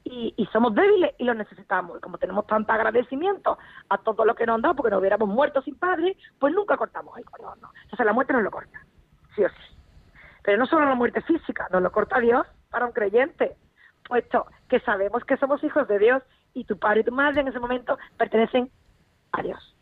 y, 0.07 0.47
somos 0.53 0.75
débiles 0.75 1.15
y 1.17 1.23
lo 1.23 1.33
necesitamos. 1.33 1.97
Y 1.97 2.01
como 2.01 2.19
tenemos 2.19 2.45
tanto 2.45 2.71
agradecimiento 2.71 3.57
a 3.89 3.97
todo 3.97 4.23
lo 4.23 4.35
que 4.35 4.45
nos 4.45 4.55
han 4.55 4.61
dado, 4.61 4.75
porque 4.75 4.91
nos 4.91 4.99
hubiéramos 4.99 5.27
muerto 5.27 5.61
sin 5.63 5.75
padre, 5.75 6.15
pues 6.39 6.53
nunca 6.53 6.77
cortamos 6.77 7.17
el 7.17 7.25
cordón. 7.25 7.59
¿no? 7.59 7.71
Entonces 7.83 8.05
la 8.05 8.13
muerte 8.13 8.33
nos 8.33 8.43
lo 8.43 8.51
corta, 8.51 8.85
sí 9.35 9.43
o 9.43 9.49
sí. 9.49 9.74
Pero 10.45 10.57
no 10.59 10.65
solo 10.67 10.85
la 10.85 10.95
muerte 10.95 11.21
física, 11.21 11.67
nos 11.71 11.81
lo 11.81 11.91
corta 11.91 12.19
Dios 12.19 12.45
para 12.69 12.85
un 12.85 12.91
creyente, 12.91 13.55
puesto 14.07 14.45
que 14.69 14.79
sabemos 14.81 15.23
que 15.25 15.37
somos 15.37 15.63
hijos 15.63 15.87
de 15.87 15.97
Dios 15.99 16.21
y 16.53 16.65
tu 16.65 16.77
padre 16.77 17.01
y 17.01 17.03
tu 17.03 17.11
madre 17.11 17.41
en 17.41 17.47
ese 17.47 17.59
momento 17.59 17.97
pertenecen 18.17 18.69
a 19.31 19.41
Dios. 19.41 19.75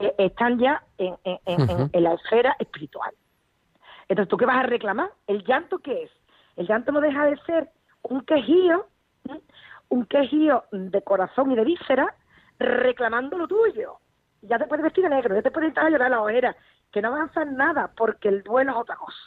Eh, 0.00 0.14
están 0.18 0.58
ya 0.58 0.82
en, 0.98 1.16
en- 1.24 1.38
en- 1.44 1.60
en- 1.70 1.80
Ujú. 1.80 1.90
en 1.92 2.02
la 2.04 2.14
esfera 2.14 2.56
espiritual. 2.58 3.12
Entonces, 4.08 4.28
¿tú 4.30 4.36
qué 4.36 4.46
vas 4.46 4.56
a 4.58 4.62
reclamar? 4.64 5.10
¿El 5.26 5.44
llanto 5.44 5.78
qué 5.78 6.04
es? 6.04 6.10
El 6.56 6.66
llanto 6.66 6.90
no 6.92 7.00
deja 7.00 7.26
de 7.26 7.36
ser 7.44 7.68
un 8.02 8.22
quejío, 8.22 8.86
un 9.88 10.06
quejío 10.06 10.64
de 10.72 11.02
corazón 11.02 11.52
y 11.52 11.56
de 11.56 11.64
víscera, 11.64 12.14
reclamando 12.58 13.38
lo 13.38 13.46
tuyo. 13.46 13.98
Ya 14.42 14.58
te 14.58 14.66
puedes 14.66 14.82
vestir 14.84 15.04
de 15.04 15.10
negro, 15.10 15.34
ya 15.34 15.42
te 15.42 15.50
puedes 15.50 15.68
entrar 15.68 15.86
a 15.86 15.90
llorar 15.90 16.06
a 16.08 16.16
la 16.16 16.22
hoguera, 16.22 16.56
que 16.94 17.02
no 17.02 17.08
avanzas 17.08 17.48
nada, 17.48 17.90
porque 17.96 18.28
el 18.28 18.44
duelo 18.44 18.70
es 18.70 18.78
otra 18.78 18.94
cosa. 18.94 19.18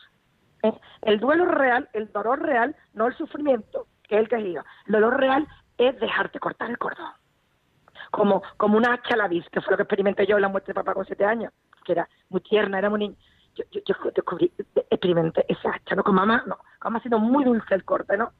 ¿eh? 0.63 0.71
El 1.01 1.19
duelo 1.19 1.43
real, 1.43 1.89
el 1.91 2.09
dolor 2.13 2.41
real, 2.41 2.73
no 2.93 3.07
el 3.07 3.17
sufrimiento, 3.17 3.87
que 4.03 4.15
es 4.15 4.21
el 4.21 4.29
quejío. 4.29 4.63
El 4.85 4.93
dolor 4.93 5.17
real 5.19 5.45
es 5.77 5.99
dejarte 5.99 6.39
cortar 6.39 6.69
el 6.69 6.77
cordón. 6.77 7.11
Como, 8.09 8.41
como 8.55 8.77
una 8.77 8.93
hacha 8.93 9.15
a 9.15 9.17
la 9.17 9.27
vis, 9.27 9.43
que 9.49 9.59
fue 9.59 9.71
lo 9.71 9.77
que 9.77 9.83
experimenté 9.83 10.25
yo 10.25 10.37
en 10.37 10.43
la 10.43 10.47
muerte 10.47 10.67
de 10.67 10.75
papá 10.75 10.93
con 10.93 11.05
siete 11.05 11.25
años, 11.25 11.51
que 11.83 11.91
era 11.91 12.07
muy 12.29 12.39
tierna, 12.39 12.79
era 12.79 12.89
muy 12.89 12.99
niña. 12.99 13.15
Yo, 13.53 13.65
yo, 13.69 13.81
yo 13.85 14.11
descubrí, 14.15 14.49
experimenté 14.89 15.43
esa 15.49 15.71
hacha, 15.71 15.93
¿no? 15.93 16.05
Con 16.05 16.15
mamá, 16.15 16.45
no. 16.47 16.55
Con 16.79 16.93
mamá 16.93 16.99
ha 16.99 17.03
sido 17.03 17.19
muy 17.19 17.43
dulce 17.43 17.75
el 17.75 17.83
corte, 17.83 18.15
¿no? 18.15 18.31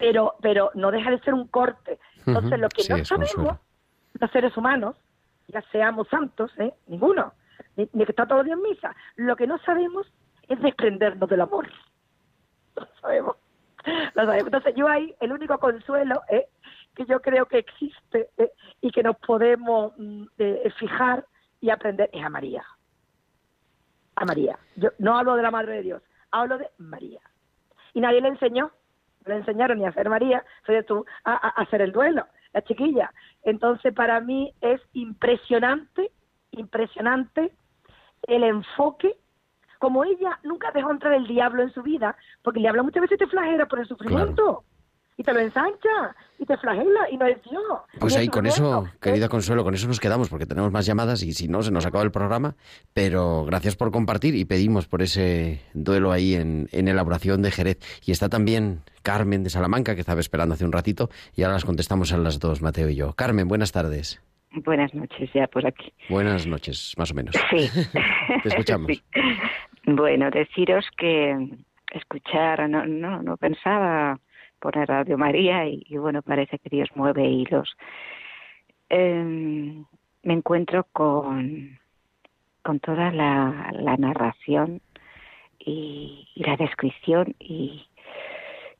Pero, 0.00 0.34
pero 0.42 0.72
no 0.74 0.90
deja 0.90 1.12
de 1.12 1.20
ser 1.20 1.32
un 1.32 1.46
corte. 1.46 2.00
Entonces, 2.26 2.58
lo 2.58 2.68
que 2.70 2.82
sí, 2.82 2.92
no 2.92 3.04
sabemos, 3.04 3.58
los 4.14 4.30
seres 4.32 4.56
humanos, 4.56 4.96
ya 5.46 5.62
seamos 5.70 6.08
santos, 6.08 6.50
¿eh? 6.58 6.74
Ninguno, 6.88 7.32
ni, 7.76 7.86
que 8.04 8.12
está 8.12 8.26
todo 8.26 8.40
el 8.40 8.46
día 8.46 8.54
en 8.54 8.62
misa, 8.62 8.94
lo 9.16 9.36
que 9.36 9.46
no 9.46 9.58
sabemos 9.58 10.06
es 10.48 10.60
desprendernos 10.60 11.28
del 11.28 11.40
amor. 11.40 11.68
Lo 12.74 12.86
sabemos. 13.00 13.36
Lo 14.14 14.24
sabemos. 14.24 14.46
Entonces, 14.46 14.74
yo 14.74 14.88
ahí, 14.88 15.14
el 15.20 15.32
único 15.32 15.58
consuelo 15.58 16.22
¿eh? 16.28 16.46
que 16.94 17.04
yo 17.06 17.20
creo 17.20 17.46
que 17.46 17.58
existe 17.58 18.30
¿eh? 18.38 18.50
y 18.80 18.90
que 18.90 19.02
nos 19.02 19.16
podemos 19.18 19.92
mm, 19.96 20.24
eh, 20.38 20.72
fijar 20.78 21.24
y 21.60 21.70
aprender 21.70 22.10
es 22.12 22.24
a 22.24 22.28
María. 22.30 22.64
A 24.16 24.24
María. 24.24 24.58
Yo 24.76 24.90
no 24.98 25.16
hablo 25.18 25.36
de 25.36 25.42
la 25.42 25.50
Madre 25.50 25.74
de 25.74 25.82
Dios, 25.82 26.02
hablo 26.30 26.58
de 26.58 26.68
María. 26.78 27.20
Y 27.92 28.00
nadie 28.00 28.20
le 28.20 28.28
enseñó, 28.28 28.70
no 29.24 29.32
le 29.34 29.36
enseñaron 29.36 29.78
ni 29.78 29.84
a 29.84 29.90
hacer 29.90 30.08
María, 30.08 30.44
soy 30.64 30.82
tú 30.84 31.04
a- 31.24 31.34
a 31.34 31.62
hacer 31.62 31.82
el 31.82 31.92
duelo, 31.92 32.26
la 32.52 32.62
chiquilla. 32.62 33.12
Entonces, 33.42 33.92
para 33.94 34.20
mí 34.20 34.54
es 34.60 34.80
impresionante, 34.92 36.10
impresionante 36.50 37.52
el 38.26 38.44
enfoque 38.44 39.16
como 39.78 40.04
ella 40.04 40.38
nunca 40.42 40.70
dejó 40.72 40.90
entrar 40.90 41.12
el 41.14 41.26
diablo 41.26 41.62
en 41.62 41.72
su 41.72 41.82
vida, 41.82 42.16
porque 42.42 42.58
el 42.58 42.64
diablo 42.64 42.84
muchas 42.84 43.02
veces 43.02 43.18
te 43.18 43.26
flagela 43.26 43.66
por 43.66 43.80
el 43.80 43.86
sufrimiento. 43.86 44.64
y 45.18 45.22
te 45.22 45.32
lo 45.32 45.40
ensancha 45.40 46.14
y 46.38 46.44
te 46.44 46.58
flagela 46.58 47.10
y 47.10 47.16
no 47.16 47.26
es 47.26 47.42
Dios. 47.42 47.62
Pues 47.98 48.16
ahí 48.16 48.28
con 48.28 48.44
eso, 48.44 48.86
querida 49.00 49.30
Consuelo, 49.30 49.64
con 49.64 49.72
eso 49.74 49.86
nos 49.88 49.98
quedamos 49.98 50.28
porque 50.28 50.44
tenemos 50.44 50.70
más 50.70 50.84
llamadas 50.84 51.22
y 51.22 51.32
si 51.32 51.48
no 51.48 51.62
se 51.62 51.70
nos 51.70 51.86
acaba 51.86 52.04
el 52.04 52.10
programa. 52.10 52.54
Pero 52.92 53.44
gracias 53.46 53.76
por 53.76 53.90
compartir 53.90 54.34
y 54.34 54.44
pedimos 54.44 54.86
por 54.86 55.00
ese 55.00 55.62
duelo 55.72 56.12
ahí 56.12 56.34
en, 56.34 56.68
en 56.70 56.88
elaboración 56.88 57.40
de 57.40 57.50
Jerez. 57.50 57.78
Y 58.04 58.12
está 58.12 58.28
también 58.28 58.82
Carmen 59.02 59.42
de 59.42 59.48
Salamanca 59.48 59.94
que 59.94 60.00
estaba 60.00 60.20
esperando 60.20 60.54
hace 60.54 60.66
un 60.66 60.72
ratito 60.72 61.08
y 61.34 61.42
ahora 61.42 61.54
las 61.54 61.64
contestamos 61.64 62.12
a 62.12 62.18
las 62.18 62.38
dos, 62.38 62.60
Mateo 62.60 62.90
y 62.90 62.96
yo. 62.96 63.14
Carmen, 63.14 63.48
buenas 63.48 63.72
tardes. 63.72 64.20
Buenas 64.64 64.94
noches 64.94 65.30
ya 65.34 65.46
por 65.46 65.66
aquí. 65.66 65.92
Buenas 66.08 66.46
noches, 66.46 66.94
más 66.96 67.10
o 67.12 67.14
menos. 67.14 67.34
Sí. 67.50 67.68
Te 68.42 68.48
escuchamos. 68.48 68.90
Sí. 68.90 69.02
Bueno, 69.84 70.30
deciros 70.30 70.86
que 70.96 71.50
escuchar, 71.92 72.68
no, 72.68 72.86
no, 72.86 73.22
no 73.22 73.36
pensaba 73.36 74.18
poner 74.58 74.88
Radio 74.88 75.18
María 75.18 75.66
y, 75.66 75.84
y 75.88 75.98
bueno, 75.98 76.22
parece 76.22 76.58
que 76.58 76.70
Dios 76.70 76.88
mueve 76.94 77.28
hilos. 77.28 77.76
Eh, 78.88 79.84
me 80.22 80.32
encuentro 80.32 80.84
con, 80.92 81.78
con 82.62 82.80
toda 82.80 83.12
la, 83.12 83.70
la 83.72 83.96
narración 83.96 84.80
y, 85.58 86.28
y 86.34 86.44
la 86.44 86.56
descripción 86.56 87.34
y, 87.38 87.86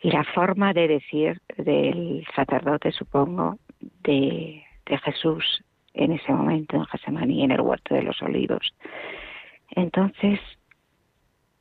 y 0.01 0.11
la 0.11 0.25
forma 0.25 0.73
de 0.73 0.89
decir 0.89 1.41
del 1.57 2.27
sacerdote, 2.35 2.93
supongo, 2.93 3.59
de, 4.03 4.65
de 4.87 4.99
Jesús 4.99 5.63
en 5.97 6.13
ese 6.13 6.33
momento 6.33 6.77
en 6.77 6.85
Gesemaní, 6.87 7.43
en 7.43 7.51
el 7.51 7.61
huerto 7.61 7.95
de 7.95 8.03
los 8.03 8.23
olivos. 8.23 8.75
Entonces 9.71 10.39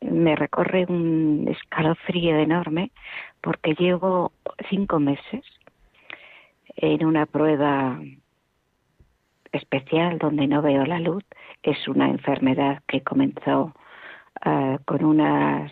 me 0.02 0.36
recorre 0.36 0.86
un 0.88 1.48
escalofrío 1.50 2.38
enorme 2.38 2.92
porque 3.42 3.74
llevo 3.74 4.34
cinco 4.70 5.00
meses 5.00 5.44
en 6.76 7.06
una 7.06 7.26
prueba 7.26 8.00
especial 9.52 10.18
donde 10.20 10.48
no 10.48 10.62
veo 10.62 10.86
la 10.86 11.00
luz. 11.00 11.24
Es 11.64 11.88
una 11.88 12.10
enfermedad 12.10 12.84
que 12.88 13.02
comenzó 13.02 13.74
eh, 14.46 14.78
con 14.86 15.04
unas 15.04 15.72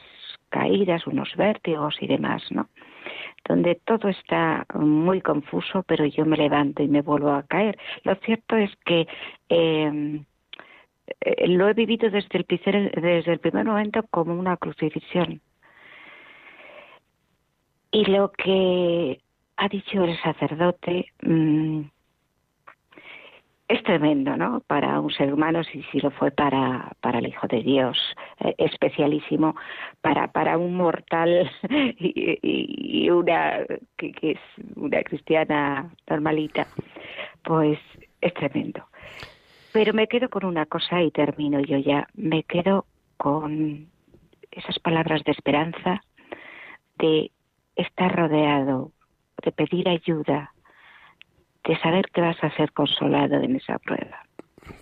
caídas, 0.49 1.05
unos 1.05 1.35
vértigos 1.35 1.95
y 1.99 2.07
demás, 2.07 2.43
¿no? 2.51 2.69
Donde 3.45 3.75
todo 3.85 4.09
está 4.09 4.65
muy 4.73 5.21
confuso, 5.21 5.83
pero 5.83 6.05
yo 6.05 6.25
me 6.25 6.37
levanto 6.37 6.81
y 6.81 6.87
me 6.87 7.01
vuelvo 7.01 7.31
a 7.31 7.43
caer. 7.43 7.77
Lo 8.03 8.15
cierto 8.15 8.55
es 8.55 8.71
que 8.85 9.07
eh, 9.49 10.21
eh, 11.21 11.47
lo 11.47 11.67
he 11.67 11.73
vivido 11.73 12.09
desde 12.09 12.37
el, 12.37 13.39
primer, 13.39 13.65
momento 13.65 14.03
como 14.09 14.33
una 14.33 14.57
crucifixión. 14.57 15.41
Y 17.91 18.05
lo 18.05 18.31
que 18.31 19.19
ha 19.57 19.69
dicho 19.69 20.03
el 20.03 20.17
sacerdote 20.21 21.07
mm, 21.21 21.81
es 23.73 23.83
tremendo, 23.83 24.37
¿no? 24.37 24.61
Para 24.61 24.99
un 24.99 25.11
ser 25.11 25.33
humano, 25.33 25.63
si, 25.63 25.83
si 25.91 25.99
lo 25.99 26.11
fue 26.11 26.31
para, 26.31 26.91
para 27.01 27.19
el 27.19 27.27
Hijo 27.27 27.47
de 27.47 27.61
Dios, 27.63 27.97
eh, 28.39 28.55
especialísimo, 28.57 29.55
para, 30.01 30.31
para 30.31 30.57
un 30.57 30.75
mortal 30.75 31.49
y, 31.69 32.39
y- 32.41 33.09
una 33.09 33.65
que, 33.97 34.11
que 34.13 34.31
es 34.31 34.39
una 34.75 35.03
cristiana 35.03 35.91
normalita, 36.09 36.69
pues 37.43 37.79
es 38.21 38.33
tremendo. 38.33 38.87
Pero 39.71 39.93
me 39.93 40.07
quedo 40.07 40.29
con 40.29 40.45
una 40.45 40.65
cosa 40.67 41.01
y 41.01 41.11
termino 41.11 41.59
yo 41.61 41.77
ya. 41.77 42.07
Me 42.13 42.43
quedo 42.43 42.87
con 43.17 43.91
esas 44.51 44.79
palabras 44.79 45.23
de 45.23 45.31
esperanza, 45.31 46.03
de 46.95 47.31
estar 47.75 48.15
rodeado, 48.15 48.91
de 49.43 49.51
pedir 49.51 49.89
ayuda, 49.89 50.52
de 51.63 51.77
saber 51.79 52.05
que 52.13 52.21
vas 52.21 52.41
a 52.43 52.55
ser 52.55 52.71
consolado 52.71 53.35
en 53.35 53.55
esa 53.55 53.79
prueba. 53.79 54.25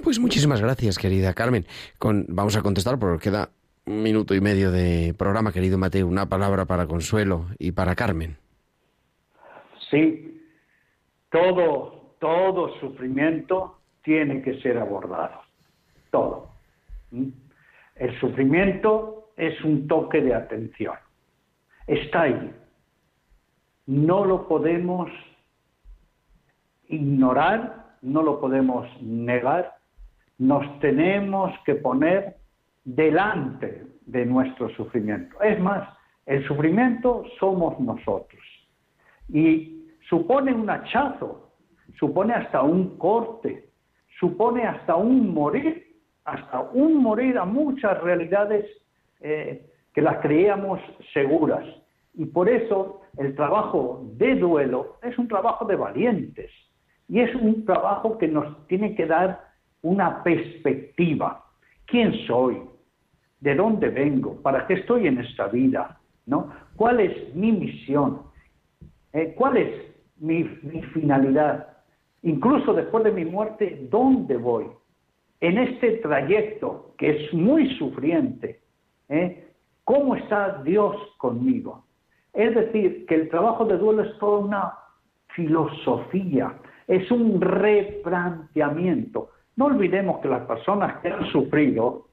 Pues 0.03 0.19
muchísimas 0.19 0.61
gracias, 0.61 0.97
querida 0.97 1.33
Carmen. 1.33 1.65
Con, 1.97 2.25
vamos 2.29 2.55
a 2.55 2.61
contestar 2.61 2.99
porque 2.99 3.29
queda 3.29 3.49
un 3.85 4.03
minuto 4.03 4.35
y 4.35 4.41
medio 4.41 4.71
de 4.71 5.13
programa, 5.17 5.51
querido 5.51 5.77
Mateo. 5.77 6.07
Una 6.07 6.27
palabra 6.27 6.65
para 6.65 6.87
Consuelo 6.87 7.47
y 7.59 7.71
para 7.71 7.95
Carmen. 7.95 8.37
Sí, 9.89 10.41
todo, 11.29 12.15
todo 12.19 12.79
sufrimiento 12.79 13.79
tiene 14.03 14.41
que 14.41 14.59
ser 14.61 14.77
abordado. 14.77 15.41
Todo. 16.11 16.49
El 17.11 18.19
sufrimiento 18.19 19.31
es 19.37 19.61
un 19.63 19.87
toque 19.87 20.21
de 20.21 20.33
atención. 20.33 20.95
Está 21.87 22.23
ahí. 22.23 22.53
No 23.87 24.23
lo 24.25 24.47
podemos 24.47 25.09
ignorar, 26.91 27.95
no 28.01 28.21
lo 28.21 28.39
podemos 28.39 28.87
negar. 29.01 29.75
Nos 30.37 30.79
tenemos 30.79 31.51
que 31.65 31.75
poner 31.75 32.37
delante 32.83 33.87
de 34.05 34.25
nuestro 34.25 34.69
sufrimiento. 34.69 35.41
Es 35.41 35.59
más, 35.59 35.87
el 36.25 36.45
sufrimiento 36.47 37.23
somos 37.39 37.79
nosotros. 37.79 38.41
Y 39.29 39.87
supone 40.09 40.53
un 40.53 40.69
hachazo, 40.69 41.51
supone 41.97 42.33
hasta 42.33 42.61
un 42.61 42.97
corte, 42.97 43.69
supone 44.19 44.63
hasta 44.63 44.95
un 44.95 45.33
morir, 45.33 45.95
hasta 46.25 46.59
un 46.59 47.01
morir 47.01 47.37
a 47.37 47.45
muchas 47.45 48.01
realidades 48.01 48.65
eh, 49.21 49.67
que 49.93 50.01
las 50.01 50.17
creíamos 50.17 50.79
seguras. 51.13 51.65
Y 52.13 52.25
por 52.25 52.49
eso 52.49 53.01
el 53.17 53.35
trabajo 53.35 54.03
de 54.17 54.35
duelo 54.35 54.97
es 55.01 55.17
un 55.17 55.27
trabajo 55.27 55.65
de 55.65 55.75
valientes 55.75 56.51
y 57.07 57.19
es 57.19 57.33
un 57.35 57.65
trabajo 57.65 58.17
que 58.17 58.27
nos 58.27 58.67
tiene 58.67 58.95
que 58.95 59.05
dar 59.05 59.51
una 59.81 60.23
perspectiva. 60.23 61.45
¿Quién 61.85 62.13
soy? 62.27 62.61
¿De 63.39 63.55
dónde 63.55 63.89
vengo? 63.89 64.41
¿Para 64.41 64.67
qué 64.67 64.75
estoy 64.75 65.07
en 65.07 65.19
esta 65.19 65.47
vida? 65.47 65.99
¿No? 66.25 66.51
¿Cuál 66.75 66.99
es 66.99 67.35
mi 67.35 67.51
misión? 67.51 68.21
Eh, 69.13 69.33
¿Cuál 69.35 69.57
es 69.57 69.91
mi, 70.17 70.43
finalidad? 70.93 71.67
Incluso 72.21 72.73
después 72.73 73.03
de 73.03 73.11
mi 73.11 73.25
muerte, 73.25 73.87
¿dónde 73.89 74.37
voy? 74.37 74.67
En 75.39 75.57
este 75.57 75.97
trayecto 75.97 76.93
que 76.97 77.09
es 77.09 77.33
muy 77.33 77.75
sufriente, 77.77 78.61
¿eh? 79.09 79.51
¿cómo 79.83 80.15
está 80.15 80.61
Dios 80.63 80.95
conmigo? 81.17 81.85
Es 82.33 82.53
decir, 82.53 83.05
que 83.07 83.15
el 83.15 83.29
trabajo 83.29 83.65
de 83.65 83.77
duelo 83.77 84.03
es 84.03 84.17
toda 84.19 84.39
una 84.39 84.73
filosofía, 85.35 86.55
es 86.87 87.09
un 87.11 87.39
replanteamiento. 87.41 89.29
No 89.55 89.65
olvidemos 89.65 90.19
que 90.19 90.27
las 90.27 90.45
personas 90.45 90.99
que 91.01 91.09
han 91.09 91.25
sufrido 91.27 92.07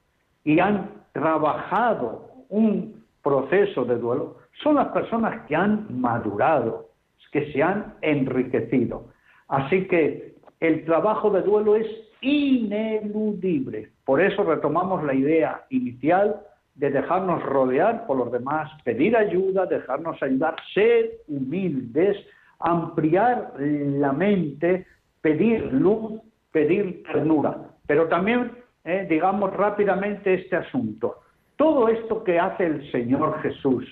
y 0.45 0.61
han 0.61 0.91
trabajado 1.13 2.29
un 2.49 3.05
proceso 3.23 3.85
de 3.85 3.97
duelo 3.97 4.37
son 4.63 4.77
las 4.77 4.89
personas 4.89 5.47
que 5.47 5.55
han 5.55 5.87
madurado, 6.01 6.89
que 7.33 7.53
se 7.53 7.63
han 7.63 7.95
enriquecido. 8.01 9.09
Así 9.49 9.87
que 9.87 10.35
el 10.61 10.85
trabajo 10.85 11.31
de 11.31 11.43
duelo 11.43 11.77
es 11.77 11.87
ineludible. 12.21 13.91
Por 14.05 14.21
eso 14.21 14.43
retomamos 14.43 15.05
la 15.05 15.15
idea 15.15 15.65
inicial 15.71 16.41
de 16.75 16.91
dejarnos 16.91 17.43
rodear 17.43 18.07
por 18.07 18.17
los 18.17 18.33
demás, 18.33 18.71
pedir 18.85 19.17
ayuda, 19.17 19.67
dejarnos 19.67 20.23
ayudar, 20.23 20.57
ser 20.75 21.11
humildes, 21.27 22.17
ampliar 22.59 23.55
la 23.59 24.13
mente, 24.13 24.87
pedir 25.21 25.73
luz, 25.73 26.21
pedir 26.53 27.03
ternura. 27.05 27.57
Pero 27.87 28.09
también, 28.09 28.53
eh, 28.85 29.07
digamos 29.09 29.55
rápidamente 29.55 30.35
este 30.35 30.57
asunto. 30.57 31.21
Todo 31.57 31.89
esto 31.89 32.23
que 32.25 32.39
hace 32.39 32.67
el 32.67 32.93
Señor 32.93 33.41
Jesús, 33.43 33.85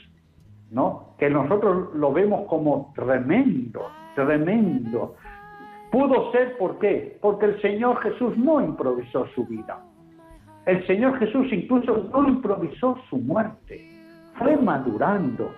¿no? 0.70 1.14
que 1.18 1.30
nosotros 1.30 1.94
lo 1.94 2.12
vemos 2.12 2.46
como 2.48 2.92
tremendo, 2.94 3.88
tremendo. 4.14 5.16
Pudo 5.90 6.30
ser, 6.32 6.56
¿por 6.58 6.78
qué? 6.78 7.18
Porque 7.20 7.46
el 7.46 7.62
Señor 7.62 8.00
Jesús 8.02 8.36
no 8.36 8.60
improvisó 8.60 9.26
su 9.34 9.46
vida. 9.46 9.82
El 10.66 10.84
Señor 10.86 11.18
Jesús 11.18 11.46
incluso 11.52 12.08
no 12.12 12.28
improvisó 12.28 12.98
su 13.08 13.18
muerte. 13.18 13.88
Fue 14.36 14.56
madurando. 14.56 15.52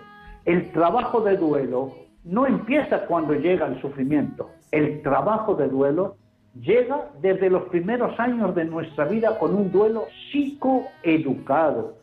El 0.45 0.71
trabajo 0.71 1.21
de 1.21 1.35
duelo 1.35 1.91
no 2.23 2.45
empieza 2.45 3.05
cuando 3.05 3.33
llega 3.33 3.67
el 3.67 3.81
sufrimiento. 3.81 4.51
El 4.71 5.01
trabajo 5.01 5.55
de 5.55 5.67
duelo 5.67 6.15
llega 6.59 7.09
desde 7.21 7.49
los 7.49 7.63
primeros 7.63 8.19
años 8.19 8.53
de 8.55 8.65
nuestra 8.65 9.05
vida 9.05 9.37
con 9.39 9.55
un 9.55 9.71
duelo 9.71 10.05
psicoeducado, 10.31 11.95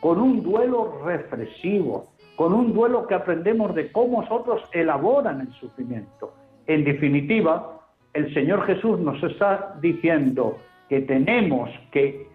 con 0.00 0.20
un 0.20 0.42
duelo 0.42 1.00
reflexivo, 1.04 2.08
con 2.36 2.52
un 2.52 2.72
duelo 2.72 3.06
que 3.06 3.14
aprendemos 3.14 3.74
de 3.74 3.92
cómo 3.92 4.24
otros 4.28 4.62
elaboran 4.72 5.40
el 5.40 5.52
sufrimiento. 5.54 6.34
En 6.66 6.84
definitiva, 6.84 7.80
el 8.12 8.32
Señor 8.34 8.66
Jesús 8.66 8.98
nos 8.98 9.22
está 9.22 9.76
diciendo 9.80 10.58
que 10.88 11.00
tenemos 11.00 11.70
que 11.90 12.28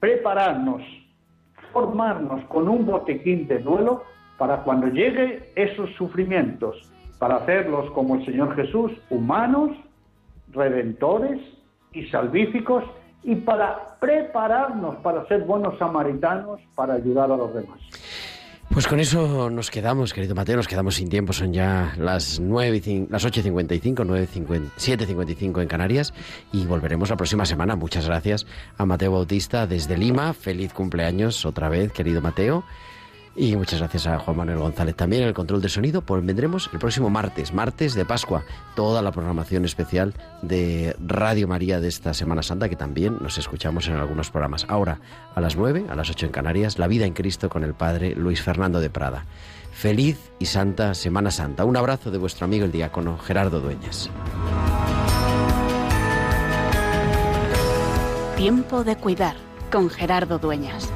prepararnos, 0.00 0.82
formarnos 1.72 2.44
con 2.46 2.68
un 2.68 2.84
botequín 2.86 3.46
de 3.48 3.58
duelo 3.58 4.04
para 4.38 4.62
cuando 4.62 4.88
llegue 4.88 5.50
esos 5.54 5.90
sufrimientos 5.96 6.76
para 7.18 7.36
hacerlos 7.36 7.90
como 7.92 8.16
el 8.16 8.26
Señor 8.26 8.54
Jesús, 8.56 8.92
humanos, 9.10 9.70
redentores 10.52 11.40
y 11.92 12.06
salvíficos, 12.06 12.84
y 13.22 13.34
para 13.36 13.98
prepararnos 13.98 14.96
para 14.96 15.26
ser 15.26 15.42
buenos 15.42 15.78
samaritanos, 15.78 16.60
para 16.74 16.94
ayudar 16.94 17.32
a 17.32 17.36
los 17.36 17.52
demás. 17.54 17.80
Pues 18.70 18.86
con 18.86 19.00
eso 19.00 19.48
nos 19.48 19.70
quedamos, 19.70 20.12
querido 20.12 20.34
Mateo, 20.34 20.56
nos 20.56 20.68
quedamos 20.68 20.96
sin 20.96 21.08
tiempo, 21.08 21.32
son 21.32 21.52
ya 21.52 21.94
las, 21.96 22.40
9 22.40 22.82
y 22.84 23.06
las 23.08 23.24
8.55, 23.24 24.04
7.55 24.76 25.62
en 25.62 25.68
Canarias 25.68 26.12
y 26.52 26.66
volveremos 26.66 27.08
la 27.10 27.16
próxima 27.16 27.46
semana. 27.46 27.74
Muchas 27.74 28.06
gracias 28.06 28.46
a 28.76 28.84
Mateo 28.84 29.12
Bautista 29.12 29.66
desde 29.66 29.96
Lima, 29.96 30.34
feliz 30.34 30.72
cumpleaños 30.72 31.46
otra 31.46 31.68
vez, 31.68 31.92
querido 31.92 32.20
Mateo. 32.20 32.64
Y 33.38 33.54
muchas 33.54 33.80
gracias 33.80 34.06
a 34.06 34.18
Juan 34.18 34.38
Manuel 34.38 34.58
González 34.58 34.96
también 34.96 35.22
en 35.22 35.28
el 35.28 35.34
control 35.34 35.60
de 35.60 35.68
sonido. 35.68 36.00
Pues 36.00 36.24
vendremos 36.24 36.70
el 36.72 36.78
próximo 36.78 37.10
martes, 37.10 37.52
martes 37.52 37.94
de 37.94 38.06
Pascua, 38.06 38.44
toda 38.74 39.02
la 39.02 39.12
programación 39.12 39.66
especial 39.66 40.14
de 40.40 40.96
Radio 40.98 41.46
María 41.46 41.78
de 41.78 41.88
esta 41.88 42.14
Semana 42.14 42.42
Santa, 42.42 42.70
que 42.70 42.76
también 42.76 43.18
nos 43.20 43.36
escuchamos 43.36 43.88
en 43.88 43.96
algunos 43.96 44.30
programas. 44.30 44.64
Ahora, 44.68 45.00
a 45.34 45.40
las 45.42 45.54
9, 45.54 45.84
a 45.90 45.94
las 45.94 46.08
8 46.08 46.26
en 46.26 46.32
Canarias, 46.32 46.78
La 46.78 46.88
vida 46.88 47.04
en 47.04 47.12
Cristo 47.12 47.50
con 47.50 47.62
el 47.62 47.74
Padre 47.74 48.14
Luis 48.14 48.40
Fernando 48.40 48.80
de 48.80 48.88
Prada. 48.88 49.26
Feliz 49.70 50.18
y 50.38 50.46
Santa 50.46 50.94
Semana 50.94 51.30
Santa. 51.30 51.66
Un 51.66 51.76
abrazo 51.76 52.10
de 52.10 52.16
vuestro 52.16 52.46
amigo 52.46 52.64
el 52.64 52.72
diácono 52.72 53.18
Gerardo 53.18 53.60
Dueñas. 53.60 54.08
Tiempo 58.38 58.82
de 58.82 58.96
cuidar 58.96 59.36
con 59.70 59.90
Gerardo 59.90 60.38
Dueñas. 60.38 60.90